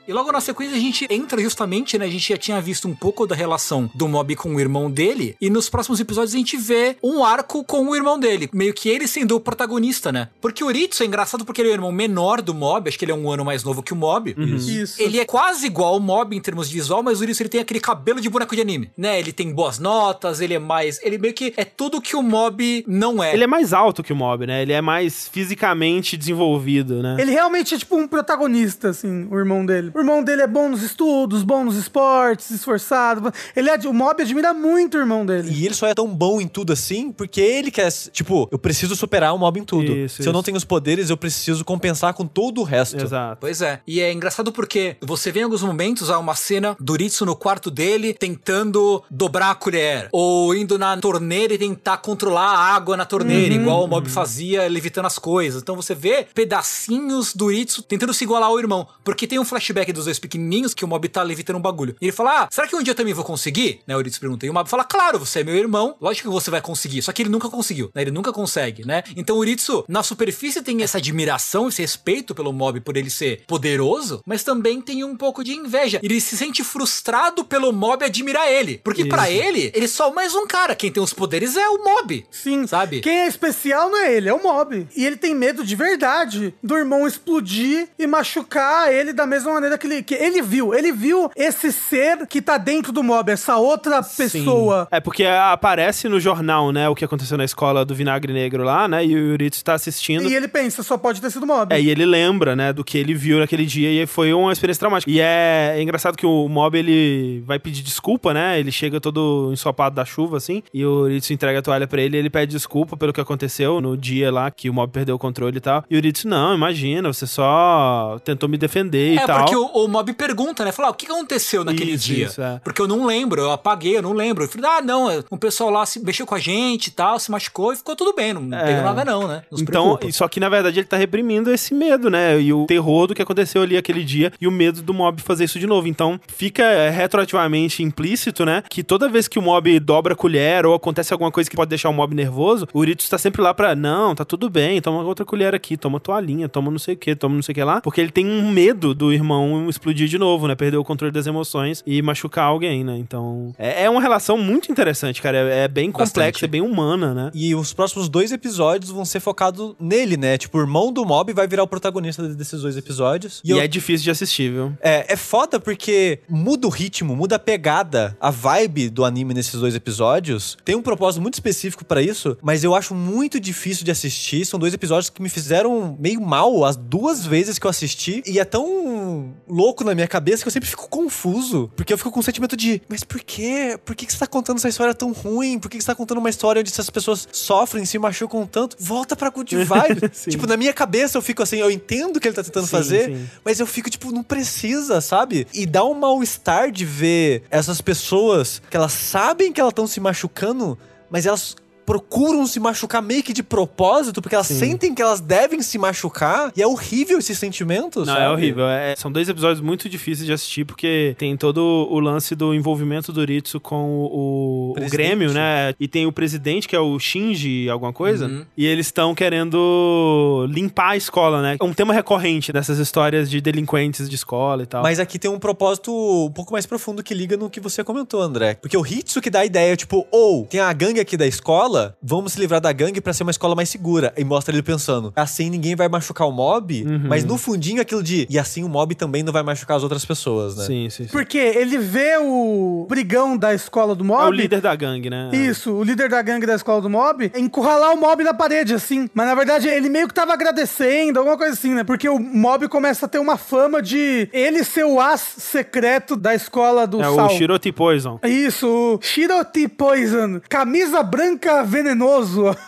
[0.07, 2.05] E logo na sequência a gente entra justamente, né?
[2.05, 5.35] A gente já tinha visto um pouco da relação do Mob com o irmão dele.
[5.39, 8.49] E nos próximos episódios a gente vê um arco com o irmão dele.
[8.53, 10.29] Meio que ele sendo o protagonista, né?
[10.41, 12.89] Porque o Ritsu é engraçado porque ele é o irmão menor do Mob.
[12.89, 14.35] Acho que ele é um ano mais novo que o Mob.
[14.37, 15.01] Isso.
[15.01, 17.61] Ele é quase igual ao Mob em termos de visual, mas o Ritsu ele tem
[17.61, 19.17] aquele cabelo de boneco de anime, né?
[19.17, 20.99] Ele tem boas notas, ele é mais...
[21.01, 23.33] Ele meio que é tudo que o Mob não é.
[23.33, 24.61] Ele é mais alto que o Mob, né?
[24.61, 27.15] Ele é mais fisicamente desenvolvido, né?
[27.19, 29.92] Ele realmente é tipo um protagonista, assim, o irmão dele.
[29.93, 33.31] O irmão dele é bom nos estudos, bom nos esportes, esforçado.
[33.55, 35.51] Ele é, o Mob admira muito o irmão dele.
[35.51, 37.91] E ele só é tão bom em tudo assim, porque ele quer.
[38.11, 39.91] Tipo, eu preciso superar o mob em tudo.
[39.91, 40.45] Isso, Se eu não isso.
[40.45, 42.97] tenho os poderes, eu preciso compensar com todo o resto.
[43.01, 43.37] Exato.
[43.41, 43.81] Pois é.
[43.85, 47.35] E é engraçado porque você vê em alguns momentos há uma cena do Ritsu no
[47.35, 50.07] quarto dele tentando dobrar a colher.
[50.11, 54.67] Ou indo na torneira e tentar controlar a água na torneira, igual o Mob fazia
[54.67, 55.61] levitando as coisas.
[55.61, 58.87] Então você vê pedacinhos do Ritsu tentando se igualar ao irmão.
[59.03, 61.95] Porque tem um flashback dos dois pequenininhos que o Mob tá levitando um bagulho.
[61.99, 63.81] E ele fala: Ah, será que um dia eu também vou conseguir?
[63.87, 64.45] Né, o Eurydice pergunta.
[64.45, 67.01] E o Mob fala: Claro, você é meu irmão, lógico que você vai conseguir.
[67.01, 68.01] Só que ele nunca conseguiu, né?
[68.01, 69.03] Ele nunca consegue, né?
[69.15, 73.43] Então o Eurydice, na superfície, tem essa admiração, esse respeito pelo Mob por ele ser
[73.47, 75.99] poderoso, mas também tem um pouco de inveja.
[76.03, 78.79] Ele se sente frustrado pelo Mob admirar ele.
[78.83, 80.75] Porque pra ele, ele é só mais um cara.
[80.75, 82.25] Quem tem os poderes é o Mob.
[82.31, 82.67] Sim.
[82.67, 83.01] Sabe?
[83.01, 84.87] Quem é especial não é ele, é o mob.
[84.95, 89.72] E ele tem medo de verdade do irmão explodir e machucar ele da mesma maneira
[89.77, 90.73] que ele, que ele viu.
[90.73, 94.87] Ele viu esse ser que tá dentro do mob, essa outra pessoa.
[94.91, 98.87] É porque aparece no jornal, né, o que aconteceu na escola do Vinagre Negro lá,
[98.87, 100.29] né, e o Yuritsu tá assistindo.
[100.29, 101.73] E ele pensa, só pode ter sido mob.
[101.73, 104.79] É, e ele lembra, né, do que ele viu naquele dia e foi uma experiência
[104.79, 105.11] traumática.
[105.11, 109.49] E é, é engraçado que o Mob, ele vai pedir desculpa, né, ele chega todo
[109.51, 112.51] ensopado da chuva, assim, e o Yuritsu entrega a toalha pra ele e ele pede
[112.53, 115.83] desculpa pelo que aconteceu no dia lá, que o Mob perdeu o controle e tal.
[115.89, 119.39] E o Yuritsu, não, imagina, você só tentou me defender e É, tal.
[119.39, 120.71] porque o, o Mob pergunta, né?
[120.71, 122.25] Fala, ah, o que aconteceu naquele Isso, dia?
[122.27, 122.59] isso, é.
[122.63, 124.43] Porque eu não lembro, eu apaguei, eu não lembro.
[124.43, 127.31] Eu falei, ah, não, o pessoal lá se mexeu com a gente e tal, se
[127.31, 128.65] machucou e ficou tudo bem, não É.
[128.65, 129.43] pegou nada não, né?
[129.51, 132.39] Não Então, só que na verdade ele tá reprimindo esse medo, né?
[132.39, 135.45] E o terror do que aconteceu ali aquele dia e o medo do mob fazer
[135.45, 135.87] isso de novo.
[135.87, 138.63] Então, fica é, retroativamente implícito, né?
[138.69, 141.69] Que toda vez que o mob dobra a colher ou acontece alguma coisa que pode
[141.69, 145.03] deixar o mob nervoso, o Uritus tá sempre lá pra, não, tá tudo bem, toma
[145.03, 147.63] outra colher aqui, toma toalhinha, toma não sei o que, toma não sei o que
[147.63, 150.55] lá, porque ele tem um medo do irmão explodir de novo, né?
[150.55, 152.97] Perder o controle das emoções e machucar alguém, né?
[152.97, 155.37] Então, é, é uma relação muito interessante, cara.
[155.37, 157.31] É, é bem complexa, é bem humana, né?
[157.33, 160.37] E os próximos dois episódios vão ser focados nele, né?
[160.37, 163.41] Tipo, o irmão do Mob vai virar o protagonista desses dois episódios.
[163.43, 164.73] E, eu- é difícil de assistir, viu?
[164.81, 169.59] É, é foda porque muda o ritmo, muda a pegada, a vibe do anime nesses
[169.59, 170.57] dois episódios.
[170.65, 174.45] Tem um propósito muito específico pra isso, mas eu acho muito difícil de assistir.
[174.45, 178.21] São dois episódios que me fizeram meio mal as duas vezes que eu assisti.
[178.25, 181.71] E é tão louco na minha cabeça que eu sempre fico confuso.
[181.75, 183.77] Porque eu fico com o sentimento de, mas por quê?
[183.83, 185.59] Por que, que você tá contando essa história tão ruim?
[185.59, 188.75] Por que, que você tá contando uma história onde essas pessoas sofrem, se machucam tanto?
[188.79, 189.55] Volta pra good
[190.29, 192.71] tipo, na minha cabeça eu fico assim, eu entendo o que ele tá tentando Sim,
[192.71, 193.29] fazer, sim.
[193.43, 195.47] mas eu fico, tipo, não precisa, sabe?
[195.53, 199.99] E dá um mal-estar de ver essas pessoas que elas sabem que elas estão se
[199.99, 200.77] machucando,
[201.09, 201.55] mas elas
[201.85, 204.59] procuram se machucar meio que de propósito, porque elas Sim.
[204.59, 208.21] sentem que elas devem se machucar, e é horrível esse sentimento, Não, sabe?
[208.21, 208.65] é horrível.
[208.67, 213.11] É- são dois episódios muito difíceis de assistir, porque tem todo o lance do envolvimento
[213.11, 214.97] do Ritsu com o, o Presidente.
[214.97, 215.73] Grêmio, né?
[215.79, 218.27] E tem o presidente, que é o Shinji, alguma coisa.
[218.27, 218.45] Uhum.
[218.57, 221.57] E eles estão querendo limpar a escola, né?
[221.59, 224.83] É um tema recorrente dessas histórias de delinquentes de escola e tal.
[224.83, 228.21] Mas aqui tem um propósito um pouco mais profundo que liga no que você comentou,
[228.21, 228.55] André.
[228.61, 231.72] Porque o Hitsu que dá a ideia, tipo, ou tem a gangue aqui da escola,
[232.01, 234.13] vamos se livrar da gangue pra ser uma escola mais segura.
[234.17, 237.07] E mostra ele pensando, assim ninguém vai machucar o mob, Uhum.
[237.07, 240.05] mas no fundinho aquilo de, e assim o mob também não vai machucar as outras
[240.05, 240.65] pessoas, né?
[240.65, 241.09] Sim, sim, sim.
[241.11, 244.23] Porque ele vê o brigão da escola do mob.
[244.23, 245.29] É o líder da gangue, né?
[245.33, 249.09] Isso, o líder da gangue da escola do mob, encurralar o mob na parede, assim.
[249.13, 251.83] Mas na verdade ele meio que tava agradecendo, alguma coisa assim, né?
[251.83, 256.33] Porque o mob começa a ter uma fama de ele ser o as secreto da
[256.35, 257.27] escola do É Sal.
[257.27, 258.19] o Shiroti Poison.
[258.23, 260.39] Isso, o Shiroti Poison.
[260.49, 262.43] Camisa branca venenoso.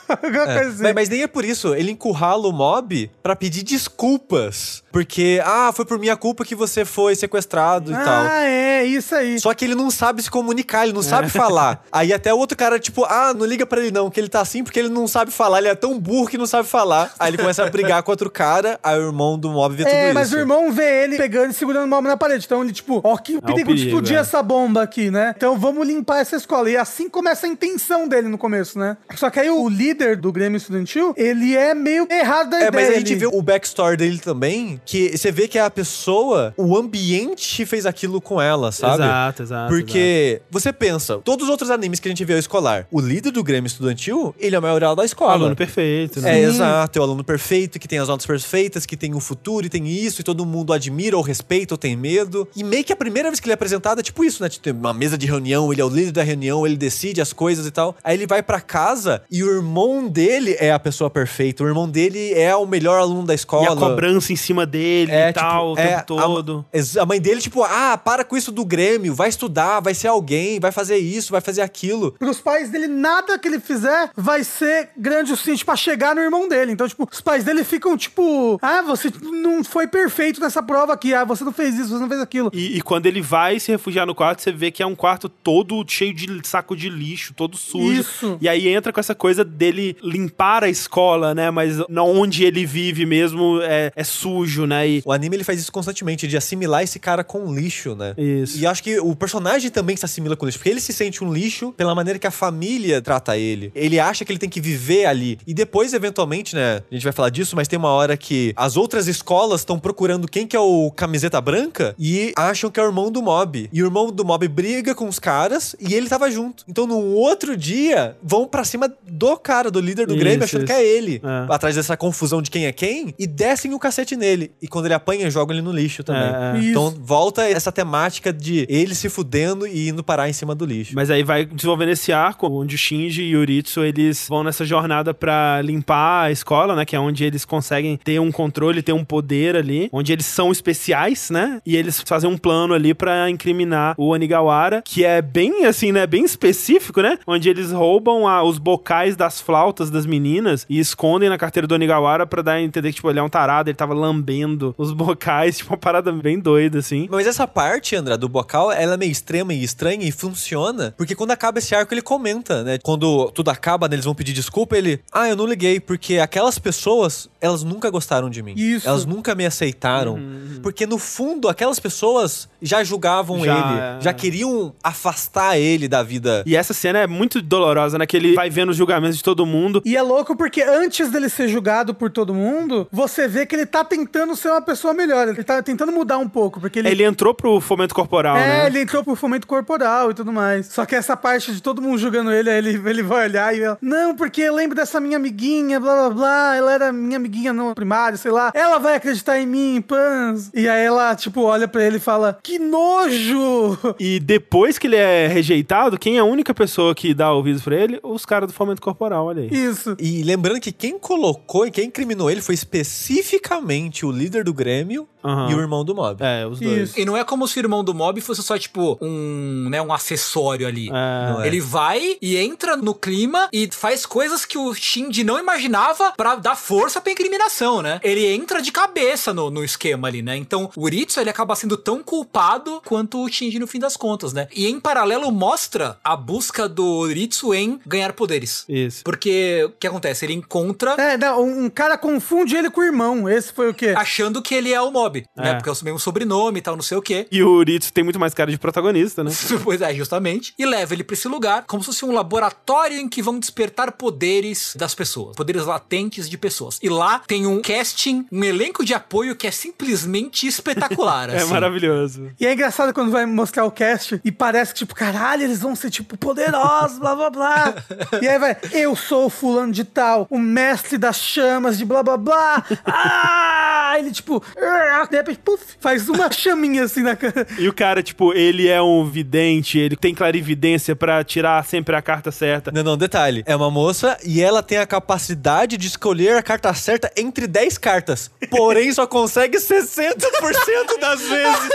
[0.45, 0.59] É.
[0.59, 0.83] assim.
[0.83, 1.73] Mas, mas nem é por isso.
[1.73, 4.83] Ele encurrala o mob pra pedir desculpas.
[4.91, 8.23] Porque, ah, foi por minha culpa que você foi sequestrado e tal.
[8.23, 9.39] Ah, é, isso aí.
[9.39, 11.83] Só que ele não sabe se comunicar, ele não sabe falar.
[11.91, 14.41] Aí até o outro cara, tipo, ah, não liga pra ele não, que ele tá
[14.41, 17.13] assim porque ele não sabe falar, ele é tão burro que não sabe falar.
[17.19, 19.93] Aí ele começa a brigar com outro cara, aí o irmão do mob vê tudo
[19.93, 20.13] É, isso.
[20.13, 22.45] mas o irmão vê ele pegando e segurando o mob na parede.
[22.45, 24.19] Então ele, tipo, ó, que perigo, de explodir é.
[24.19, 25.33] essa bomba aqui, né?
[25.35, 26.69] Então vamos limpar essa escola.
[26.69, 28.84] E assim começa a intenção dele no começo, né?
[29.15, 32.71] Só que aí o líder do Grêmio Estudantil, ele é meio errado da É, ideia.
[32.73, 33.19] mas a gente ali.
[33.21, 38.19] vê o backstory dele também, que você vê que a pessoa, o ambiente fez aquilo
[38.21, 39.03] com ela, sabe?
[39.03, 39.69] Exato, exato.
[39.73, 43.31] Porque você pensa, todos os outros animes que a gente vê ao escolar, o líder
[43.31, 45.05] do Grêmio Estudantil, ele é o maior da exato.
[45.05, 45.33] escola.
[45.33, 46.39] Aluno perfeito, né?
[46.39, 49.65] É, exato, é o aluno perfeito, que tem as notas perfeitas, que tem o futuro
[49.65, 52.47] e tem isso, e todo mundo admira ou respeita ou tem medo.
[52.55, 54.49] E meio que a primeira vez que ele é apresentado é tipo isso, né?
[54.49, 57.31] Tipo, Tem uma mesa de reunião, ele é o líder da reunião, ele decide as
[57.33, 57.95] coisas e tal.
[58.03, 61.87] Aí ele vai pra casa e o irmão dele é a pessoa perfeita, o irmão
[61.89, 63.63] dele é o melhor aluno da escola.
[63.63, 66.65] E a cobrança em cima dele É, e tal, tipo, o é, tempo a- todo.
[66.73, 70.07] Ex- A mãe dele, tipo, ah, para com isso do Grêmio, vai estudar, vai ser
[70.09, 72.11] alguém, vai fazer isso, vai fazer aquilo.
[72.19, 76.21] Pros pais dele, nada que ele fizer vai ser grande o suficiente pra chegar no
[76.21, 76.73] irmão dele.
[76.73, 81.13] Então, tipo, os pais dele ficam, tipo, ah, você não foi perfeito nessa prova aqui,
[81.13, 82.51] ah, você não fez isso, você não fez aquilo.
[82.53, 85.29] E, e quando ele vai se refugiar no quarto, você vê que é um quarto
[85.29, 87.85] todo cheio de saco de lixo, todo sujo.
[88.01, 88.37] Isso.
[88.41, 91.51] E aí aí entra com essa coisa dele limpar a escola, né?
[91.51, 94.87] Mas onde ele vive mesmo é, é sujo, né?
[94.87, 98.13] E O anime ele faz isso constantemente, de assimilar esse cara com lixo, né?
[98.17, 98.57] Isso.
[98.57, 101.31] E acho que o personagem também se assimila com lixo, porque ele se sente um
[101.31, 103.71] lixo pela maneira que a família trata ele.
[103.75, 105.37] Ele acha que ele tem que viver ali.
[105.45, 106.81] E depois, eventualmente, né?
[106.89, 110.27] A gente vai falar disso, mas tem uma hora que as outras escolas estão procurando
[110.27, 113.69] quem que é o camiseta branca e acham que é o irmão do Mob.
[113.71, 116.63] E o irmão do Mob briga com os caras e ele tava junto.
[116.67, 120.63] Então, no outro dia, vão pra cima do cara, do líder do Isso, Grêmio, achando
[120.63, 120.67] isso.
[120.73, 121.21] que é ele.
[121.23, 121.53] É.
[121.53, 124.51] Atrás dessa confusão de quem é quem, e descem o cacete nele.
[124.61, 126.21] E quando ele apanha, jogam ele no lixo também.
[126.23, 126.69] É, é.
[126.69, 130.93] Então volta essa temática de ele se fudendo e indo parar em cima do lixo.
[130.95, 134.63] Mas aí vai desenvolvendo esse arco, onde o Shinji e o Yuritsu, eles vão nessa
[134.65, 136.85] jornada pra limpar a escola, né?
[136.85, 140.51] Que é onde eles conseguem ter um controle, ter um poder ali, onde eles são
[140.51, 141.59] especiais, né?
[141.65, 146.05] E eles fazem um plano ali pra incriminar o Onigawara, que é bem, assim, né?
[146.07, 147.17] Bem específico, né?
[147.27, 151.75] Onde eles roubam a- os bocais das flautas das meninas e escondem na carteira do
[151.75, 154.91] Onigawara pra dar a entender que, tipo, ele é um tarado, ele tava lambendo os
[154.91, 157.07] bocais, tipo, uma parada bem doida, assim.
[157.09, 161.15] Mas essa parte, André, do bocal, ela é meio extrema e estranha e funciona, porque
[161.15, 162.77] quando acaba esse arco ele comenta, né?
[162.83, 166.59] Quando tudo acaba, né, eles vão pedir desculpa, ele, ah, eu não liguei, porque aquelas
[166.59, 168.53] pessoas, elas nunca gostaram de mim.
[168.55, 168.87] Isso.
[168.87, 170.19] Elas nunca me aceitaram.
[170.61, 173.97] Porque no fundo, aquelas pessoas já julgavam Já, ele, é.
[174.01, 176.43] já queriam afastar ele da vida.
[176.45, 178.05] E essa cena é muito dolorosa, né?
[178.05, 179.81] Que ele vai vendo os julgamentos de todo mundo.
[179.85, 183.65] E é louco porque antes dele ser julgado por todo mundo, você vê que ele
[183.65, 185.27] tá tentando ser uma pessoa melhor.
[185.27, 186.89] Ele tá tentando mudar um pouco, porque ele.
[186.89, 188.67] Ele entrou pro fomento corporal, é, né?
[188.67, 190.67] ele entrou pro fomento corporal e tudo mais.
[190.67, 193.61] Só que essa parte de todo mundo julgando ele, aí ele, ele vai olhar e
[193.61, 197.53] ela, não, porque eu lembro dessa minha amiguinha, blá blá blá, ela era minha amiguinha
[197.53, 198.51] no primário, sei lá.
[198.53, 200.51] Ela vai acreditar em mim, pans.
[200.53, 203.77] E aí ela, tipo, olha pra ele e fala, que nojo!
[203.99, 207.75] E depois que ele é rejeitado, quem é a única pessoa que dá ouvidos pra
[207.75, 207.99] ele?
[208.15, 209.49] Os caras do fomento corporal, olha aí.
[209.51, 209.95] Isso.
[209.99, 215.07] E lembrando que quem colocou e quem incriminou ele foi especificamente o líder do Grêmio
[215.23, 215.51] Aham.
[215.51, 216.23] e o irmão do Mob.
[216.23, 216.89] É, os dois.
[216.89, 216.99] Isso.
[216.99, 219.91] E não é como se o irmão do Mob fosse só, tipo, um, né, um
[219.91, 220.89] acessório ali.
[220.89, 221.43] É.
[221.43, 221.47] É.
[221.47, 226.35] Ele vai e entra no clima e faz coisas que o Shinji não imaginava pra
[226.35, 227.99] dar força pra incriminação, né?
[228.03, 230.37] Ele entra de cabeça no, no esquema ali, né?
[230.37, 234.33] Então, o Uritsu, ele acaba sendo tão culpado quanto o Shinji no fim das contas,
[234.33, 234.47] né?
[234.55, 238.65] E em paralelo mostra a busca do Uritsu em ganhar poderes.
[238.67, 239.03] Isso.
[239.03, 240.25] Porque o que acontece?
[240.25, 243.29] Ele encontra É, não, um cara confunde ele com o irmão.
[243.29, 243.93] Esse foi o quê?
[243.97, 245.51] achando que ele é o Mob, né?
[245.51, 245.53] É.
[245.55, 247.27] Porque é o mesmo sobrenome e tal, não sei o quê.
[247.31, 249.31] E o Uritsu tem muito mais cara de protagonista, né?
[249.63, 250.53] pois é, justamente.
[250.57, 253.91] E leva ele pra esse lugar como se fosse um laboratório em que vão despertar
[253.93, 255.35] poderes das pessoas.
[255.35, 256.79] Poderes latentes de pessoas.
[256.81, 261.29] E lá tem um casting, um elenco de apoio que é simplesmente espetacular.
[261.35, 261.51] É assim.
[261.51, 262.31] maravilhoso.
[262.39, 265.75] E é engraçado quando vai mostrar o cast e parece que, tipo, caralho, eles vão
[265.75, 267.75] ser, tipo, poderosos, blá blá blá.
[268.21, 272.03] e aí vai, eu sou o fulano de tal, o mestre das chamas de blá
[272.03, 272.63] blá blá.
[272.87, 273.95] Ah!
[273.97, 277.47] Ele, tipo, ah, de repente, puf, faz uma chaminha assim na cara.
[277.57, 282.01] E o cara, tipo, ele é um vidente, ele tem clarividência pra tirar sempre a
[282.01, 282.71] carta certa.
[282.71, 283.43] Não, não, detalhe.
[283.45, 287.77] É uma moça e ela tem a capacidade de escolher a carta certa entre 10
[287.77, 288.29] cartas.
[288.49, 291.69] Porém, só consegue 60% das vezes.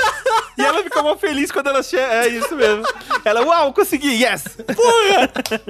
[0.59, 2.03] E ela fica mó feliz quando ela chega.
[2.03, 2.85] É isso mesmo.
[3.25, 4.45] Ela, uau, consegui, yes!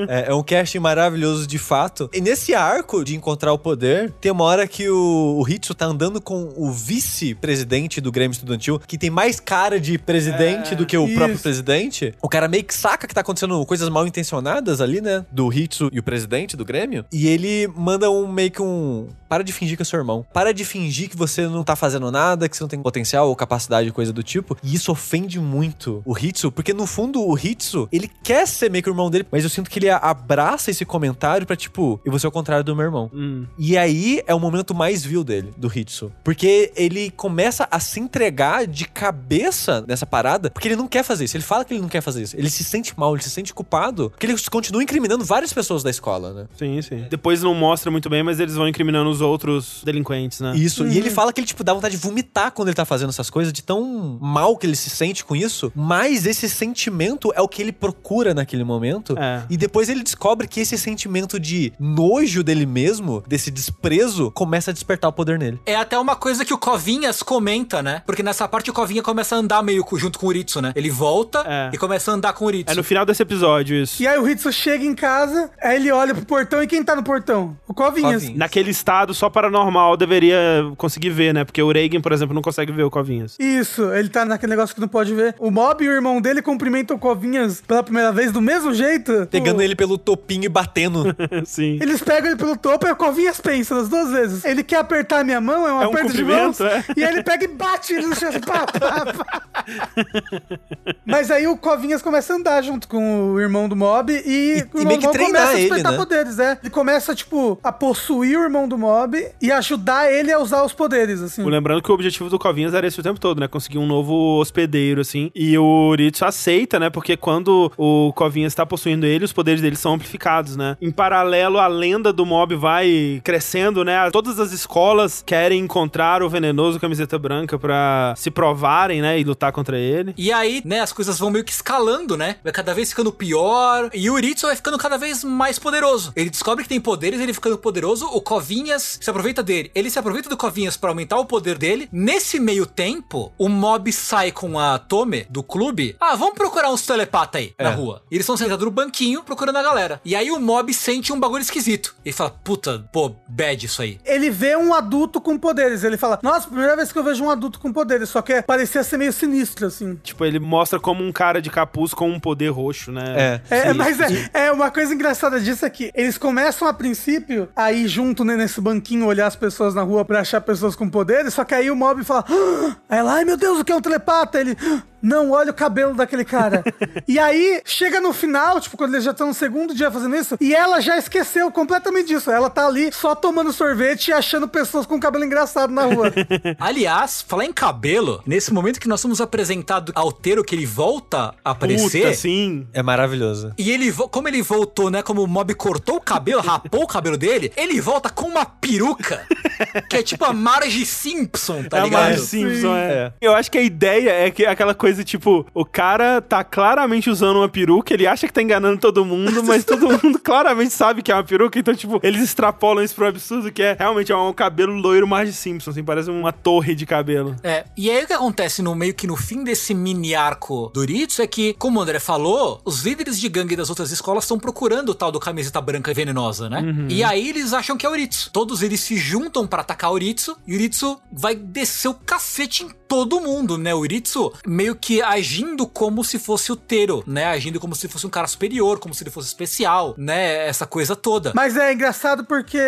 [0.08, 2.08] É, é um casting maravilhoso de fato.
[2.12, 5.86] E nesse arco de encontrar o poder, tem uma hora que o, o Hitsu tá
[5.86, 10.96] andando com o vice-presidente do Grêmio Estudantil, que tem mais cara de presidente do que
[10.96, 11.14] o isso.
[11.14, 12.14] próprio presidente.
[12.22, 15.24] O cara meio que saca que tá acontecendo coisas mal intencionadas ali, né?
[15.30, 17.04] Do Hitsu e o presidente do Grêmio.
[17.12, 19.08] E ele manda um meio que um.
[19.28, 20.26] Para de fingir que é seu irmão.
[20.32, 23.36] Para de fingir que você não tá fazendo nada, que você não tem potencial ou
[23.36, 24.56] capacidade, coisa do tipo.
[24.62, 28.82] E isso ofende muito o Hitsu, porque no fundo o Hitsu, ele quer ser meio
[28.82, 29.88] que o irmão dele, mas eu sinto que ele
[30.30, 33.10] abraça esse comentário pra tipo, eu vou ser o contrário do meu irmão.
[33.12, 33.46] Hum.
[33.58, 36.12] E aí é o momento mais vil dele, do Hitsu.
[36.22, 41.24] Porque ele começa a se entregar de cabeça nessa parada, porque ele não quer fazer
[41.24, 41.36] isso.
[41.36, 42.36] Ele fala que ele não quer fazer isso.
[42.36, 45.90] Ele se sente mal, ele se sente culpado, porque ele continua incriminando várias pessoas da
[45.90, 46.46] escola, né?
[46.56, 47.06] Sim, sim.
[47.10, 50.56] Depois não mostra muito bem, mas eles vão incriminando os outros delinquentes, né?
[50.56, 50.86] Isso.
[50.86, 53.28] E ele fala que ele, tipo, dá vontade de vomitar quando ele tá fazendo essas
[53.28, 55.72] coisas, de tão mal que ele se sente com isso.
[55.74, 59.18] Mas esse sentimento é o que ele procura naquele momento.
[59.18, 59.42] É.
[59.50, 64.74] E depois ele descobre que esse sentimento de nojo dele mesmo, desse desprezo, começa a
[64.74, 65.58] despertar o poder nele.
[65.66, 68.02] É até uma coisa que o Covinhas comenta, né?
[68.06, 70.72] Porque nessa parte o Covinha começa a andar meio junto com o Uritsu, né?
[70.76, 71.70] Ele volta É.
[71.72, 72.72] e começa a andar com o Uritsu.
[72.72, 74.02] É no final desse episódio isso.
[74.02, 76.94] E aí o Hitsu chega em casa, aí ele olha pro portão e quem tá
[76.94, 77.56] no portão?
[77.66, 78.14] O Covinhas.
[78.22, 78.36] Covinhas.
[78.38, 80.38] Naquele estado, só paranormal deveria
[80.76, 81.44] conseguir ver, né?
[81.44, 83.36] Porque o Reagan, por exemplo, não consegue ver o Covinhas.
[83.38, 85.34] Isso, ele tá naquele negócio que não pode ver.
[85.38, 89.26] O Mob e o irmão dele cumprimentam o Covinhas pela primeira vez do mesmo jeito.
[89.30, 91.04] Pegando O- ele pelo topinho e batendo.
[91.44, 91.78] Sim.
[91.80, 94.44] Eles pegam ele pelo topo e o Covinhas pensa das duas vezes.
[94.44, 96.58] Ele quer apertar minha mão, é um É um aperto de mãos.
[96.58, 96.94] cumprimento, é.
[96.96, 98.28] E aí ele pega e bate ele no chão.
[98.28, 99.42] assim, pá, pá, pá.
[101.06, 104.78] Mas aí o Covinhas começa a andar junto com o irmão do Mob e, o
[104.80, 105.98] irmão meio do que Mob treinar começa a ele, despertar né?
[105.98, 106.58] poderes, é.
[106.62, 110.72] Ele começa, tipo, a possuir o irmão do Mob e ajudar ele a usar os
[110.72, 111.44] poderes, assim.
[111.44, 113.48] Lembrando que o objetivo do Covinhas era esse o tempo todo, né?
[113.48, 115.30] Conseguir um novo hospedeiro, assim.
[115.34, 116.90] E o Uritsu aceita, né?
[116.90, 120.76] Porque quando o Covinhas está possuindo ele, os poderes dele são amplificados, né?
[120.80, 124.10] Em paralelo, a lenda do mob vai crescendo, né?
[124.10, 129.18] Todas as escolas querem encontrar o venenoso camiseta branca pra se provarem, né?
[129.20, 130.14] E lutar contra ele.
[130.16, 132.36] E aí, né, as coisas vão meio que escalando, né?
[132.42, 133.90] Vai cada vez ficando pior.
[133.94, 136.12] E o Uritsu vai ficando cada vez mais poderoso.
[136.16, 138.06] Ele descobre que tem poderes, ele ficando poderoso.
[138.06, 139.70] O Covinhas se aproveita dele.
[139.74, 141.88] Ele se aproveita do Covinhas pra aumentar o poder dele.
[141.92, 145.96] Nesse meio tempo, o mob sai com a Tome do clube.
[146.00, 147.74] Ah, vamos procurar uns telepata aí na É.
[147.74, 148.02] rua.
[148.10, 149.79] E eles estão sentados no banquinho procurando a galera.
[150.04, 151.94] E aí o mob sente um bagulho esquisito.
[152.04, 153.98] Ele fala: Puta, pô, bad isso aí.
[154.04, 155.84] ele vê um adulto com poderes.
[155.84, 158.08] Ele fala, nossa, primeira vez que eu vejo um adulto com poderes.
[158.08, 159.96] Só que parecia ser meio sinistro, assim.
[160.02, 163.40] Tipo, ele mostra como um cara de capuz com um poder roxo, né?
[163.50, 163.68] É.
[163.68, 167.72] É, mas é, é uma coisa engraçada disso é que eles começam a princípio a
[167.72, 171.34] ir junto né, nesse banquinho, olhar as pessoas na rua pra achar pessoas com poderes,
[171.34, 173.76] só que aí o mob fala, "Ah!" aí ela, ai meu Deus, o que é
[173.76, 174.40] um telepata?
[174.40, 176.62] Ele, "Ah, não, olha o cabelo daquele cara.
[177.06, 180.36] e aí, chega no final, tipo, quando eles já estão no segundo dia fazendo isso,
[180.40, 182.30] e ela já esqueceu completamente disso.
[182.30, 186.12] Ela tá ali só tomando sorvete e achando pessoas com cabelo engraçado na rua.
[186.58, 191.34] Aliás, falar em cabelo, nesse momento que nós somos apresentados ao Teiro que ele volta
[191.44, 192.02] a aparecer.
[192.02, 192.66] Puta, sim.
[192.72, 193.52] É maravilhoso.
[193.58, 195.02] E ele, como ele voltou, né?
[195.02, 199.26] Como o mob cortou o cabelo, rapou o cabelo dele, ele volta com uma peruca.
[199.88, 202.02] que é tipo a Marge Simpson, tá é a ligado?
[202.02, 203.12] Marge Simpson, é.
[203.20, 207.38] Eu acho que a ideia é que aquela coisa, tipo, o cara tá claramente usando
[207.38, 211.10] uma peruca, ele acha que tá enganando todo mundo, mas todo mundo claramente sabe que
[211.10, 214.32] é uma peruca, então, tipo, eles extrapolam isso pro absurdo, que é realmente é um
[214.32, 217.36] cabelo loiro Marge Simpson, assim, parece uma torre de cabelo.
[217.42, 220.84] É, e aí o que acontece no meio que no fim desse mini arco do
[220.84, 224.38] Ritsu é que, como o André falou, os líderes de gangue das outras escolas estão
[224.38, 226.62] procurando o tal do camiseta branca venenosa, né?
[226.88, 228.30] E aí eles acham que é o Ritsu.
[228.32, 232.64] Todos eles se juntam pra atacar o Ritsu e o Ritsu vai descer o cacete
[232.64, 233.72] em todo mundo, né?
[233.72, 237.26] O Ritsu meio que agindo como se fosse o Tero, né?
[237.26, 240.48] Agindo como se fosse um cara superior, como se ele fosse especial, né?
[240.48, 241.30] Essa coisa toda.
[241.32, 242.58] Mas é engraçado porque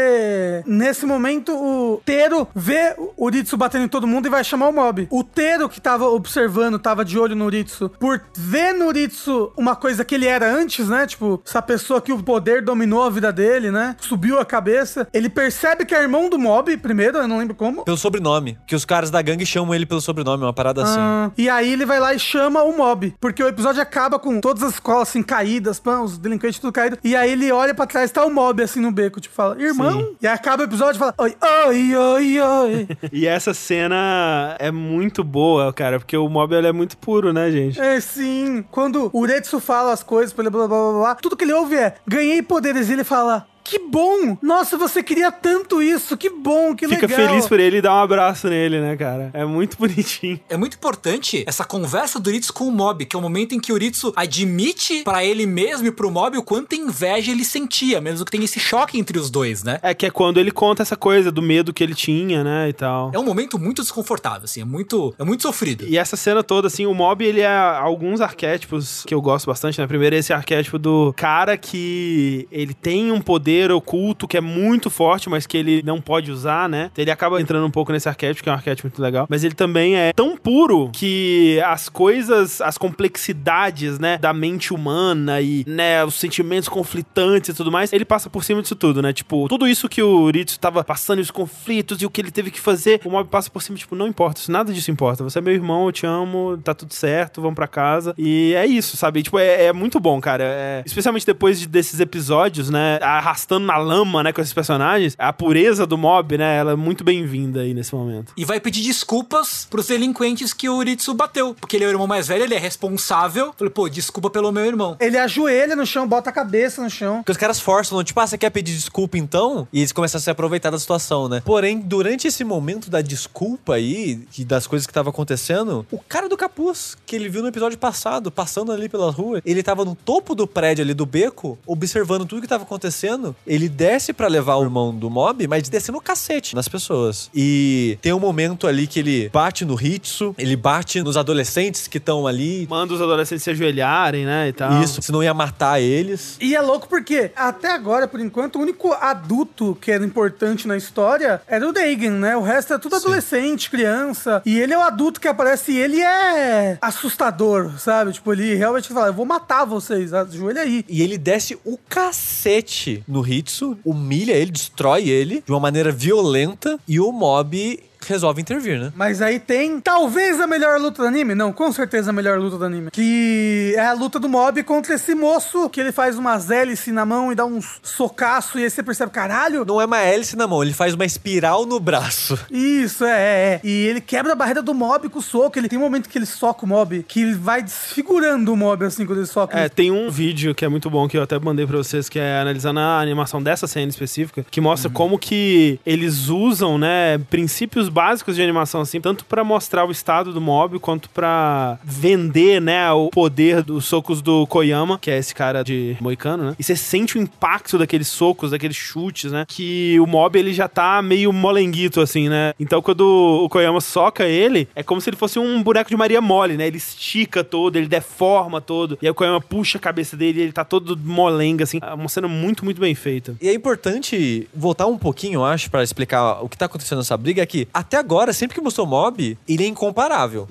[0.65, 4.73] nesse momento o Tero vê o Uritsu batendo em todo mundo e vai chamar o
[4.73, 5.09] mob.
[5.11, 9.75] O Tero que tava observando, tava de olho no Uritsu, por ver no Uritsu uma
[9.75, 11.05] coisa que ele era antes, né?
[11.05, 13.97] Tipo, essa pessoa que o poder dominou a vida dele, né?
[13.99, 15.09] Subiu a cabeça.
[15.13, 17.85] Ele percebe que é irmão do mob, primeiro, eu não lembro como.
[17.85, 18.57] Pelo sobrenome.
[18.69, 20.99] Que os caras da gangue chamam ele pelo sobrenome, uma parada assim.
[20.99, 23.15] Ah, e aí ele vai lá e chama o mob.
[23.21, 26.99] Porque o episódio acaba com todas as escolas assim caídas, pã, os delinquentes tudo caído.
[27.03, 30.01] E aí ele olha pra trás, tá o mob assim no beco, tipo, fala, irmão.
[30.01, 30.17] Sim.
[30.21, 31.37] E aí acaba o episódio e fala, oi,
[31.67, 32.89] oi, oi, oi.
[33.13, 37.51] E essa cena é muito boa, cara, porque o Mob ele é muito puro, né,
[37.51, 37.81] gente?
[37.81, 38.65] é sim.
[38.71, 41.53] Quando o Uretsu fala as coisas pra ele, blá blá blá blá, tudo que ele
[41.53, 42.89] ouve é, ganhei poderes.
[42.89, 43.47] E ele fala.
[43.65, 44.37] Que bom!
[44.43, 46.17] Nossa, você queria tanto isso!
[46.17, 47.29] Que bom, que Fica legal!
[47.29, 49.31] feliz por ele e dá um abraço nele, né, cara?
[49.33, 50.41] É muito bonitinho.
[50.49, 53.61] É muito importante essa conversa do Uritsu com o Mob, que é o momento em
[53.61, 58.01] que o Uritsu admite pra ele mesmo e pro Mob o quanto inveja ele sentia,
[58.01, 59.79] mesmo que tenha esse choque entre os dois, né?
[59.83, 62.73] É que é quando ele conta essa coisa do medo que ele tinha, né, e
[62.73, 63.11] tal.
[63.15, 65.85] É um momento muito desconfortável, assim, é muito, é muito sofrido.
[65.87, 69.81] E essa cena toda, assim, o Mob, ele é alguns arquétipos que eu gosto bastante,
[69.81, 69.87] né?
[69.87, 75.29] Primeiro, esse arquétipo do cara que ele tem um poder oculto que é muito forte,
[75.29, 76.91] mas que ele não pode usar, né?
[76.97, 79.27] Ele acaba entrando um pouco nesse arquétipo, que é um arquétipo muito legal.
[79.29, 85.41] Mas ele também é tão puro que as coisas, as complexidades, né, da mente humana
[85.41, 89.13] e, né, os sentimentos conflitantes e tudo mais, ele passa por cima disso tudo, né?
[89.13, 92.51] Tipo, tudo isso que o Ritsu tava passando, os conflitos e o que ele teve
[92.51, 95.23] que fazer, o Mob passa por cima, tipo, não importa, isso, nada disso importa.
[95.25, 98.15] Você é meu irmão, eu te amo, tá tudo certo, vamos pra casa.
[98.19, 99.23] E é isso, sabe?
[99.23, 100.45] Tipo, é, é muito bom, cara.
[100.45, 105.15] É- especialmente depois de- desses episódios, né, arrastando arrastando na lama, né, com esses personagens,
[105.19, 108.33] a pureza do mob, né, ela é muito bem-vinda aí nesse momento.
[108.37, 111.55] E vai pedir desculpas pros delinquentes que o Uritsu bateu.
[111.55, 113.53] Porque ele é o irmão mais velho, ele é responsável.
[113.57, 114.97] Falei, pô, desculpa pelo meu irmão.
[115.01, 117.19] Ele ajoelha no chão, bota a cabeça no chão.
[117.19, 119.67] Porque os caras forçam, tipo, ah, você quer pedir desculpa então?
[119.73, 121.43] E eles começam a se aproveitar da situação, né?
[121.45, 126.29] Porém, durante esse momento da desculpa aí, e das coisas que estavam acontecendo, o cara
[126.29, 129.95] do capuz, que ele viu no episódio passado, passando ali pela rua, ele tava no
[129.95, 133.32] topo do prédio ali do beco, observando tudo que tava acontecendo.
[133.47, 137.31] Ele desce pra levar o irmão do mob, mas descendo o cacete nas pessoas.
[137.35, 141.99] E tem um momento ali que ele bate no Hitsu, ele bate nos adolescentes que
[141.99, 142.67] estão ali.
[142.69, 144.83] Manda os adolescentes se ajoelharem, né, e tal.
[144.83, 146.37] Isso, se não ia matar eles.
[146.41, 150.77] E é louco porque, até agora, por enquanto, o único adulto que era importante na
[150.77, 152.37] história era o Dagan, né?
[152.37, 154.43] O resto é tudo adolescente, criança.
[154.45, 158.13] E ele é o adulto que aparece e ele é assustador, sabe?
[158.13, 160.85] Tipo, ele realmente fala: Eu vou matar vocês, ajoelha aí.
[160.89, 166.79] E ele desce o cacete no Hitsu, humilha ele, destrói ele de uma maneira violenta
[166.87, 168.93] e o mob resolve intervir, né?
[168.95, 171.35] Mas aí tem talvez a melhor luta do anime.
[171.35, 172.91] Não, com certeza a melhor luta do anime.
[172.91, 177.05] Que é a luta do mob contra esse moço que ele faz umas hélice na
[177.05, 179.65] mão e dá uns socaço e aí você percebe, caralho.
[179.65, 182.39] Não é uma hélice na mão, ele faz uma espiral no braço.
[182.51, 183.61] Isso, é, é, é.
[183.65, 185.59] E ele quebra a barreira do mob com o soco.
[185.59, 188.85] Ele tem um momento que ele soca o mob, que ele vai desfigurando o mob
[188.85, 189.59] assim quando ele soca.
[189.59, 192.19] É, tem um vídeo que é muito bom que eu até mandei pra vocês, que
[192.19, 197.89] é analisando a animação dessa cena específica, que mostra como que eles usam, né, princípios
[197.93, 202.91] básicos de animação assim, tanto pra mostrar o estado do mob quanto pra vender, né,
[202.91, 206.57] o poder dos socos do Koyama, que é esse cara de moicano, né?
[206.59, 209.45] E você sente o impacto daqueles socos, daqueles chutes, né?
[209.47, 212.55] Que o mob ele já tá meio molenguito assim, né?
[212.59, 213.03] Então quando
[213.45, 216.67] o Koyama soca ele, é como se ele fosse um boneco de Maria mole, né?
[216.67, 218.99] Ele estica todo, ele deforma todo.
[219.03, 221.79] E aí o Koyama puxa a cabeça dele ele tá todo molenga assim.
[221.83, 223.37] É uma cena muito, muito bem feita.
[223.41, 227.17] E é importante voltar um pouquinho, eu acho, pra explicar o que tá acontecendo nessa
[227.17, 230.49] briga, é que até agora, sempre que mostrou mob, ele é incomparável.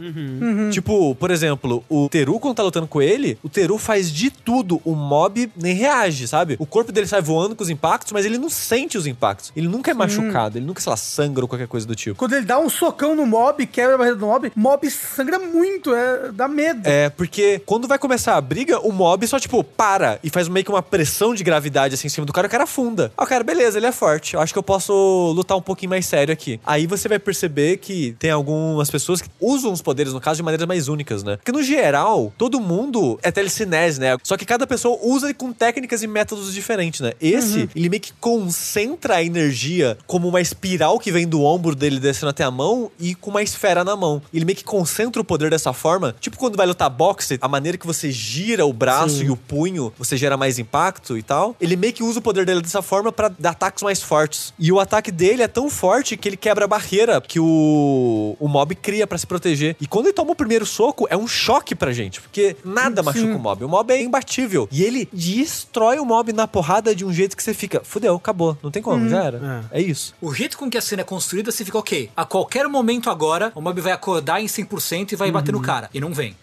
[0.72, 4.82] Tipo, por exemplo, o Teru, quando tá lutando com ele, o Teru faz de tudo,
[4.84, 6.56] o mob nem reage, sabe?
[6.60, 9.52] O corpo dele sai voando com os impactos, mas ele não sente os impactos.
[9.56, 12.18] Ele nunca é machucado, ele nunca, sei lá, sangra ou qualquer coisa do tipo.
[12.18, 15.96] Quando ele dá um socão no mob, quebra a barreira do mob, mob sangra muito,
[15.96, 16.88] é, dá medo.
[16.88, 20.66] É, porque quando vai começar a briga, o mob só, tipo, para e faz meio
[20.66, 23.12] que uma pressão de gravidade assim em cima do cara, o cara afunda.
[23.18, 24.34] Ah, o cara, beleza, ele é forte.
[24.34, 26.60] Eu acho que eu posso lutar um pouquinho mais sério aqui.
[26.66, 30.44] Aí você vai perceber que tem algumas pessoas que usam os poderes, no caso, de
[30.44, 31.38] maneiras mais únicas, né?
[31.38, 34.18] Porque no geral, todo mundo é telecinese, né?
[34.24, 37.14] Só que cada pessoa usa com técnicas e métodos diferentes, né?
[37.22, 42.00] Esse, ele meio que concentra a energia como uma espiral que vem do ombro dele
[42.00, 44.22] descendo até a mão e com uma esfera na mão.
[44.34, 46.16] Ele meio que concentra o poder dessa forma.
[46.20, 49.94] Tipo quando vai lutar boxe, a maneira que você gira o braço e o punho,
[49.98, 51.56] você gera mais impacto e tal.
[51.60, 54.54] Ele meio que usa o poder dele dessa forma pra dar ataques mais fortes.
[54.58, 58.48] E o ataque dele é tão forte que ele quebra a barreira que o, o
[58.48, 59.76] mob cria pra se proteger.
[59.82, 63.36] E quando ele toma o primeiro soco, é um choque pra gente, porque nada machuca
[63.36, 63.66] o mob.
[63.66, 64.70] O mob é imbatível.
[64.72, 68.58] E ele destrói o mob na porrada de um jeito que você fica, fudeu, acabou.
[68.62, 69.68] Não tem como, já era.
[69.72, 69.82] É.
[69.82, 70.14] isso.
[70.22, 72.10] O jeito com que a cena é construída, você fica ok.
[72.16, 75.90] A qualquer momento agora, o mob vai acordar em 100% e vai bater no cara.
[75.94, 76.36] E não vem.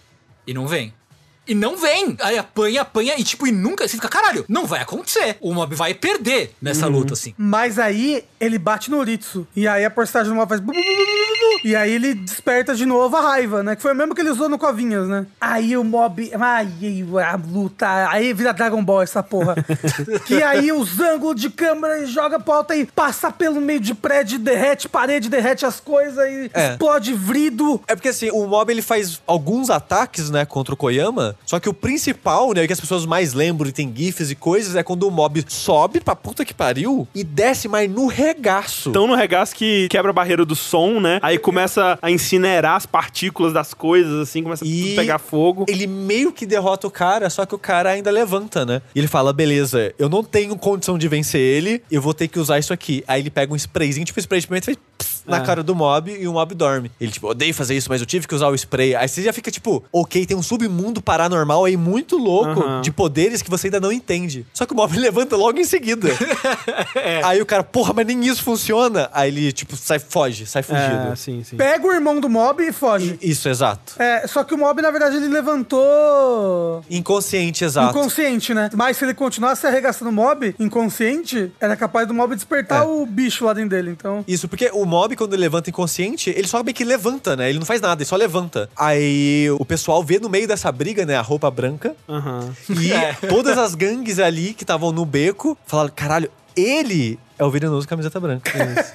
[0.46, 0.92] E não vem.
[1.48, 2.16] E não vem.
[2.20, 3.88] Aí apanha, apanha e tipo, e nunca.
[3.88, 5.36] Você fica, caralho, não vai acontecer.
[5.40, 7.34] O mob vai perder nessa luta, assim.
[7.38, 9.46] Mas aí ele bate no Uritsu.
[9.56, 10.60] E aí a porcentagem do mob faz.
[11.64, 13.74] E aí ele desperta de novo a raiva, né?
[13.74, 15.26] Que foi o mesmo que ele usou no Covinhas, né?
[15.40, 16.30] Aí o mob.
[16.38, 16.68] Ai,
[17.26, 18.08] a luta.
[18.10, 19.56] Aí vira Dragon Ball essa porra.
[20.26, 23.94] que aí os ângulos de câmera e joga pra alta e passa pelo meio de
[23.94, 26.72] prédio, derrete parede, derrete as coisas e É.
[26.72, 27.80] explode vrido.
[27.88, 31.68] É porque assim, o mob ele faz alguns ataques, né, contra o Koyama, só que
[31.68, 35.04] o principal, né, que as pessoas mais lembram e tem gifs e coisas, é quando
[35.04, 38.90] o mob sobe pra puta que pariu e desce, mas no regaço.
[38.92, 41.18] Tão no regaço que quebra a barreira do som, né?
[41.22, 45.64] Aí começa a incinerar as partículas das coisas, assim, começa a E- tudo pegar fogo.
[45.68, 48.82] Ele meio que derrota o cara, só que o cara ainda levanta, né?
[48.94, 52.38] E ele fala: beleza, eu não tenho condição de vencer ele, eu vou ter que
[52.38, 53.02] usar isso aqui.
[53.08, 55.40] Aí ele pega um sprayzinho, tipo spray de pimenta, e faz pss na É.
[55.40, 56.90] cara do mob e o mob dorme.
[57.00, 58.94] Ele, tipo, odeio fazer isso, mas eu tive que usar o spray.
[58.94, 62.80] Aí você já fica, tipo, ok, tem um submundo paranormal aí muito louco Aham.
[62.80, 64.46] de poderes que você ainda não entende.
[64.52, 66.08] Só que o mob levanta logo em seguida.
[67.24, 69.08] Aí o cara, porra, mas nem isso funciona.
[69.12, 71.12] Aí ele, tipo, sai, foge, sai fugido.
[71.12, 71.56] É, sim, sim.
[71.56, 73.18] Pega o irmão do mob e foge.
[73.22, 73.94] Isso, exato.
[74.00, 77.96] É, só que o mob, na verdade, ele levantou Inconsciente, exato.
[77.96, 78.70] inconsciente, né?
[78.74, 82.86] Mas se ele continuasse arregaçando o mob inconsciente, era capaz do mob despertar É.
[82.86, 83.90] o bicho lá dentro dele.
[83.90, 84.24] Então.
[84.26, 87.50] Isso, porque o mob, quando ele levanta inconsciente, ele só meio que levanta, né?
[87.50, 88.70] Ele não faz nada, ele só levanta.
[88.76, 91.94] Aí o pessoal vê no meio dessa briga, né, a roupa branca.
[92.08, 92.54] Aham.
[92.70, 92.90] E
[93.28, 96.30] todas as gangues ali que estavam no beco falaram: caralho.
[96.56, 98.50] ele é o venenoso camiseta branca.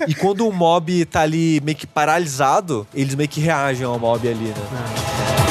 [0.08, 4.28] e quando o mob tá ali meio que paralisado, eles meio que reagem ao mob
[4.28, 5.43] ali, né?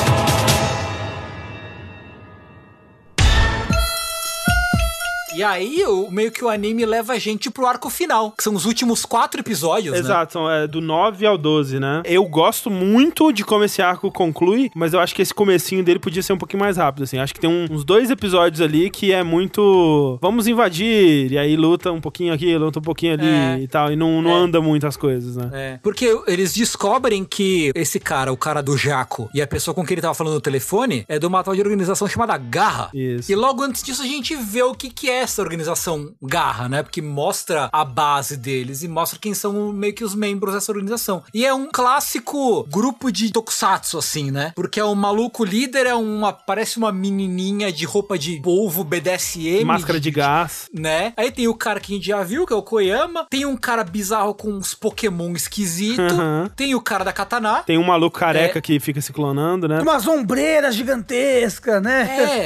[5.42, 8.54] E aí, o, meio que o anime leva a gente pro arco final, que são
[8.54, 9.98] os últimos quatro episódios, né?
[9.98, 12.00] Exato, são é, do 9 ao 12, né?
[12.04, 15.98] Eu gosto muito de como esse arco conclui, mas eu acho que esse comecinho dele
[15.98, 17.18] podia ser um pouquinho mais rápido, assim.
[17.18, 20.16] Acho que tem um- uns dois episódios ali que é muito...
[20.22, 23.58] Vamos invadir, e aí luta um pouquinho aqui, luta um pouquinho ali É.
[23.58, 24.34] e tal, e não, não É.
[24.34, 25.50] anda muito as coisas, né?
[25.52, 29.84] É, porque eles descobrem que esse cara, o cara do Jaco, e a pessoa com
[29.84, 32.90] quem ele tava falando no telefone, é de uma tal de organização chamada Garra.
[32.94, 33.32] Isso.
[33.32, 36.82] E logo antes disso a gente vê o que, que é essa organização Garra, né?
[36.82, 41.22] Porque mostra a base deles e mostra quem são meio que os membros dessa organização.
[41.32, 44.52] E é um clássico grupo de tokusatsu, assim, né?
[44.54, 46.32] Porque é o maluco líder, é uma.
[46.32, 49.64] parece uma menininha de roupa de polvo BDSM.
[49.64, 50.68] Máscara de gás.
[50.72, 51.12] né?
[51.16, 53.26] Aí tem o cara que a gente já viu, que é o Koyama.
[53.30, 56.12] Tem um cara bizarro com uns Pokémon esquisitos.
[56.12, 56.48] Uhum.
[56.54, 57.62] Tem o cara da Katana.
[57.64, 58.62] Tem um maluco careca É.
[58.62, 59.80] que fica se clonando, né?
[59.80, 62.02] Umas ombreiras gigantescas, né?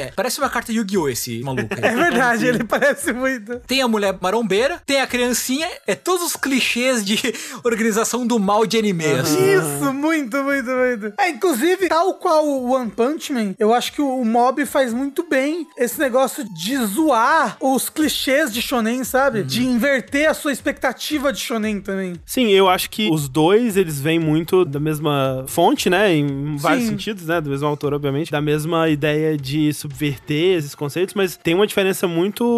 [0.07, 1.09] É, parece uma carta Yu-Gi-Oh!
[1.09, 1.87] esse maluco aí.
[1.87, 3.59] É verdade, ele parece muito.
[3.67, 7.17] Tem a mulher marombeira, tem a criancinha, é todos os clichês de
[7.63, 9.03] organização do mal de anime.
[9.05, 11.13] Isso, muito, muito, muito.
[11.19, 15.23] É, inclusive, tal qual o One Punch Man, eu acho que o Mob faz muito
[15.27, 19.43] bem esse negócio de zoar os clichês de shonen, sabe?
[19.43, 22.13] De inverter a sua expectativa de shonen também.
[22.25, 26.13] Sim, eu acho que os dois, eles vêm muito da mesma fonte, né?
[26.13, 26.91] Em vários Sim.
[26.91, 27.39] sentidos, né?
[27.39, 28.31] Do mesmo autor, obviamente.
[28.31, 32.56] Da mesma ideia de subverter esses conceitos, mas tem uma diferença muito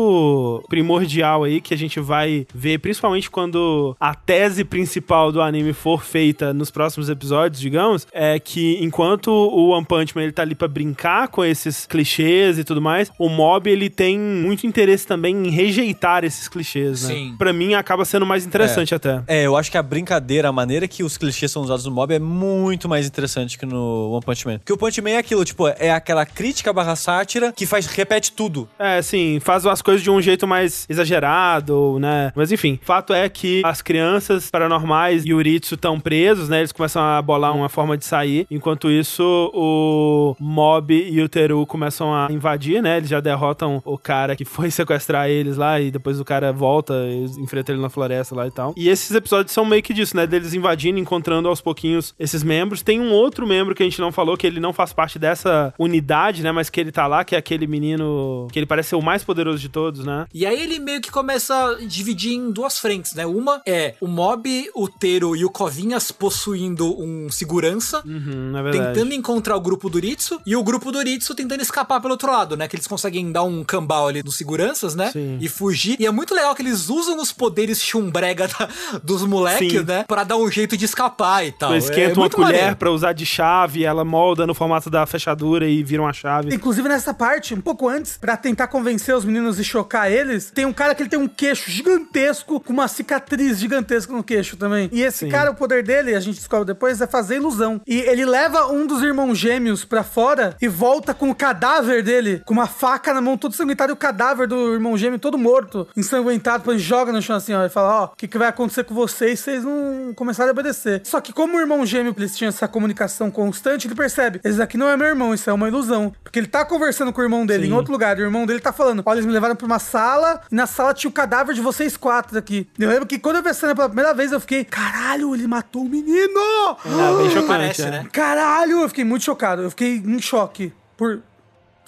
[0.68, 6.04] primordial aí que a gente vai ver, principalmente quando a tese principal do anime for
[6.04, 10.56] feita nos próximos episódios, digamos, é que enquanto o One Punch Man ele tá ali
[10.56, 15.36] pra brincar com esses clichês e tudo mais, o Mob ele tem muito interesse também
[15.36, 17.14] em rejeitar esses clichês, né?
[17.14, 17.36] Sim.
[17.38, 19.22] Pra mim acaba sendo mais interessante até.
[19.28, 22.14] É, eu acho que a brincadeira, a maneira que os clichês são usados no mob
[22.14, 24.60] é muito mais interessante que no One Punch Man.
[24.60, 28.32] Porque o Punch Man é aquilo, tipo, é aquela crítica barra sátira que faz, repete
[28.32, 28.68] tudo.
[28.78, 32.32] É, sim, faz as coisas de um jeito mais exagerado, né?
[32.36, 36.60] Mas enfim, fato é que as crianças paranormais e Uritsu estão presos, né?
[36.60, 38.46] Eles começam a bolar uma forma de sair.
[38.50, 42.98] Enquanto isso, o Mob e o Teru começam a invadir, né?
[42.98, 46.94] Eles já derrotam o cara que foi sequestrar eles lá e depois o cara volta,
[46.94, 48.74] eles enfrentam ele na floresta lá e tal.
[48.76, 50.26] E esses episódios são meio que disso, né?
[50.28, 52.82] Deles invadindo, encontrando aos pouquinhos esses membros.
[52.82, 55.74] Tem um outro membro que a gente não falou, que ele não faz parte dessa
[55.78, 56.52] unidade, né?
[56.52, 59.24] Mas que ele tá lá, que é aquele menino que ele parece ser o mais
[59.24, 60.28] poderoso de todos, né?
[60.34, 63.26] E aí ele meio que começa a dividir em duas frentes, né?
[63.26, 68.02] Uma é o Mob, o Tero e o Covinhas possuindo um segurança.
[68.06, 68.94] Uhum, na verdade.
[68.94, 72.32] Tentando encontrar o grupo do Ritsu e o grupo do Ritsu tentando escapar pelo outro
[72.32, 72.68] lado, né?
[72.68, 75.12] Que eles conseguem dar um cambal ali dos seguranças, né?
[75.12, 75.38] Sim.
[75.42, 75.96] E fugir.
[76.00, 78.70] E é muito legal que eles usam os poderes chumbrega da-
[79.04, 79.84] dos moleques, Sim.
[79.86, 80.06] né?
[80.08, 81.72] Pra dar um jeito de escapar e tal.
[81.72, 82.76] Eles É esquentam uma muito colher maneiro.
[82.76, 86.54] pra usar de chave, ela molda no formato da fechadura e vira uma chave.
[86.54, 90.66] Inclusive nessa parte, um pouco antes, pra tentar convencer os meninos e chocar eles, tem
[90.66, 94.90] um cara que ele tem um queixo gigantesco com uma cicatriz gigantesca no queixo também.
[94.92, 95.30] E esse Sim.
[95.30, 97.82] cara, o poder dele, a gente descobre depois, é fazer ilusão.
[97.88, 102.42] E ele leva um dos irmãos gêmeos pra fora e volta com o cadáver dele,
[102.46, 105.88] com uma faca na mão, todo sanguentado, e o cadáver do irmão gêmeo todo morto,
[105.96, 108.84] ensanguentado, depois joga no chão assim, ó, e fala, ó, o que, que vai acontecer
[108.84, 111.02] com vocês vocês não começarem a obedecer.
[111.04, 114.78] Só que como o irmão gêmeo, eles tinham essa comunicação constante, ele percebe, esse aqui
[114.78, 116.14] não é meu irmão, isso é uma ilusão.
[116.24, 117.72] Porque ele tá conversando com o irmão dele Sim.
[117.72, 119.80] em outro lugar, e o irmão dele tá falando, olha, eles me levaram pra uma
[119.80, 122.68] sala, e na sala tinha o cadáver de vocês quatro aqui.
[122.80, 125.46] Eu lembro que quando eu vi a cena pela primeira vez, eu fiquei, caralho, ele
[125.46, 126.40] matou o menino!
[126.86, 127.92] É bem chocante, Parece, é.
[127.92, 128.08] né?
[128.12, 129.62] Caralho, eu fiquei muito chocado.
[129.62, 131.22] Eu fiquei em choque por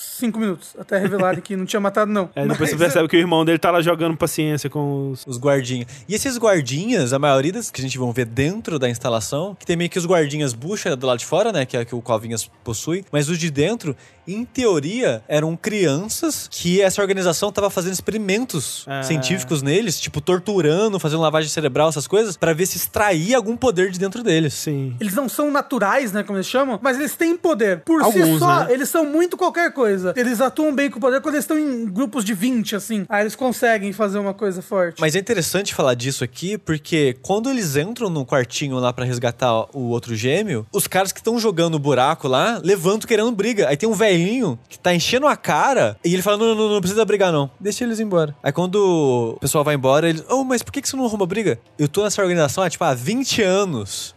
[0.01, 2.29] cinco minutos, até revelarem que não tinha matado, não.
[2.35, 5.25] É, depois Mas, você percebe que o irmão dele tá lá jogando paciência com os.
[5.27, 5.87] Os guardinhas.
[6.07, 9.65] E esses guardinhas, a maioria das que a gente vão ver dentro da instalação, que
[9.65, 11.65] tem meio que os guardinhas bucha do lado de fora, né?
[11.65, 13.03] Que é que o Covinhas possui.
[13.11, 13.95] Mas os de dentro,
[14.27, 19.03] em teoria, eram crianças que essa organização tava fazendo experimentos É.
[19.03, 23.91] científicos neles, tipo torturando, fazendo lavagem cerebral, essas coisas, pra ver se extraía algum poder
[23.91, 24.53] de dentro deles.
[24.53, 24.95] Sim.
[24.99, 27.81] Eles não são naturais, né, como eles chamam, mas eles têm poder.
[27.81, 28.73] Por si Alguns, só, né?
[28.73, 29.90] eles são muito qualquer coisa.
[30.15, 33.05] Eles atuam bem com o poder quando eles estão em grupos de 20, assim.
[33.09, 34.99] Aí eles conseguem fazer uma coisa forte.
[34.99, 39.65] Mas é interessante falar disso aqui, porque quando eles entram no quartinho lá pra resgatar
[39.75, 43.67] o outro gêmeo, os caras que estão jogando o buraco lá levantam querendo briga.
[43.67, 46.73] Aí tem um velhinho que tá enchendo a cara e ele fala: não, não, não,
[46.75, 47.49] não precisa brigar, não.
[47.59, 48.35] Deixa eles embora.
[48.41, 50.23] Aí quando o pessoal vai embora, eles.
[50.29, 51.59] Oh, mas por que que você não arruma briga?
[51.77, 54.13] Eu tô nessa organização há, tipo, há 20 anos.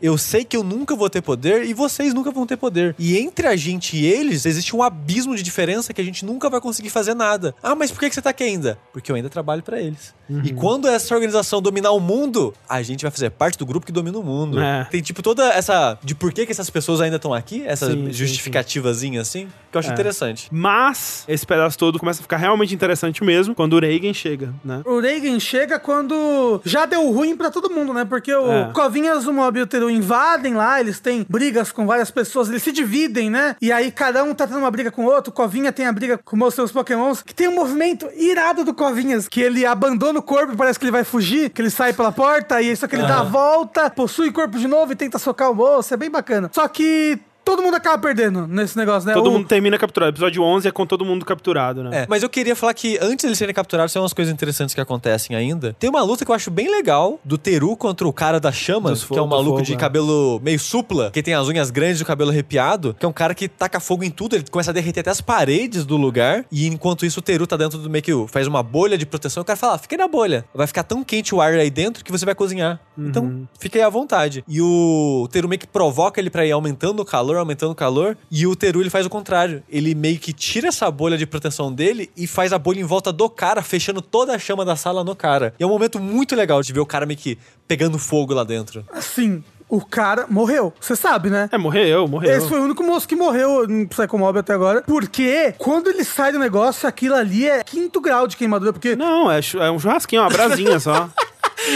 [0.00, 2.94] Eu sei que eu nunca vou ter poder e vocês nunca vão ter poder.
[2.98, 6.48] E entre a gente e eles existe um abismo de diferença que a gente nunca
[6.48, 7.54] vai conseguir fazer nada.
[7.62, 8.78] Ah, mas por que que você tá aqui ainda?
[8.92, 10.14] Porque eu ainda trabalho pra eles.
[10.42, 13.92] E quando essa organização dominar o mundo, a gente vai fazer parte do grupo que
[13.92, 14.58] domina o mundo.
[14.60, 14.84] É.
[14.90, 18.06] Tem tipo toda essa de por que que essas pessoas ainda estão aqui, essa Sim,
[18.06, 19.92] sim, justificativazinha assim, que eu acho É.
[19.92, 20.48] interessante.
[20.50, 24.80] Mas esse pedaço todo começa a ficar realmente interessante mesmo quando o Reagan chega, né?
[24.86, 28.04] O Reagan chega quando já deu ruim pra todo mundo, né?
[28.04, 28.70] Porque o É.
[28.72, 32.62] Covinhas, o Mob e o Teru invadem lá, eles têm brigas com várias pessoas, eles
[32.62, 33.56] se dividem, né?
[33.60, 35.32] E aí cada um tá tendo uma briga com o outro.
[35.32, 39.28] Covinha tem a briga com os seus pokémons, que tem um movimento irado do Covinhas,
[39.28, 42.12] que ele abandona o corpo e parece que ele vai fugir, que ele sai pela
[42.12, 45.50] porta, e só que ele dá a volta, possui corpo de novo e tenta socar
[45.50, 46.50] o moço, é bem bacana.
[46.52, 49.14] Só que todo mundo acaba perdendo nesse negócio, né?
[49.14, 50.10] Todo O- mundo termina capturado.
[50.12, 52.02] Episódio 11 é com todo mundo capturado, né?
[52.02, 54.74] É, mas eu queria falar que antes de eles serem capturados, tem umas coisas interessantes
[54.74, 55.74] que acontecem ainda.
[55.78, 59.00] Tem uma luta que eu acho bem legal do Teru contra o cara das chamas,
[59.00, 59.76] Dos que é um fogo- maluco fogo, de é.
[59.76, 63.12] cabelo meio supla, que tem as unhas grandes e o cabelo arrepiado, que é um
[63.12, 66.44] cara que taca fogo em tudo, ele começa a derreter até as paredes do lugar,
[66.50, 69.42] e enquanto isso o Teru tá dentro do meio que faz uma bolha de proteção,
[69.42, 71.70] o cara fala, ah, fica aí na bolha, vai ficar tão quente o ar aí
[71.70, 72.80] dentro que você vai cozinhar.
[72.96, 73.08] Uhum.
[73.08, 74.44] Então, fica aí à vontade.
[74.48, 78.16] E o Teru meio que provoca ele pra ir aumentando o calor, aumentando o calor,
[78.30, 79.62] e o Teru ele faz o contrário.
[79.68, 83.12] Ele meio que tira essa bolha de proteção dele e faz a bolha em volta
[83.12, 85.54] do cara, fechando toda a chama da sala no cara.
[85.58, 88.44] E é um momento muito legal de ver o cara meio que pegando fogo lá
[88.44, 88.84] dentro.
[88.92, 90.72] Assim, o cara morreu.
[90.80, 91.48] Você sabe, né?
[91.50, 92.30] É, morreu, morreu.
[92.36, 94.82] Esse foi o único moço que morreu em Psycho Mob até agora.
[94.82, 98.72] Porque quando ele sai do negócio, aquilo ali é quinto grau de queimadura.
[98.72, 101.08] Porque, Não, é, é um churrasquinho, uma brasinha só.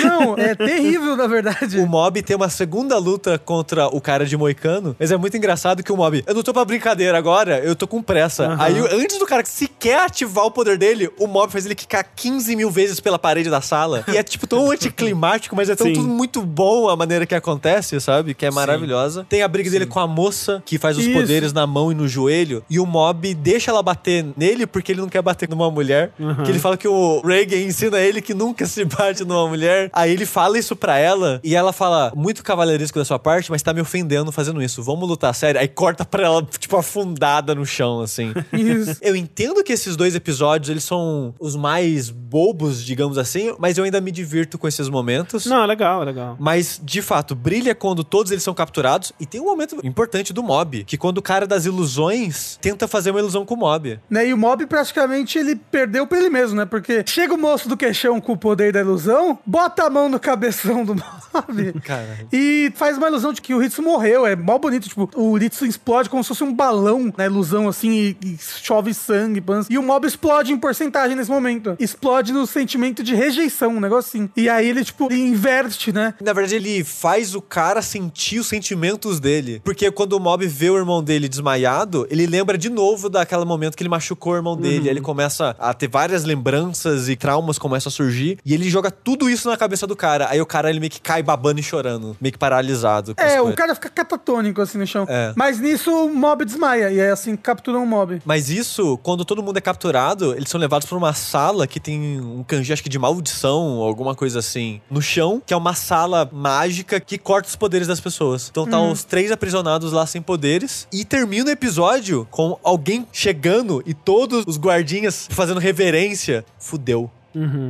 [0.04, 1.78] não, é terrível, na verdade.
[1.78, 5.82] O Mob tem uma segunda luta contra o cara de Moicano, mas é muito engraçado
[5.82, 8.46] que o Mob, eu não tô pra brincadeira agora, eu tô com pressa.
[8.46, 8.56] Aham.
[8.62, 12.54] Aí, antes do cara sequer ativar o poder dele, o Mob faz ele quicar 15
[12.56, 14.04] mil vezes pela parede da sala.
[14.08, 15.94] E é, tipo, tão anticlimático, mas é tão Sim.
[15.94, 18.34] tudo muito bom a maneira que acontece, sabe?
[18.34, 19.26] Que é maravilhosa.
[19.28, 21.12] Tem a briga dele com a moça, que faz os Isso.
[21.18, 25.00] poderes na mão e no joelho, e o Mob deixa ela bater nele porque ele
[25.00, 26.12] não quer bater numa mulher.
[26.18, 26.44] Uhum.
[26.44, 29.77] Que ele fala que o Reagan ensina ele que nunca se bate numa mulher.
[29.92, 33.62] Aí ele fala isso pra ela e ela fala: muito cavaleiresco da sua parte, mas
[33.62, 34.82] tá me ofendendo fazendo isso.
[34.82, 35.60] Vamos lutar sério.
[35.60, 38.32] Aí corta pra ela, tipo, afundada no chão, assim.
[38.52, 38.98] Isso.
[39.00, 43.84] Eu entendo que esses dois episódios, eles são os mais bobos, digamos assim, mas eu
[43.84, 45.46] ainda me divirto com esses momentos.
[45.46, 46.36] Não, é legal, é legal.
[46.38, 49.12] Mas, de fato, brilha quando todos eles são capturados.
[49.20, 53.10] E tem um momento importante do mob, que quando o cara das ilusões tenta fazer
[53.10, 53.98] uma ilusão com o mob.
[54.10, 54.28] Né?
[54.28, 56.64] E o mob praticamente ele perdeu pra ele mesmo, né?
[56.64, 60.18] Porque chega o moço do queixão com o poder da ilusão, bota a mão no
[60.18, 62.26] cabeção do mob Cara.
[62.32, 64.26] e faz uma ilusão de que o Ritsu morreu.
[64.26, 67.90] É mó bonito, tipo, o Ritsu explode como se fosse um balão na ilusão, assim,
[67.90, 69.66] e, e chove sangue, pans.
[69.70, 71.76] E o mob explode em porcentagem nesse momento.
[71.78, 74.30] Explode no sentimento de rejeição, um negócio assim.
[74.36, 76.14] E aí ele, tipo, ele inverte, né?
[76.20, 79.60] Na verdade, ele faz o cara sentir os sentimentos dele.
[79.64, 83.76] Porque quando o mob vê o irmão dele desmaiado, ele lembra de novo daquele momento
[83.76, 84.84] que ele machucou o irmão dele.
[84.84, 88.38] Aí ele começa a ter várias lembranças e traumas começam a surgir.
[88.44, 90.28] E ele joga tudo isso na cabeça do cara.
[90.30, 93.14] Aí o cara ele meio que cai babando e chorando, meio que paralisado.
[93.16, 95.06] É, o cara fica catatônico assim no chão.
[95.08, 95.32] É.
[95.36, 96.90] Mas nisso o mob desmaia.
[96.90, 98.22] E é assim que capturam o mob.
[98.24, 102.20] Mas isso, quando todo mundo é capturado, eles são levados pra uma sala que tem
[102.20, 105.74] um kanji, acho que de maldição, ou alguma coisa assim, no chão, que é uma
[105.74, 108.48] sala mágica que corta os poderes das pessoas.
[108.50, 110.86] Então tá os três aprisionados lá sem poderes.
[110.92, 116.44] E termina o episódio com alguém chegando e todos os guardinhas fazendo reverência.
[116.58, 117.10] Fudeu.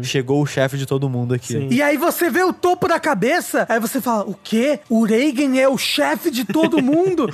[0.03, 1.53] Chegou o chefe de todo mundo aqui.
[1.55, 1.69] Sim.
[1.71, 4.81] E aí você vê o topo da cabeça, aí você fala, o quê?
[4.89, 7.29] O Reagan é o chefe de todo mundo?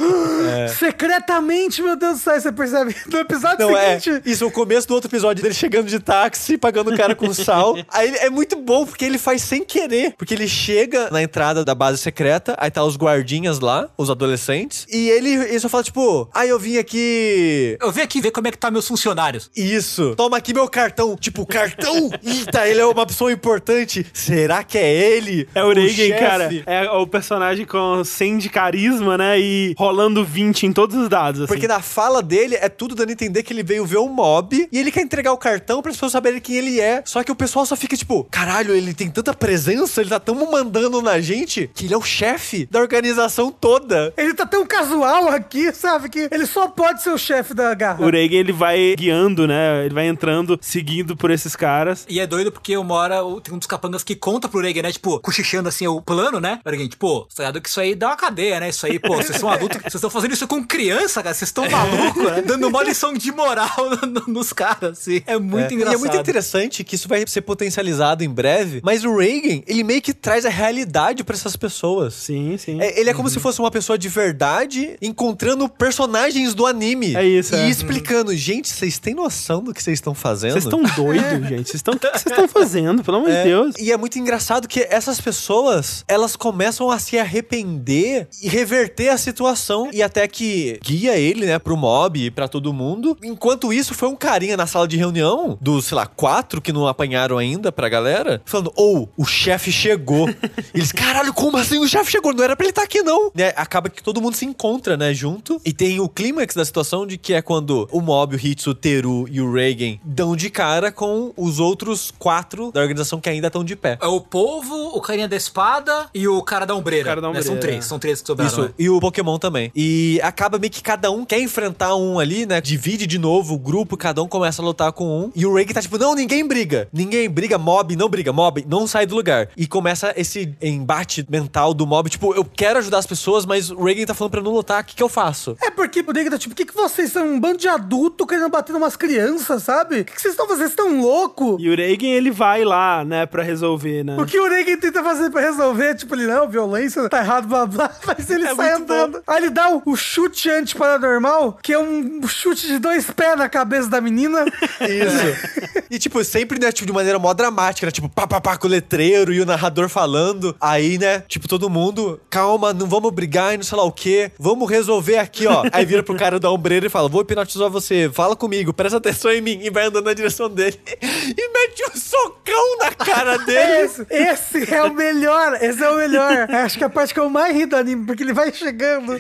[0.79, 3.99] Secretamente, meu Deus do céu, você percebe no episódio Não, é.
[3.99, 4.23] seguinte...
[4.29, 7.77] Isso, o começo do outro episódio dele chegando de táxi, pagando o cara com sal.
[7.89, 10.15] Aí é muito bom, porque ele faz sem querer.
[10.17, 14.87] Porque ele chega na entrada da base secreta, aí tá os guardinhas lá, os adolescentes,
[14.91, 17.77] e ele, ele só fala, tipo, ah, eu vim aqui.
[17.81, 19.51] Eu vim aqui ver como é que tá meus funcionários.
[19.57, 20.15] Isso.
[20.17, 21.17] Toma aqui meu cartão.
[21.17, 22.11] Tipo, cartão?
[22.23, 24.07] Eita, ele é uma pessoa importante.
[24.13, 25.49] Será que é ele?
[25.55, 26.19] É o Reagan, chefe?
[26.19, 26.51] cara.
[26.67, 29.39] É o personagem com 100 de carisma, né?
[29.39, 31.49] E rolando 20 em todos os dados, assim.
[31.49, 34.69] Porque na fala dele é tudo dando a entender que ele veio ver o mob
[34.71, 37.03] e ele quer entregar o cartão para as pessoas saberem quem ele é.
[37.05, 40.35] Só que o pessoal só fica tipo, caralho, ele tem tanta presença, ele tá tão
[40.51, 44.13] mandando na gente que ele é o chefe da organização toda.
[44.17, 46.09] Ele tá tão casual aqui, sabe?
[46.09, 48.05] Que ele só pode ser o chefe da garra.
[48.05, 49.85] O Reagan, ele vai guiando, né?
[49.85, 52.04] Ele vai entrando, seguindo por esses caras.
[52.09, 54.93] E é doido porque uma hora tem um dos capangas que conta pro Reagan, né?
[54.93, 56.61] Tipo, cochichando assim o plano, né?
[56.65, 58.69] Reagan, tipo, tá ligado que isso aí dá uma cadeia, né?
[58.69, 61.35] Isso aí, pô, vocês são adultos, vocês estão fazendo isso com criança, cara.
[61.35, 62.43] Vocês estão malucos, né?
[62.43, 63.69] Dando uma lição de moral
[64.27, 65.23] no- nos caras, assim.
[65.27, 65.75] É muito É.
[65.75, 65.93] engraçado.
[65.93, 69.83] E é muito interessante que isso vai ser potencializado em breve, mas o Reagan, ele
[69.83, 72.15] meio que traz a realidade pra essas pessoas.
[72.15, 72.81] Sim, sim.
[72.81, 77.15] É, ele é como se fosse uma pessoa de verdade encontrando personagens do anime.
[77.17, 77.69] É isso, E é.
[77.69, 80.53] explicando, gente, vocês têm noção do que vocês estão fazendo?
[80.53, 81.65] Vocês estão doidos, gente.
[81.69, 81.94] Vocês estão.
[81.95, 83.03] O que vocês estão fazendo?
[83.05, 83.75] Pelo amor É, de Deus.
[83.79, 89.19] E é muito engraçado que essas pessoas, elas começam a se arrepender e reverter a
[89.19, 93.17] situação e até que guia ele, né, pro mob e pra todo mundo.
[93.23, 96.87] Enquanto isso, foi um carinha na sala de reunião, dos, sei lá, quatro que não
[96.87, 100.29] apanharam ainda pra galera, falando, ou, o chefe chegou.
[100.75, 102.33] Eles, caralho, como assim o chefe chegou?
[102.33, 103.31] Não era pra ele estar aqui, não.
[103.35, 105.61] Né, acaba que todo mundo se encontra, né, junto.
[105.65, 108.75] E tem o clímax da situação de que é quando o mob, o Hitsu, o
[108.75, 111.84] Teru e o Reagan dão de cara com os outros
[112.19, 113.99] quatro da organização que ainda estão de pé.
[114.01, 117.05] É o povo, o carinha da espada e o cara da ombreira.
[117.05, 117.43] O cara da né?
[117.43, 117.89] São ombreira, três, é.
[117.89, 118.51] são três que sobraram.
[118.51, 118.71] Isso, né?
[118.79, 119.71] e o Pokémon também.
[119.75, 122.61] E acaba meio que cada um quer enfrentar um ali, né?
[122.61, 125.33] Divide de novo o grupo, cada um começa a lutar com um.
[125.35, 126.89] E o Reagan tá tipo, não, ninguém briga.
[126.93, 129.49] Ninguém briga, mob, não briga, mob, não sai do lugar.
[129.57, 133.85] E começa esse embate mental do mob, tipo, eu quero ajudar as pessoas, mas o
[133.85, 135.57] Reagan tá falando pra não lutar, o que que eu faço?
[135.63, 137.27] É porque o Negan tá tipo, o que, que vocês são?
[137.27, 140.01] Um bando de adulto querendo bater numas crianças, sabe?
[140.01, 140.65] O que, que vocês estão fazendo?
[140.65, 141.57] Vocês estão loucos?
[141.61, 144.17] E o Reagan, ele vai lá, né, pra resolver, né?
[144.19, 145.95] O que o Negan tenta fazer pra resolver?
[145.95, 147.91] Tipo, ele, não, violência, tá errado, blá blá.
[148.07, 149.23] Mas ele É sai andando.
[149.27, 153.49] Aí ele dá o, o chute antiparanormal, que é um chute de dois pés na
[153.49, 154.45] cabeça da menina.
[154.81, 155.85] Isso.
[155.91, 157.91] e, tipo, sempre, né, tipo, de maneira mó dramática, né?
[157.91, 160.55] Tipo, pá, pá, pá, com o letreiro e o narrador falando.
[160.61, 164.31] Aí, né, tipo, todo mundo, calma, não vamos brigar e não sei lá o quê.
[164.39, 165.65] Vamos resolver aqui, ó.
[165.73, 169.31] Aí vira pro cara da ombreira e fala, vou hipnotizar você, fala comigo, presta atenção
[169.31, 169.59] em mim.
[169.63, 170.79] E vai andando na direção dele.
[171.03, 173.85] E mete um socão na cara dele.
[173.85, 176.49] Esse, esse é o melhor, esse é o melhor.
[176.51, 179.15] Acho que é a parte que eu mais ri do anime, porque ele vai chegando.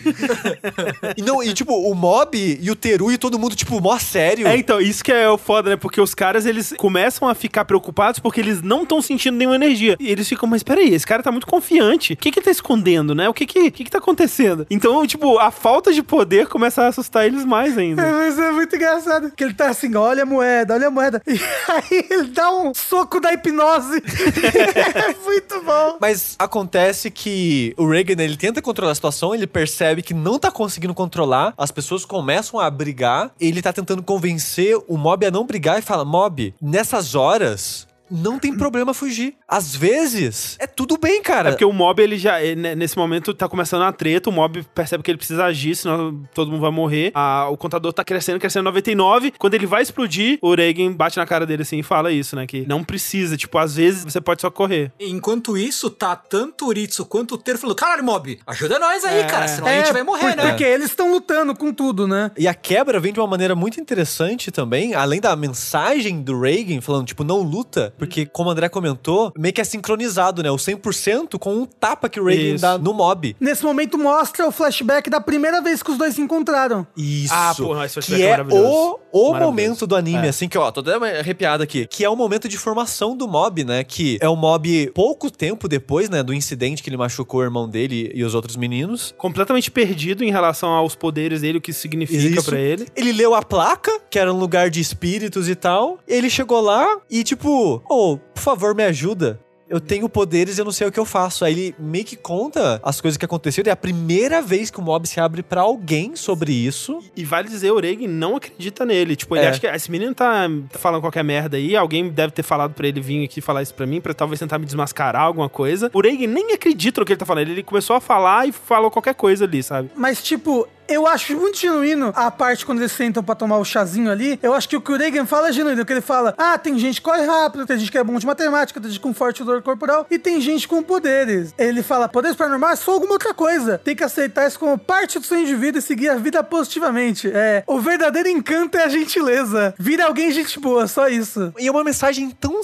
[1.17, 4.47] E, não, e, tipo, o Mob e o Teru e todo mundo, tipo, mó sério.
[4.47, 5.77] É, então, isso que é o foda, né?
[5.77, 9.97] Porque os caras, eles começam a ficar preocupados porque eles não estão sentindo nenhuma energia.
[9.99, 12.13] E eles ficam, mas peraí, esse cara tá muito confiante.
[12.15, 13.29] O que que ele tá escondendo, né?
[13.29, 14.67] O que que, o que que tá acontecendo?
[14.71, 18.03] Então, tipo, a falta de poder começa a assustar eles mais É, ainda.
[18.13, 19.33] mas é muito engraçado.
[19.37, 21.23] Que ele tá assim, olha a moeda, olha a moeda.
[21.35, 21.41] E
[21.73, 24.03] aí ele dá um soco da hipnose.
[24.03, 25.99] é muito bom.
[26.01, 30.51] Mas acontece que o Reagan, ele tenta controlar a situação, ele percebe que não tá
[30.51, 35.47] conseguindo controlar, as pessoas começam a brigar, ele tá tentando convencer o Mob a não
[35.47, 37.87] brigar e fala: Mob, nessas horas.
[38.11, 39.35] Não tem problema fugir.
[39.49, 41.49] Às vezes, é tudo bem, cara.
[41.49, 44.33] É porque o mob, ele já, ele, né, nesse momento, tá começando a treta, o
[44.33, 47.11] mob percebe que ele precisa agir, senão todo mundo vai morrer.
[47.15, 49.33] Ah, o contador tá crescendo, crescendo 99.
[49.39, 52.47] Quando ele vai explodir, o Reagan bate na cara dele assim e fala isso, né?
[52.47, 54.93] Que não precisa, tipo, às vezes você pode só correr.
[55.01, 59.21] Enquanto isso, tá tanto o Ritsu quanto o Teru falando: caralho, mob, ajuda nós aí,
[59.21, 59.25] É.
[59.25, 60.49] cara, senão a gente vai morrer, por- né?
[60.51, 62.31] Porque eles estão lutando com tudo, né?
[62.37, 66.81] E a quebra vem de uma maneira muito interessante também, além da mensagem do Reagan
[66.81, 70.51] falando, tipo, não luta, porque, como o André comentou, meio que é sincronizado, né?
[70.51, 72.63] O 100% com um tapa que o Reagan Isso.
[72.63, 73.37] dá no mob.
[73.41, 76.87] Nesse momento mostra o flashback da primeira vez que os dois se encontraram.
[76.97, 77.33] Isso.
[77.35, 78.69] Ah, porra, esse que flashback é é maravilhoso.
[78.69, 79.41] o, o Maravilhoso.
[79.51, 80.31] momento do anime, É.
[80.31, 81.87] assim, que, ó, tô até arrepiado aqui.
[81.87, 83.85] Que é o momento de formação do mob, né?
[83.85, 86.23] Que é o mob pouco tempo depois, né?
[86.23, 89.15] Do incidente que ele machucou o irmão dele e os outros meninos.
[89.17, 92.51] Completamente perdido em relação aos poderes dele, o que isso significa Isso.
[92.51, 92.87] pra ele.
[92.97, 95.99] Ele leu a placa, que era um lugar de espíritos e tal.
[96.07, 99.41] Ele chegou lá e, tipo, ô, por favor, me ajuda.
[99.67, 101.43] Eu tenho poderes e eu não sei o que eu faço.
[101.43, 103.71] Aí ele meio que conta as coisas que aconteceram.
[103.71, 106.99] É a primeira vez que o mob se abre pra alguém sobre isso.
[107.17, 109.17] E vale dizer, o Reagan não acredita nele.
[109.17, 109.49] Tipo, ele É.
[109.49, 111.75] acha que esse menino tá falando qualquer merda aí.
[111.75, 114.59] Alguém deve ter falado pra ele vir aqui falar isso pra mim, pra talvez tentar
[114.59, 115.91] me desmascarar alguma coisa.
[115.95, 117.49] O Reagan nem acredita no que ele tá falando.
[117.49, 119.91] Ele começou a falar e falou qualquer coisa ali, sabe?
[119.97, 124.11] Mas, tipo, eu acho muito genuíno a parte quando eles sentam pra tomar o chazinho
[124.11, 124.39] ali.
[124.43, 125.85] Eu acho que o que o Reagan fala é genuíno.
[125.85, 128.27] Que ele fala: ah, tem gente que corre rápido, tem gente que é bom de
[128.27, 131.55] matemática, tem gente com forte dor corporal e tem gente com poderes.
[131.59, 133.79] Ele fala: poderes paranormais são alguma outra coisa.
[133.79, 137.31] Tem que aceitar isso como parte do seu indivíduo e seguir a vida positivamente.
[137.33, 139.75] É, o verdadeiro encanto é a gentileza.
[139.79, 141.53] Vira alguém gente boa, só isso.
[141.59, 142.61] E é uma mensagem tão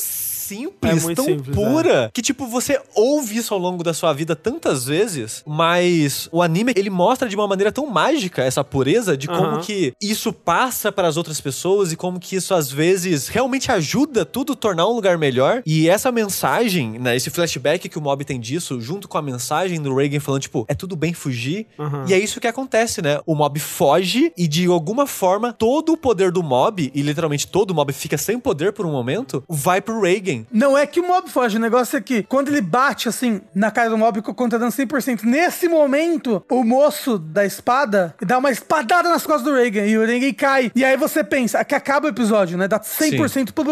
[0.51, 4.35] simples, É tão simples, pura, que tipo, você ouve isso ao longo da sua vida
[4.35, 9.29] tantas vezes, mas o anime, ele mostra de uma maneira tão mágica essa pureza de
[9.29, 9.61] como Aham.
[9.61, 14.25] que isso passa para as outras pessoas e como que isso às vezes realmente ajuda
[14.25, 15.63] tudo a tornar um lugar melhor.
[15.65, 19.81] E essa mensagem, né, esse flashback que o Mob tem disso, junto com a mensagem
[19.81, 21.67] do Reagan falando, tipo, é tudo bem fugir.
[21.79, 22.05] Aham.
[22.09, 23.21] E é isso que acontece, né?
[23.25, 27.71] O Mob foge e de alguma forma todo o poder do Mob, e literalmente todo
[27.71, 30.40] o Mob fica sem poder por um momento, vai pro Reagan.
[30.51, 33.71] Não é que o mob foge, o negócio é que quando ele bate assim na
[33.71, 38.39] cara do mob com o conta dando 100%, nesse momento o moço da espada dá
[38.39, 40.71] uma espadada nas costas do Reagan e o Reagan cai.
[40.75, 42.69] E aí você pensa, que acaba o episódio, né?
[42.69, 43.53] Dá 100%.
[43.53, 43.63] pu,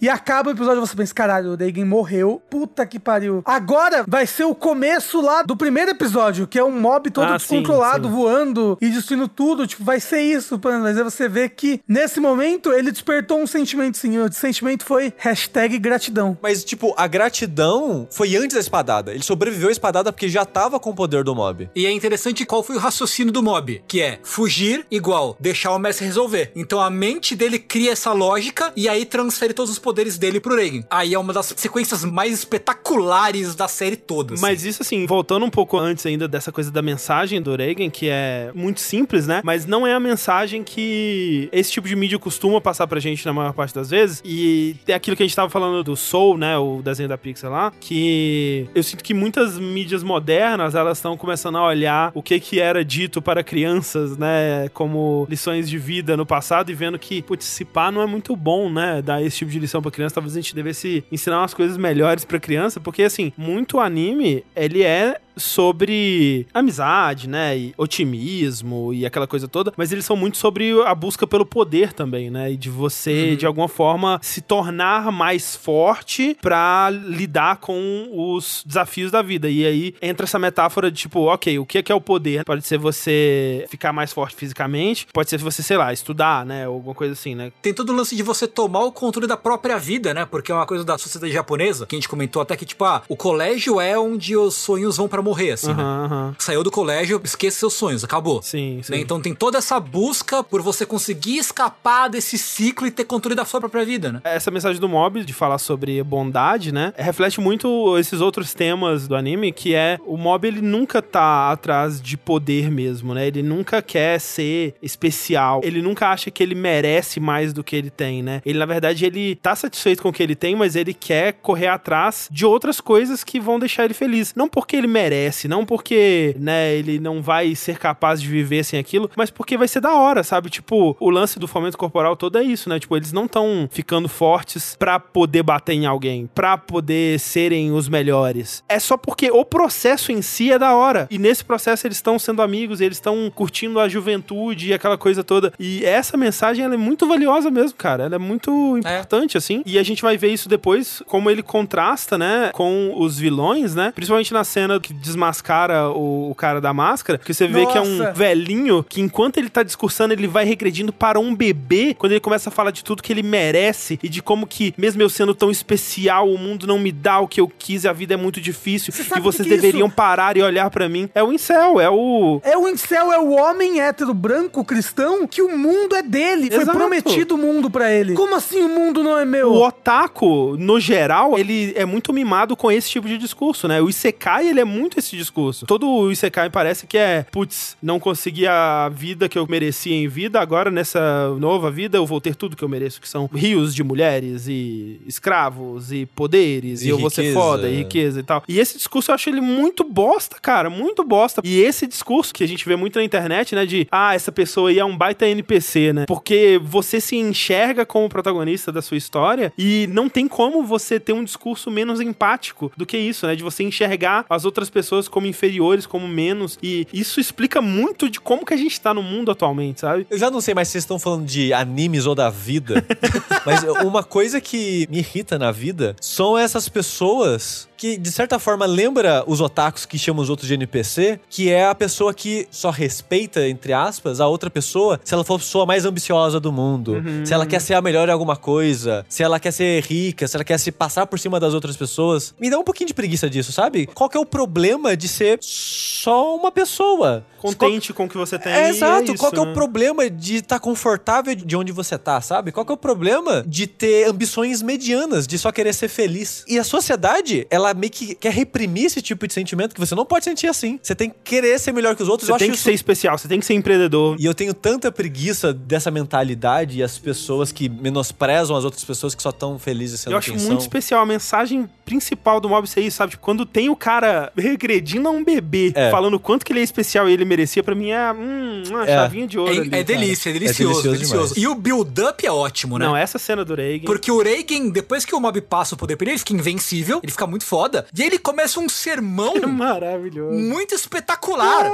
[0.00, 2.42] e acaba o episódio você pensa, caralho, o Reagan morreu.
[2.50, 3.42] Puta que pariu.
[3.44, 7.38] Agora vai ser o começo lá do primeiro episódio, que é um mob todo Ah,
[7.38, 8.14] sim, descontrolado, sim.
[8.14, 9.66] voando e destruindo tudo.
[9.66, 13.96] Tipo, vai ser isso, mas aí você vê que nesse momento ele despertou um sentimento,
[13.96, 14.18] sim.
[14.18, 16.36] O sentimento foi hashtag gratidão.
[16.42, 19.12] Mas, tipo, a gratidão foi antes da espadada.
[19.12, 21.68] Ele sobreviveu à espadada porque já tava com o poder do Mob.
[21.74, 25.78] E é interessante qual foi o raciocínio do mob, que é fugir igual deixar o
[25.78, 26.50] Messi resolver.
[26.54, 30.56] Então a mente dele cria essa lógica e aí transfere todos os poderes dele pro
[30.56, 30.84] Reagan.
[30.90, 34.34] Aí é uma das sequências mais espetaculares da série toda.
[34.34, 34.42] assim.
[34.42, 38.08] Mas isso, assim, voltando um pouco antes ainda dessa coisa da mensagem do Reagan, que
[38.08, 39.40] é muito simples, né?
[39.44, 43.32] Mas não é a mensagem que esse tipo de mídia costuma passar pra gente na
[43.32, 44.20] maior parte das vezes.
[44.24, 46.58] E tem aquilo que a gente tava falando do Soul, né?
[46.58, 51.56] O desenho da Pixar lá, que eu sinto que muitas mídias modernas, elas estão começando
[51.56, 54.68] a olhar o que que era dito para crianças, né?
[54.74, 57.24] Como lições de vida no passado e vendo que,
[57.72, 59.00] pá não é muito bom, né?
[59.00, 60.16] Dar esse tipo de lição pra criança.
[60.16, 64.82] Talvez a gente devesse ensinar umas coisas melhores pra criança, porque, assim, muito anime, ele
[64.82, 70.72] é sobre amizade, né, e otimismo e aquela coisa toda, mas eles são muito sobre
[70.82, 75.54] a busca pelo poder também, né, e de você de alguma forma se tornar mais
[75.54, 79.48] forte pra lidar com os desafios da vida.
[79.48, 82.44] E aí entra essa metáfora de tipo, OK, o que é que é o poder?
[82.44, 86.74] Pode ser você ficar mais forte fisicamente, pode ser você, sei lá, estudar, né, ou
[86.74, 87.52] alguma coisa assim, né?
[87.60, 90.24] Tem todo o lance de você tomar o controle da própria vida, né?
[90.24, 93.02] Porque é uma coisa da sociedade japonesa, que a gente comentou até que, tipo, ah,
[93.08, 96.34] o colégio é onde os sonhos vão pra morrer, assim, né?
[96.38, 98.40] Saiu do colégio, esqueça seus sonhos, acabou.
[98.42, 98.92] Sim, sim.
[98.92, 99.00] Né?
[99.00, 103.44] Então tem toda essa busca por você conseguir escapar desse ciclo e ter controle da
[103.44, 104.20] sua própria vida, né?
[104.24, 106.92] Essa mensagem do Mob de falar sobre bondade, né?
[106.96, 112.00] Reflete muito esses outros temas do anime, que é o Mob ele nunca tá atrás
[112.00, 113.26] de poder mesmo, né?
[113.26, 115.60] Ele nunca quer ser especial.
[115.64, 118.40] Ele nunca acha que ele merece mais do que ele tem, né?
[118.44, 121.68] Ele na verdade ele tá satisfeito com o que ele tem, mas ele quer correr
[121.68, 124.34] atrás de outras coisas que vão deixar ele feliz.
[124.34, 125.15] Não porque ele merece,
[125.48, 129.68] não porque, né, ele não vai ser capaz de viver sem aquilo, mas porque vai
[129.68, 130.50] ser da hora, sabe?
[130.50, 132.78] Tipo, o lance do fomento corporal todo é isso, né?
[132.78, 137.88] Tipo, eles não estão ficando fortes pra poder bater em alguém, pra poder serem os
[137.88, 138.62] melhores.
[138.68, 141.06] É só porque o processo em si é da hora.
[141.10, 145.22] E nesse processo eles estão sendo amigos, eles estão curtindo a juventude e aquela coisa
[145.22, 145.52] toda.
[145.58, 148.04] E essa mensagem ela é muito valiosa mesmo, cara.
[148.04, 149.62] Ela é muito importante, assim.
[149.64, 153.92] E a gente vai ver isso depois, como ele contrasta, né, com os vilões, né?
[153.94, 157.80] Principalmente na cena que desmascara o, o cara da máscara, que você vê que é
[157.80, 158.12] um Nossa.
[158.12, 162.48] velhinho que enquanto ele tá discursando, ele vai regredindo para um bebê, quando ele começa
[162.48, 165.50] a falar de tudo que ele merece e de como que, mesmo eu sendo tão
[165.50, 168.40] especial, o mundo não me dá o que eu quis e a vida é muito
[168.40, 169.96] difícil Você e vocês que que é deveriam isso?
[169.96, 171.08] parar e olhar pra mim.
[171.14, 172.40] É o incel, é o...
[172.42, 176.50] É o incel, é o homem hétero branco cristão que o mundo é dele.
[176.50, 176.76] Foi Exato.
[176.78, 178.14] prometido o mundo pra ele.
[178.14, 179.52] Como assim o mundo não é meu?
[179.52, 183.80] O otaku, no geral, ele é muito mimado com esse tipo de discurso, né?
[183.80, 185.66] O Isekai, ele é muito esse discurso.
[185.66, 190.08] Todo o Isekai parece que é, putz, não consegui a vida que eu merecia em
[190.08, 193.74] vida, agora nessa nova vida eu vou ter tudo que eu mereço, que são rios
[193.74, 198.22] de mulheres e escravos e poderes, e, E eu vou ser foda, e riqueza e
[198.22, 198.42] tal.
[198.48, 201.40] E esse discurso eu acho ele muito bosta, cara, muito bosta.
[201.44, 204.70] E esse discurso que a gente vê muito na internet, né, de, ah, essa pessoa
[204.70, 206.04] aí é um baita NPC, né?
[206.06, 211.12] Porque você se enxerga como protagonista da sua história e não tem como você ter
[211.12, 213.34] um discurso menos empático do que isso, né?
[213.34, 216.58] De você enxergar as outras pessoas como inferiores, como menos.
[216.62, 220.06] E isso explica muito de como que a gente tá no mundo atualmente, sabe?
[220.10, 222.84] Eu já não sei mais se vocês estão falando de animes ou da vida,
[223.44, 228.66] mas uma coisa que me irrita na vida são essas pessoas que, de certa forma,
[228.66, 232.70] lembra os otakus que chamam os outros de NPC, que é a pessoa que só
[232.70, 237.02] respeita, entre aspas, a outra pessoa se ela for a pessoa mais ambiciosa do mundo,
[237.24, 240.36] se ela quer ser a melhor em alguma coisa, se ela quer ser rica, se
[240.36, 242.34] ela quer se passar por cima das outras pessoas.
[242.40, 243.86] Me dá um pouquinho de preguiça disso, sabe?
[243.86, 247.24] Qual que é o problema de ser só uma pessoa?
[247.38, 248.52] Contente com o que você tem.
[248.52, 249.04] É, e exato.
[249.04, 249.50] isso, Qual que é né?
[249.50, 252.50] o problema de estar confortável de onde você tá, sabe?
[252.50, 256.44] Qual que é o problema de ter ambições medianas, de só querer ser feliz?
[256.48, 260.04] E a sociedade, ela meio que quer reprimir esse tipo de sentimento que você não
[260.04, 260.78] pode sentir assim.
[260.82, 262.26] Você tem que querer ser melhor que os outros.
[262.28, 264.16] Você Eu tem acho que isso ser especial, você tem que ser empreendedor.
[264.18, 269.14] e eu tenho tanta preguiça dessa mentalidade e as pessoas que menosprezam as outras pessoas
[269.14, 270.56] que só estão felizes sendo Eu acho muito são.
[270.58, 273.12] especial a mensagem principal do mob ser isso, sabe?
[273.12, 275.90] Tipo, quando tem o cara regredindo a um bebê, É.
[275.90, 278.84] falando o quanto que ele é especial e ele merecia, pra mim é hum, uma
[278.84, 278.94] É.
[278.94, 279.52] chavinha de ouro.
[279.54, 281.34] É, ali, é delícia, é delicioso, delicioso delicioso.
[281.34, 281.42] demais.
[281.44, 282.86] E o build-up é ótimo, né?
[282.86, 283.84] Não, essa cena do Reagan.
[283.84, 287.00] Porque o Reagan, depois que o mob passa o poder pra ele, ele fica invencível,
[287.02, 287.86] ele fica muito foda.
[287.96, 290.36] E aí ele começa um sermão é maravilhoso.
[290.38, 291.72] muito espetacular.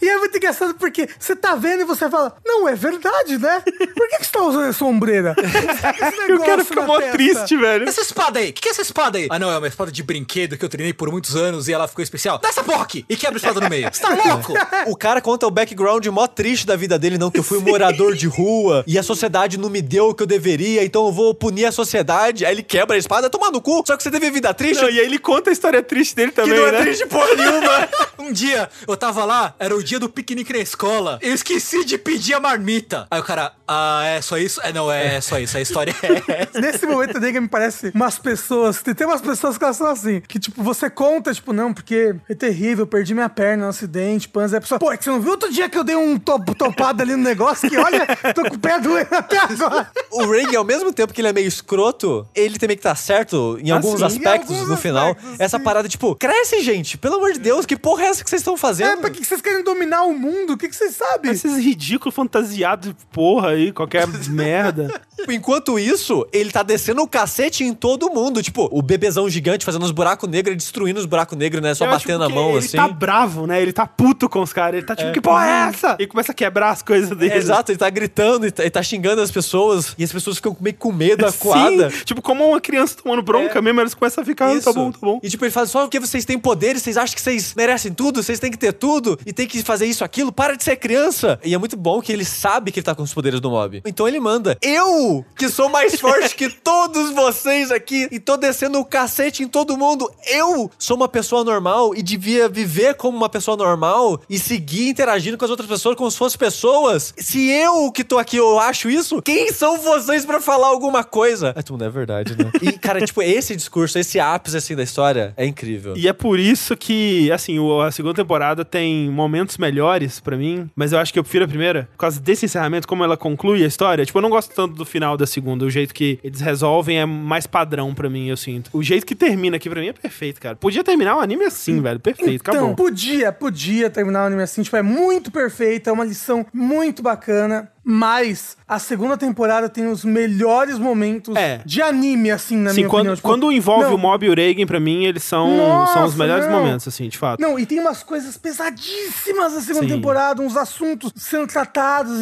[0.00, 3.60] E é muito engraçado porque você tá vendo e você fala, não, é verdade, né?
[3.60, 5.34] Por que, que você tá usando essa ombreira?
[5.42, 7.88] Esse E o cara negócio fica na mó triste, velho.
[7.88, 9.26] Essa espada aí, o que, que é essa espada aí?
[9.28, 11.88] Ah, não, é uma espada de brinquedo que eu treinei por muitos anos e ela
[11.88, 12.38] ficou especial.
[12.38, 13.04] Dá essa porra aqui!
[13.08, 13.90] E quebra a espada no meio.
[13.92, 14.52] Você tá louco?
[14.86, 17.62] O cara conta o background mó triste da vida dele, não, que eu fui um
[17.62, 21.12] morador de rua e a sociedade não me deu o que eu deveria, então eu
[21.12, 22.44] vou punir a sociedade.
[22.46, 23.82] Aí ele quebra a espada, toma no cu.
[23.84, 24.82] Só que você teve vida triste.
[24.82, 26.80] Não, e aí ele conta a história triste dele que também, não é né?
[26.82, 27.88] triste porra nenhuma.
[28.18, 31.18] Um dia, eu tava lá, era o dia do piquenique na escola.
[31.22, 33.06] Eu esqueci de pedir a marmita.
[33.10, 34.60] Aí o cara, ah, é só isso?
[34.62, 35.56] É, não, é só isso.
[35.56, 36.60] A história é essa.
[36.60, 38.82] Nesse momento, nega, me parece umas pessoas.
[38.82, 40.20] Tem, tem umas pessoas que elas são assim.
[40.20, 44.30] Que, tipo, você conta, tipo, não, porque é terrível, perdi minha perna no acidente.
[44.34, 46.18] Aí a pessoa, pô, é que você não viu outro dia que eu dei um
[46.18, 47.68] top, topado ali no negócio?
[47.68, 49.90] Que olha, tô com o pé doendo até agora.
[50.10, 53.58] O Reagan, ao mesmo tempo que ele é meio escroto, ele também que tá certo
[53.60, 55.13] em alguns sim, em aspectos alguns no final.
[55.38, 56.96] Essa parada, tipo, cresce, gente.
[56.98, 59.00] Pelo amor de Deus, que porra é essa que vocês estão É, fazendo?
[59.00, 60.54] pra que que vocês querem dominar o mundo?
[60.54, 61.30] O que, que vocês sabem?
[61.30, 65.00] Esses ridículos fantasiados de porra aí, qualquer merda.
[65.28, 68.42] Enquanto isso, ele tá descendo o cacete em todo mundo.
[68.42, 71.74] Tipo, o bebezão gigante fazendo os buracos negros, destruindo os buracos negros, né?
[71.74, 72.76] Só Eu batendo a porque mão, ele assim.
[72.76, 73.60] tá bravo, né?
[73.60, 74.78] Ele tá puto com os caras.
[74.78, 75.96] Ele tá tipo, que porra é essa?
[75.98, 77.32] E começa a quebrar as coisas dele.
[77.32, 80.36] É, Exato, ele tá gritando, ele tá, ele tá xingando as pessoas, e as pessoas
[80.36, 81.90] ficam meio com medo, acuada.
[81.90, 84.90] Sim, tipo, como uma criança tomando bronca mesmo, eles começam a ficar, ah, tá bom,
[84.90, 85.20] tá bom.
[85.22, 88.22] E tipo, ele fala, só porque vocês têm poderes, vocês acham que vocês merecem tudo,
[88.22, 91.38] vocês têm que ter tudo, e tem que fazer isso, aquilo, para de ser criança.
[91.44, 93.82] E é muito bom que ele sabe que ele tá com os poderes do mob.
[93.84, 95.03] Então ele manda, eu,
[95.36, 99.76] que sou mais forte que todos vocês aqui, e tô descendo o cacete em todo
[99.76, 104.88] mundo, eu sou uma pessoa normal e devia viver como uma pessoa normal e seguir
[104.88, 107.14] interagindo com as outras pessoas como se fossem pessoas.
[107.16, 111.52] Se eu que tô aqui eu acho isso, quem são vocês pra falar alguma coisa?
[111.56, 112.50] É tudo, é verdade, né?
[112.62, 115.94] E, cara, tipo, esse discurso, esse ápice, assim, da história é incrível.
[115.96, 120.92] E é por isso que, assim, a segunda temporada tem momentos melhores pra mim, mas
[120.92, 123.66] eu acho que eu prefiro a primeira, por causa desse encerramento, como ela conclui a
[123.66, 124.04] história.
[124.04, 127.04] Tipo, eu não gosto tanto do final da segunda, o jeito que eles resolvem é
[127.04, 128.70] mais padrão pra mim, eu sinto.
[128.72, 130.54] O jeito que termina aqui pra mim é perfeito, cara.
[130.54, 132.76] Podia terminar o anime assim, velho, perfeito, Então, acabou.
[132.76, 134.62] podia, podia terminar o anime assim.
[134.62, 137.68] Tipo, é muito perfeito, é uma lição muito bacana.
[137.84, 141.60] Mas a segunda temporada tem os melhores momentos É.
[141.66, 143.16] de anime, assim, na Sim, minha quando, opinião.
[143.16, 146.04] Tipo, quando envolve não, o Mob e o Reagan, pra mim, eles são, Nossa, são
[146.06, 146.52] os melhores não.
[146.58, 147.40] momentos, assim, de fato.
[147.40, 149.94] Não, e tem umas coisas pesadíssimas na segunda Sim.
[149.94, 152.20] temporada, uns assuntos sendo tratados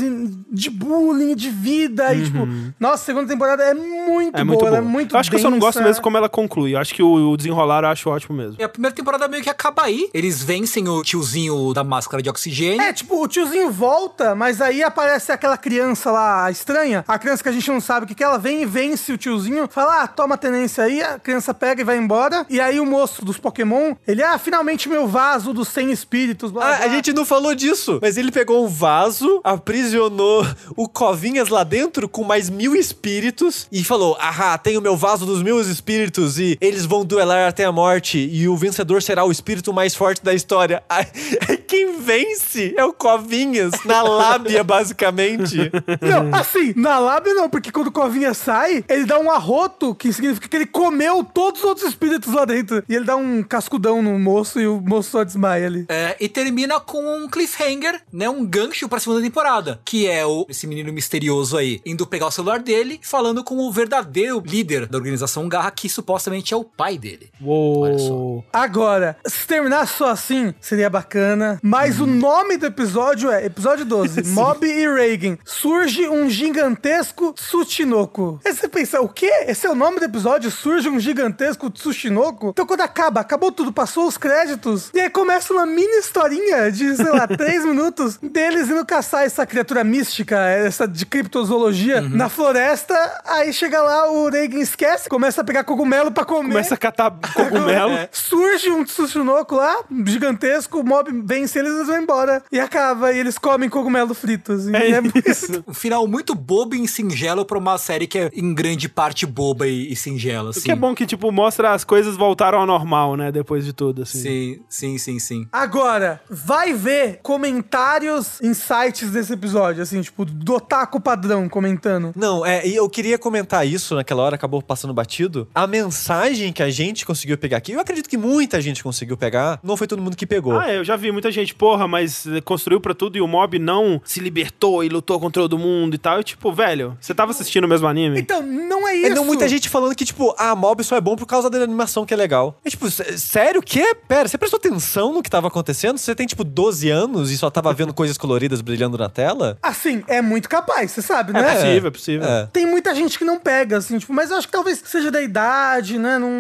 [0.51, 2.13] de bullying, de vida.
[2.15, 2.47] E, tipo,
[2.81, 5.37] nossa, a segunda temporada é muito É boa, muito ela é muito eu acho que
[5.37, 5.89] eu só não gosto densa.
[5.89, 6.75] mesmo como ela conclui.
[6.75, 8.57] Eu acho que o, o desenrolar eu acho ótimo mesmo.
[8.59, 10.09] E a primeira temporada meio que acaba aí.
[10.13, 12.81] Eles vencem o tiozinho da máscara de oxigênio.
[12.83, 17.49] É, tipo, o tiozinho volta, mas aí aparece aquela criança lá estranha, a criança que
[17.49, 20.07] a gente não sabe o que que ela vem e vence o tiozinho, fala, ah,
[20.09, 23.95] toma tenência aí, a criança pega e vai embora, e aí o moço dos Pokémon,
[24.07, 26.87] ele, ah, finalmente meu vaso dos 100 espíritos, blá, Ah, blá.
[26.87, 30.45] a gente não falou disso, mas ele pegou um vaso, aprisionou
[30.77, 35.43] o Covinhas lá dentro com mais mil espíritos e falou: Ahá, tenho meu vaso dos
[35.43, 39.73] mil espíritos e eles vão duelar até a morte e o vencedor será o espírito
[39.73, 40.83] mais forte da história.
[41.67, 45.42] Quem vence é o Covinhas, na lábia, basicamente.
[46.01, 50.13] Não, assim, na lábia não, porque quando o Covinha sai, ele dá um arroto, que
[50.13, 52.83] significa que ele comeu todos os outros espíritos lá dentro.
[52.89, 55.87] E ele dá um cascudão no moço e o moço só desmaia ali.
[55.89, 58.29] É, e termina com um cliffhanger, né?
[58.29, 59.81] Um gancho pra segunda temporada.
[59.85, 63.57] Que é o, esse menino misterioso aí indo pegar o celular dele e falando com
[63.57, 67.31] o verdadeiro líder da organização Garra, que supostamente é o pai dele.
[67.45, 68.13] Olha só.
[68.13, 68.45] Uou.
[68.53, 71.59] Agora, se terminar só assim, seria bacana.
[71.63, 75.32] Mas o nome do episódio é episódio 12, Mob e Reagan.
[75.33, 78.41] Assim: surge um gigantesco Tsuchinoko.
[78.45, 79.31] Aí você pensa, o quê?
[79.47, 80.51] Esse é o nome do episódio?
[80.51, 82.51] Surge um gigantesco Tsuchinoko?
[82.51, 86.97] Então quando acaba, acabou tudo, passou os créditos, e aí começa uma mini historinha de,
[86.97, 92.95] sei lá, três minutos deles indo caçar essa criatura mística, essa de criptozoologia, na floresta.
[93.25, 96.49] Aí chega lá, o Reagan esquece, começa a pegar cogumelo pra comer.
[96.49, 97.93] Começa a catar cogumelo.
[98.11, 99.77] Surge um Tsuchinoko lá,
[100.07, 102.43] gigantesco, o mob vence eles e eles vão embora.
[102.51, 104.69] E acaba, e eles comem cogumelo fritos.
[104.69, 105.65] E É é isso.
[105.67, 109.67] Um final muito bobo e singelo pra uma série que é em grande parte boba
[109.67, 110.61] e, e singela, assim.
[110.61, 113.33] O que é bom que, tipo, mostra as coisas voltaram ao normal, né?
[113.33, 114.21] Depois de tudo, assim.
[114.21, 115.49] Sim, sim, sim, sim.
[115.53, 122.13] Agora, vai ver comentários em sites desse episódio, assim, tipo, do Otaku padrão comentando.
[122.17, 125.49] Não, é, e eu queria comentar isso naquela hora, acabou passando batido.
[125.55, 129.61] A mensagem que a gente conseguiu pegar aqui, eu acredito que muita gente conseguiu pegar,
[129.63, 130.59] não foi todo mundo que pegou.
[130.59, 134.01] Ah, eu já vi muita gente, porra, mas construiu pra tudo e o mob não
[134.05, 136.21] se libertou e lutou contra todo mundo e tal.
[136.21, 138.21] E tipo, velho, você tava assistindo o mesmo anime?
[138.21, 139.15] Então, não é É, isso.
[139.15, 142.05] não, muita gente falando que, tipo, a mob só é bom por causa da animação
[142.05, 142.59] que é legal.
[142.65, 143.61] É tipo, sé- sério?
[143.61, 143.95] O quê?
[144.09, 145.99] Pera, você prestou atenção no que tava acontecendo?
[145.99, 149.57] Você tem, tipo, 12 anos e só tava vendo coisas coloridas brilhando na tela?
[149.63, 151.55] Assim, é muito capaz, você sabe, É né?
[151.55, 152.27] possível, é possível.
[152.29, 152.49] É.
[152.53, 155.21] Tem muita gente que não pega, assim, tipo, mas eu acho que talvez seja da
[155.23, 156.19] idade, né?
[156.19, 156.31] Não,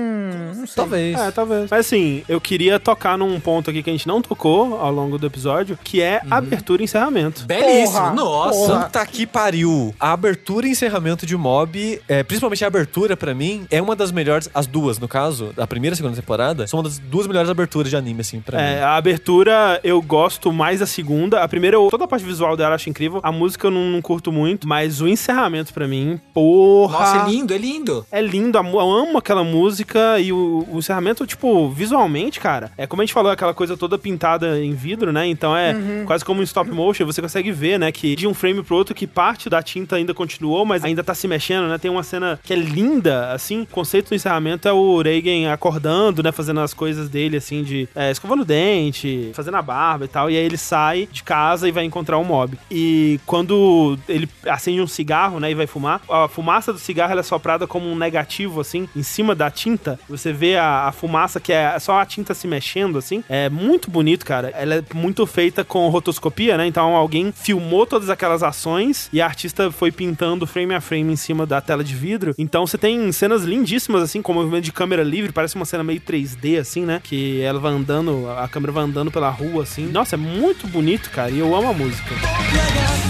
[0.56, 0.74] não sei.
[0.76, 1.18] Talvez.
[1.18, 1.70] É, talvez.
[1.70, 5.18] Mas assim, eu queria tocar num ponto aqui que a gente não tocou ao longo
[5.18, 7.44] do episódio, que é abertura e encerramento.
[7.46, 8.51] Belíssimo, Porra, nossa.
[8.52, 8.84] Porra.
[8.84, 9.94] Puta que pariu.
[9.98, 14.10] A abertura e encerramento de Mob, é, principalmente a abertura, pra mim, é uma das
[14.12, 14.48] melhores.
[14.54, 17.50] As duas, no caso, a primeira e a segunda temporada, são uma das duas melhores
[17.50, 18.80] aberturas de anime, assim, pra É, mim.
[18.82, 21.42] a abertura eu gosto mais da segunda.
[21.42, 23.20] A primeira, eu, toda a parte visual dela eu acho incrível.
[23.22, 26.98] A música eu não, não curto muito, mas o encerramento pra mim, porra.
[26.98, 28.06] Nossa, é lindo, é lindo.
[28.10, 33.02] É lindo, eu amo aquela música e o, o encerramento, tipo, visualmente, cara, é como
[33.02, 35.26] a gente falou, aquela coisa toda pintada em vidro, né?
[35.26, 35.74] Então é
[36.06, 38.93] quase como um stop motion, você consegue ver, né, que de um frame pro outro
[38.93, 41.78] que parte da tinta ainda continuou, mas ainda tá se mexendo, né?
[41.78, 46.24] Tem uma cena que é linda, assim, o conceito do encerramento é o Reagan acordando,
[46.24, 50.09] né, fazendo as coisas dele, assim, de é, escovando o dente, fazendo a barba e
[50.09, 52.59] tal, e aí ele sai de casa e vai encontrar um mob.
[52.69, 57.20] E quando ele acende um cigarro, né, e vai fumar, a fumaça do cigarro ela
[57.20, 60.01] é soprada como um negativo, assim, em cima da tinta.
[60.09, 63.23] Você vê a, a fumaça que é só a tinta se mexendo, assim.
[63.28, 64.48] É muito bonito, cara.
[64.48, 66.66] Ela é muito feita com rotoscopia, né?
[66.66, 71.15] Então alguém filmou todas aquelas ações e a artista foi pintando frame a frame em
[71.15, 72.34] cima da tela de vidro.
[72.38, 75.31] Então você tem cenas lindíssimas, assim, com movimento de câmera livre.
[75.31, 77.01] Parece uma cena meio 3D, assim, né?
[77.03, 79.88] Que ela vai andando, a câmera vai andando pela rua, assim.
[79.88, 81.31] Nossa, é muito bonito, cara.
[81.31, 82.15] E eu amo a música.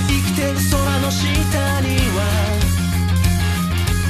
[0.07, 1.26] 生きてる空の下
[1.82, 2.22] には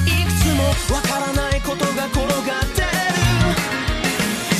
[0.05, 0.63] いくつも
[0.95, 2.87] わからないことが転がってる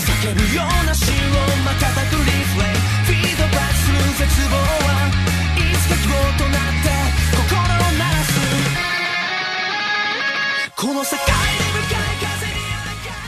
[0.06, 1.76] 叫ぶような詩を瞬
[2.10, 2.74] くリフレイ
[3.06, 5.01] フィードバックする絶望は
[6.23, 6.47] 心
[10.77, 11.52] この世界。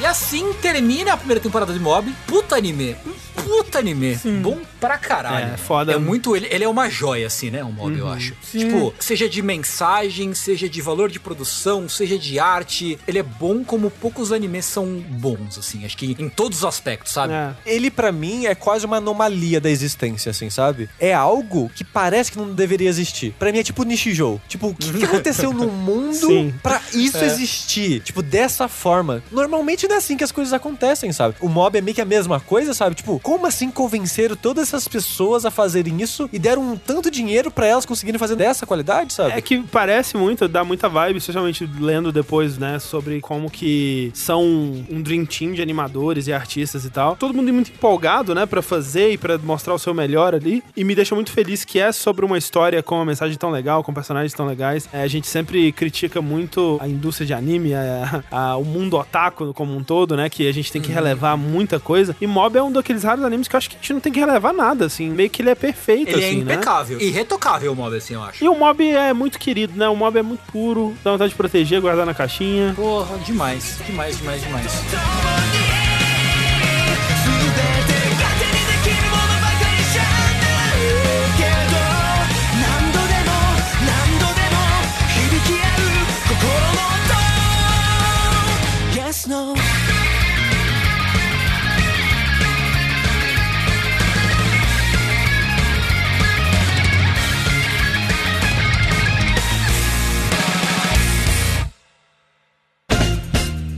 [0.04, 2.14] E assim termina a primeira temporada de Mob.
[2.26, 2.94] Puta anime.
[3.42, 4.16] Puta anime.
[4.42, 5.54] Bom pra caralho.
[5.54, 5.92] É, foda.
[5.92, 6.36] É muito.
[6.36, 7.64] Ele, ele é uma joia, assim, né?
[7.64, 8.34] O Mob, eu acho.
[8.50, 12.98] Tipo, seja de mensagem, seja de valor de produção, seja de arte.
[13.08, 15.86] Ele é bom como poucos animes são bons, assim.
[15.86, 17.32] Acho que em todos os aspectos, sabe?
[17.32, 17.54] É.
[17.64, 20.86] Ele, pra mim, é quase uma anomalia da existência, assim, sabe?
[21.00, 23.34] É algo que parece que não deveria existir.
[23.38, 24.38] Pra mim é tipo Nishijou.
[24.48, 26.54] Tipo, o que, que aconteceu no mundo Sim.
[26.62, 28.00] pra isso existir?
[28.00, 29.22] Tipo, dessa forma.
[29.32, 31.36] Normalmente não é assim que as coisas acontecem, sabe?
[31.40, 32.94] O mob é meio que a mesma coisa, sabe?
[32.96, 37.50] Tipo, como assim convenceram todas essas pessoas a fazerem isso e deram um tanto dinheiro
[37.50, 39.32] pra elas conseguirem fazer dessa qualidade, sabe?
[39.32, 44.42] É que parece muito, dá muita vibe, especialmente lendo depois, né, sobre como que são
[44.42, 47.16] um dream team de animadores e artistas e tal.
[47.16, 50.62] Todo mundo muito empolgado, né, pra fazer e pra mostrar o seu melhor ali.
[50.76, 53.82] E me deixa muito feliz que é sobre uma história com uma mensagem tão legal,
[53.84, 54.88] com personagens tão legais.
[54.92, 59.52] É, a gente sempre critica muito a indústria de anime, a- a- o mundo otaku
[59.54, 62.16] como um todo, né, que a gente tem que relevar muita coisa.
[62.20, 64.12] E Mob é um daqueles raros animes que eu acho que a gente não tem
[64.12, 65.10] que relevar nada, assim.
[65.10, 66.54] Meio que ele é perfeito, Ele é assim, né?
[66.54, 67.00] impecável.
[67.00, 68.44] Irretocável o Mob, assim, eu acho.
[68.44, 69.88] E o mob é muito querido, né?
[69.88, 72.72] O mob é muito puro, dá vontade de proteger, guardar na caixinha.
[72.74, 73.78] Porra, demais.
[73.86, 74.72] Demais, demais, demais.
[89.26, 89.63] 全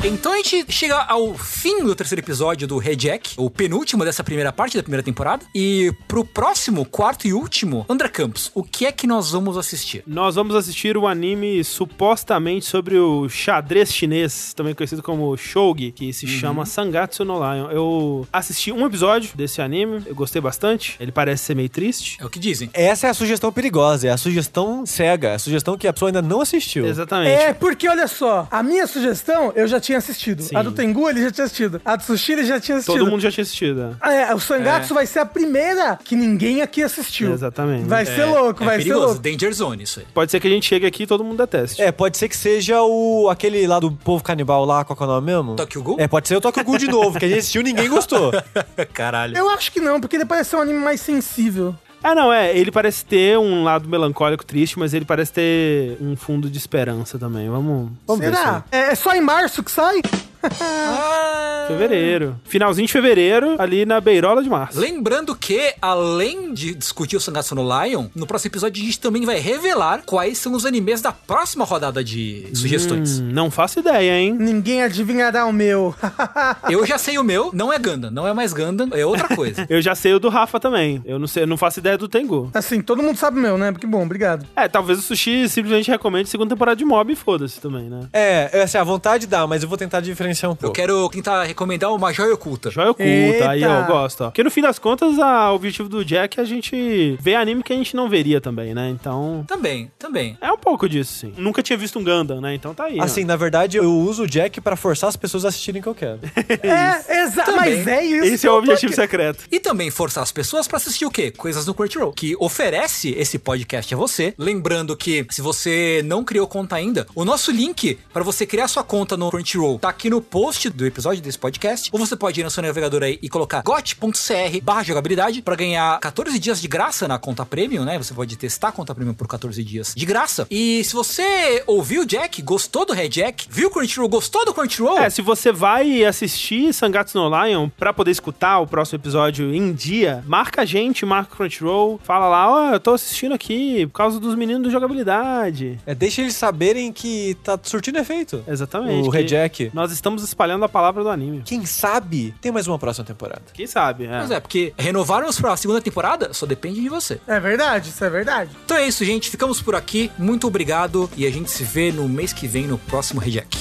[0.09, 4.53] Então a gente chega ao fim do terceiro episódio do Rejack, o penúltimo dessa primeira
[4.53, 5.45] parte da primeira temporada.
[5.53, 10.05] E pro próximo, quarto e último, André Campos, o que é que nós vamos assistir?
[10.07, 16.12] Nós vamos assistir o anime supostamente sobre o xadrez chinês, também conhecido como Shogi, que
[16.12, 17.69] se chama Sangatsu no Lion.
[17.73, 20.95] Eu assisti um episódio desse anime, eu gostei bastante.
[21.01, 22.16] Ele parece ser meio triste.
[22.20, 22.70] É o que dizem.
[22.73, 26.11] Essa é a sugestão perigosa, é a sugestão cega, é a sugestão que a pessoa
[26.11, 26.87] ainda não assistiu.
[26.87, 27.33] Exatamente.
[27.33, 30.43] É, porque olha só, a minha sugestão eu já tinha assistido.
[30.43, 30.56] Sim.
[30.56, 31.81] A do Tengu ele já tinha assistido.
[31.85, 32.98] A do Sushi ele já tinha assistido.
[32.98, 33.97] Todo mundo já tinha assistido.
[34.02, 34.16] é.
[34.27, 37.32] É, o Sangatsu vai ser a primeira que ninguém aqui assistiu.
[37.32, 37.85] Exatamente.
[37.86, 39.20] Vai ser louco, é vai ser perigoso, louco.
[39.20, 40.06] Danger Zone isso aí.
[40.12, 41.81] Pode ser que a gente chegue aqui e todo mundo deteste.
[41.81, 45.06] É, pode ser que seja o aquele lá do povo canibal lá, qual que é
[45.06, 45.55] o nome mesmo?
[45.56, 45.97] Tokyo Ghoul?
[46.01, 48.32] É, pode ser o Tokyo Ghoul de novo, que a gente assistiu e ninguém gostou.
[48.93, 49.36] Caralho.
[49.36, 51.74] Eu acho que não, porque ele parece ser um anime mais sensível.
[52.07, 52.57] Ah, não, é.
[52.57, 57.19] Ele parece ter um lado melancólico, triste, mas ele parece ter um fundo de esperança
[57.19, 57.51] também.
[57.51, 58.65] Vamos, vamos ver isso Será?
[58.70, 60.03] É, é só em março que sai?
[60.51, 61.68] Aí.
[61.68, 62.36] Fevereiro.
[62.44, 64.78] Finalzinho de fevereiro, ali na beirola de março.
[64.78, 69.24] Lembrando que, além de discutir o Sangatsu no Lion, no próximo episódio a gente também
[69.24, 73.18] vai revelar quais são os animes da próxima rodada de sugestões.
[73.18, 74.36] Hum, não faço ideia, hein?
[74.39, 75.94] Ninguém adivinhará o meu.
[76.70, 79.66] Eu já sei o meu, não é Gundam, não é mais Gundam, é outra coisa.
[79.68, 81.02] Eu já sei o do Rafa também.
[81.05, 82.48] Eu não sei, eu não faço ideia do Tengu.
[82.55, 83.73] assim, todo mundo sabe o meu, né?
[83.73, 84.47] Que bom, obrigado.
[84.55, 88.06] É, talvez o Sushi simplesmente recomende segunda temporada de Mob e foda-se também, né?
[88.12, 90.74] é, essa é a vontade dá, mas eu vou tentar diferenciar um Eu pouco.
[90.74, 92.70] quero tentar recomendar uma joia oculta.
[92.70, 93.50] Joia oculta, Eita.
[93.50, 94.26] aí ó, eu gosto, ó.
[94.26, 97.62] Porque no fim das contas, a- o objetivo do Jack é a gente ver anime
[97.62, 98.88] que a gente não veria também, né?
[98.90, 99.44] Então.
[99.48, 100.36] Também, também.
[100.40, 101.32] É um pouco disso, sim.
[101.36, 102.54] Nunca tinha visto um Gundam, né?
[102.54, 102.98] Então tá aí.
[103.00, 103.04] ó.
[103.04, 105.88] Assim, na verdade, eu uso o Jack pra forçar as pessoas a assistirem o que
[105.88, 106.20] eu quero.
[106.66, 107.52] É, exato.
[107.52, 107.76] Também.
[107.76, 108.24] Mas é isso.
[108.24, 109.44] Esse é o objetivo secreto.
[109.50, 111.30] E também forçar as pessoas pra assistir o quê?
[111.30, 114.34] Coisas no Crunchyroll, que oferece esse podcast a você.
[114.38, 118.82] Lembrando que se você não criou conta ainda, o nosso link pra você criar sua
[118.82, 121.89] conta no Crunchyroll tá aqui no post do episódio desse podcast.
[121.93, 125.98] Ou você pode ir no seu navegador aí e colocar got.cr barra jogabilidade pra ganhar
[126.01, 127.98] 14 dias de graça na conta premium, né?
[127.98, 130.47] Você pode testar a conta premium por 14 dias de graça.
[130.51, 134.53] E se você ouviu o Jack, gostou do Red Jack, viu o Crunchyroll, gostou do
[134.55, 139.55] Crunchyroll, É, se você vai assistir Sangatsu no Lion pra poder escutar o próximo episódio
[139.55, 143.86] em dia, marca a gente, marca o Crunchyroll, fala lá, ó, eu tô assistindo aqui
[143.86, 145.78] por causa dos meninos do jogabilidade.
[145.86, 148.43] É, deixa eles saberem que tá surtindo efeito.
[148.47, 149.09] Exatamente.
[149.09, 149.70] O que Rejack.
[149.73, 151.43] Nós estamos espalhando a palavra do anime.
[151.45, 153.43] Quem sabe tem mais uma próxima temporada.
[153.53, 154.19] Quem sabe, é.
[154.19, 157.20] Pois é, porque renovarmos pra segunda temporada só depende de você.
[157.27, 158.51] É verdade, isso é verdade.
[158.65, 159.31] Então é isso, gente.
[159.31, 160.11] Ficamos por aqui.
[160.19, 161.11] Muito obrigado.
[161.16, 163.59] E a gente se vê no mês que vem no próximo Reject.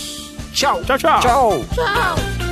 [0.53, 0.81] Tchau!
[0.83, 1.19] Tchau, tchau.
[1.19, 1.59] Tchau!
[1.59, 2.44] Este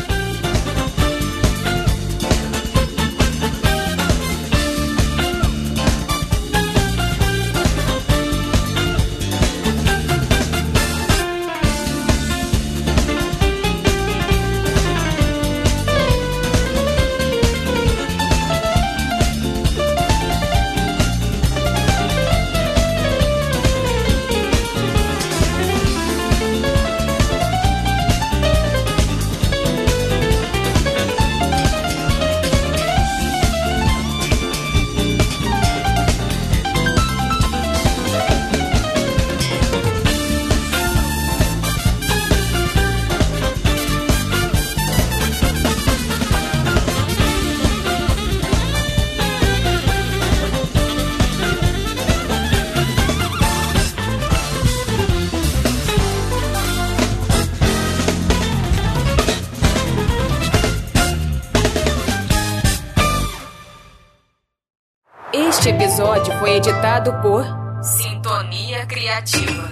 [67.11, 67.45] por
[67.83, 69.69] Sintonia Criativa.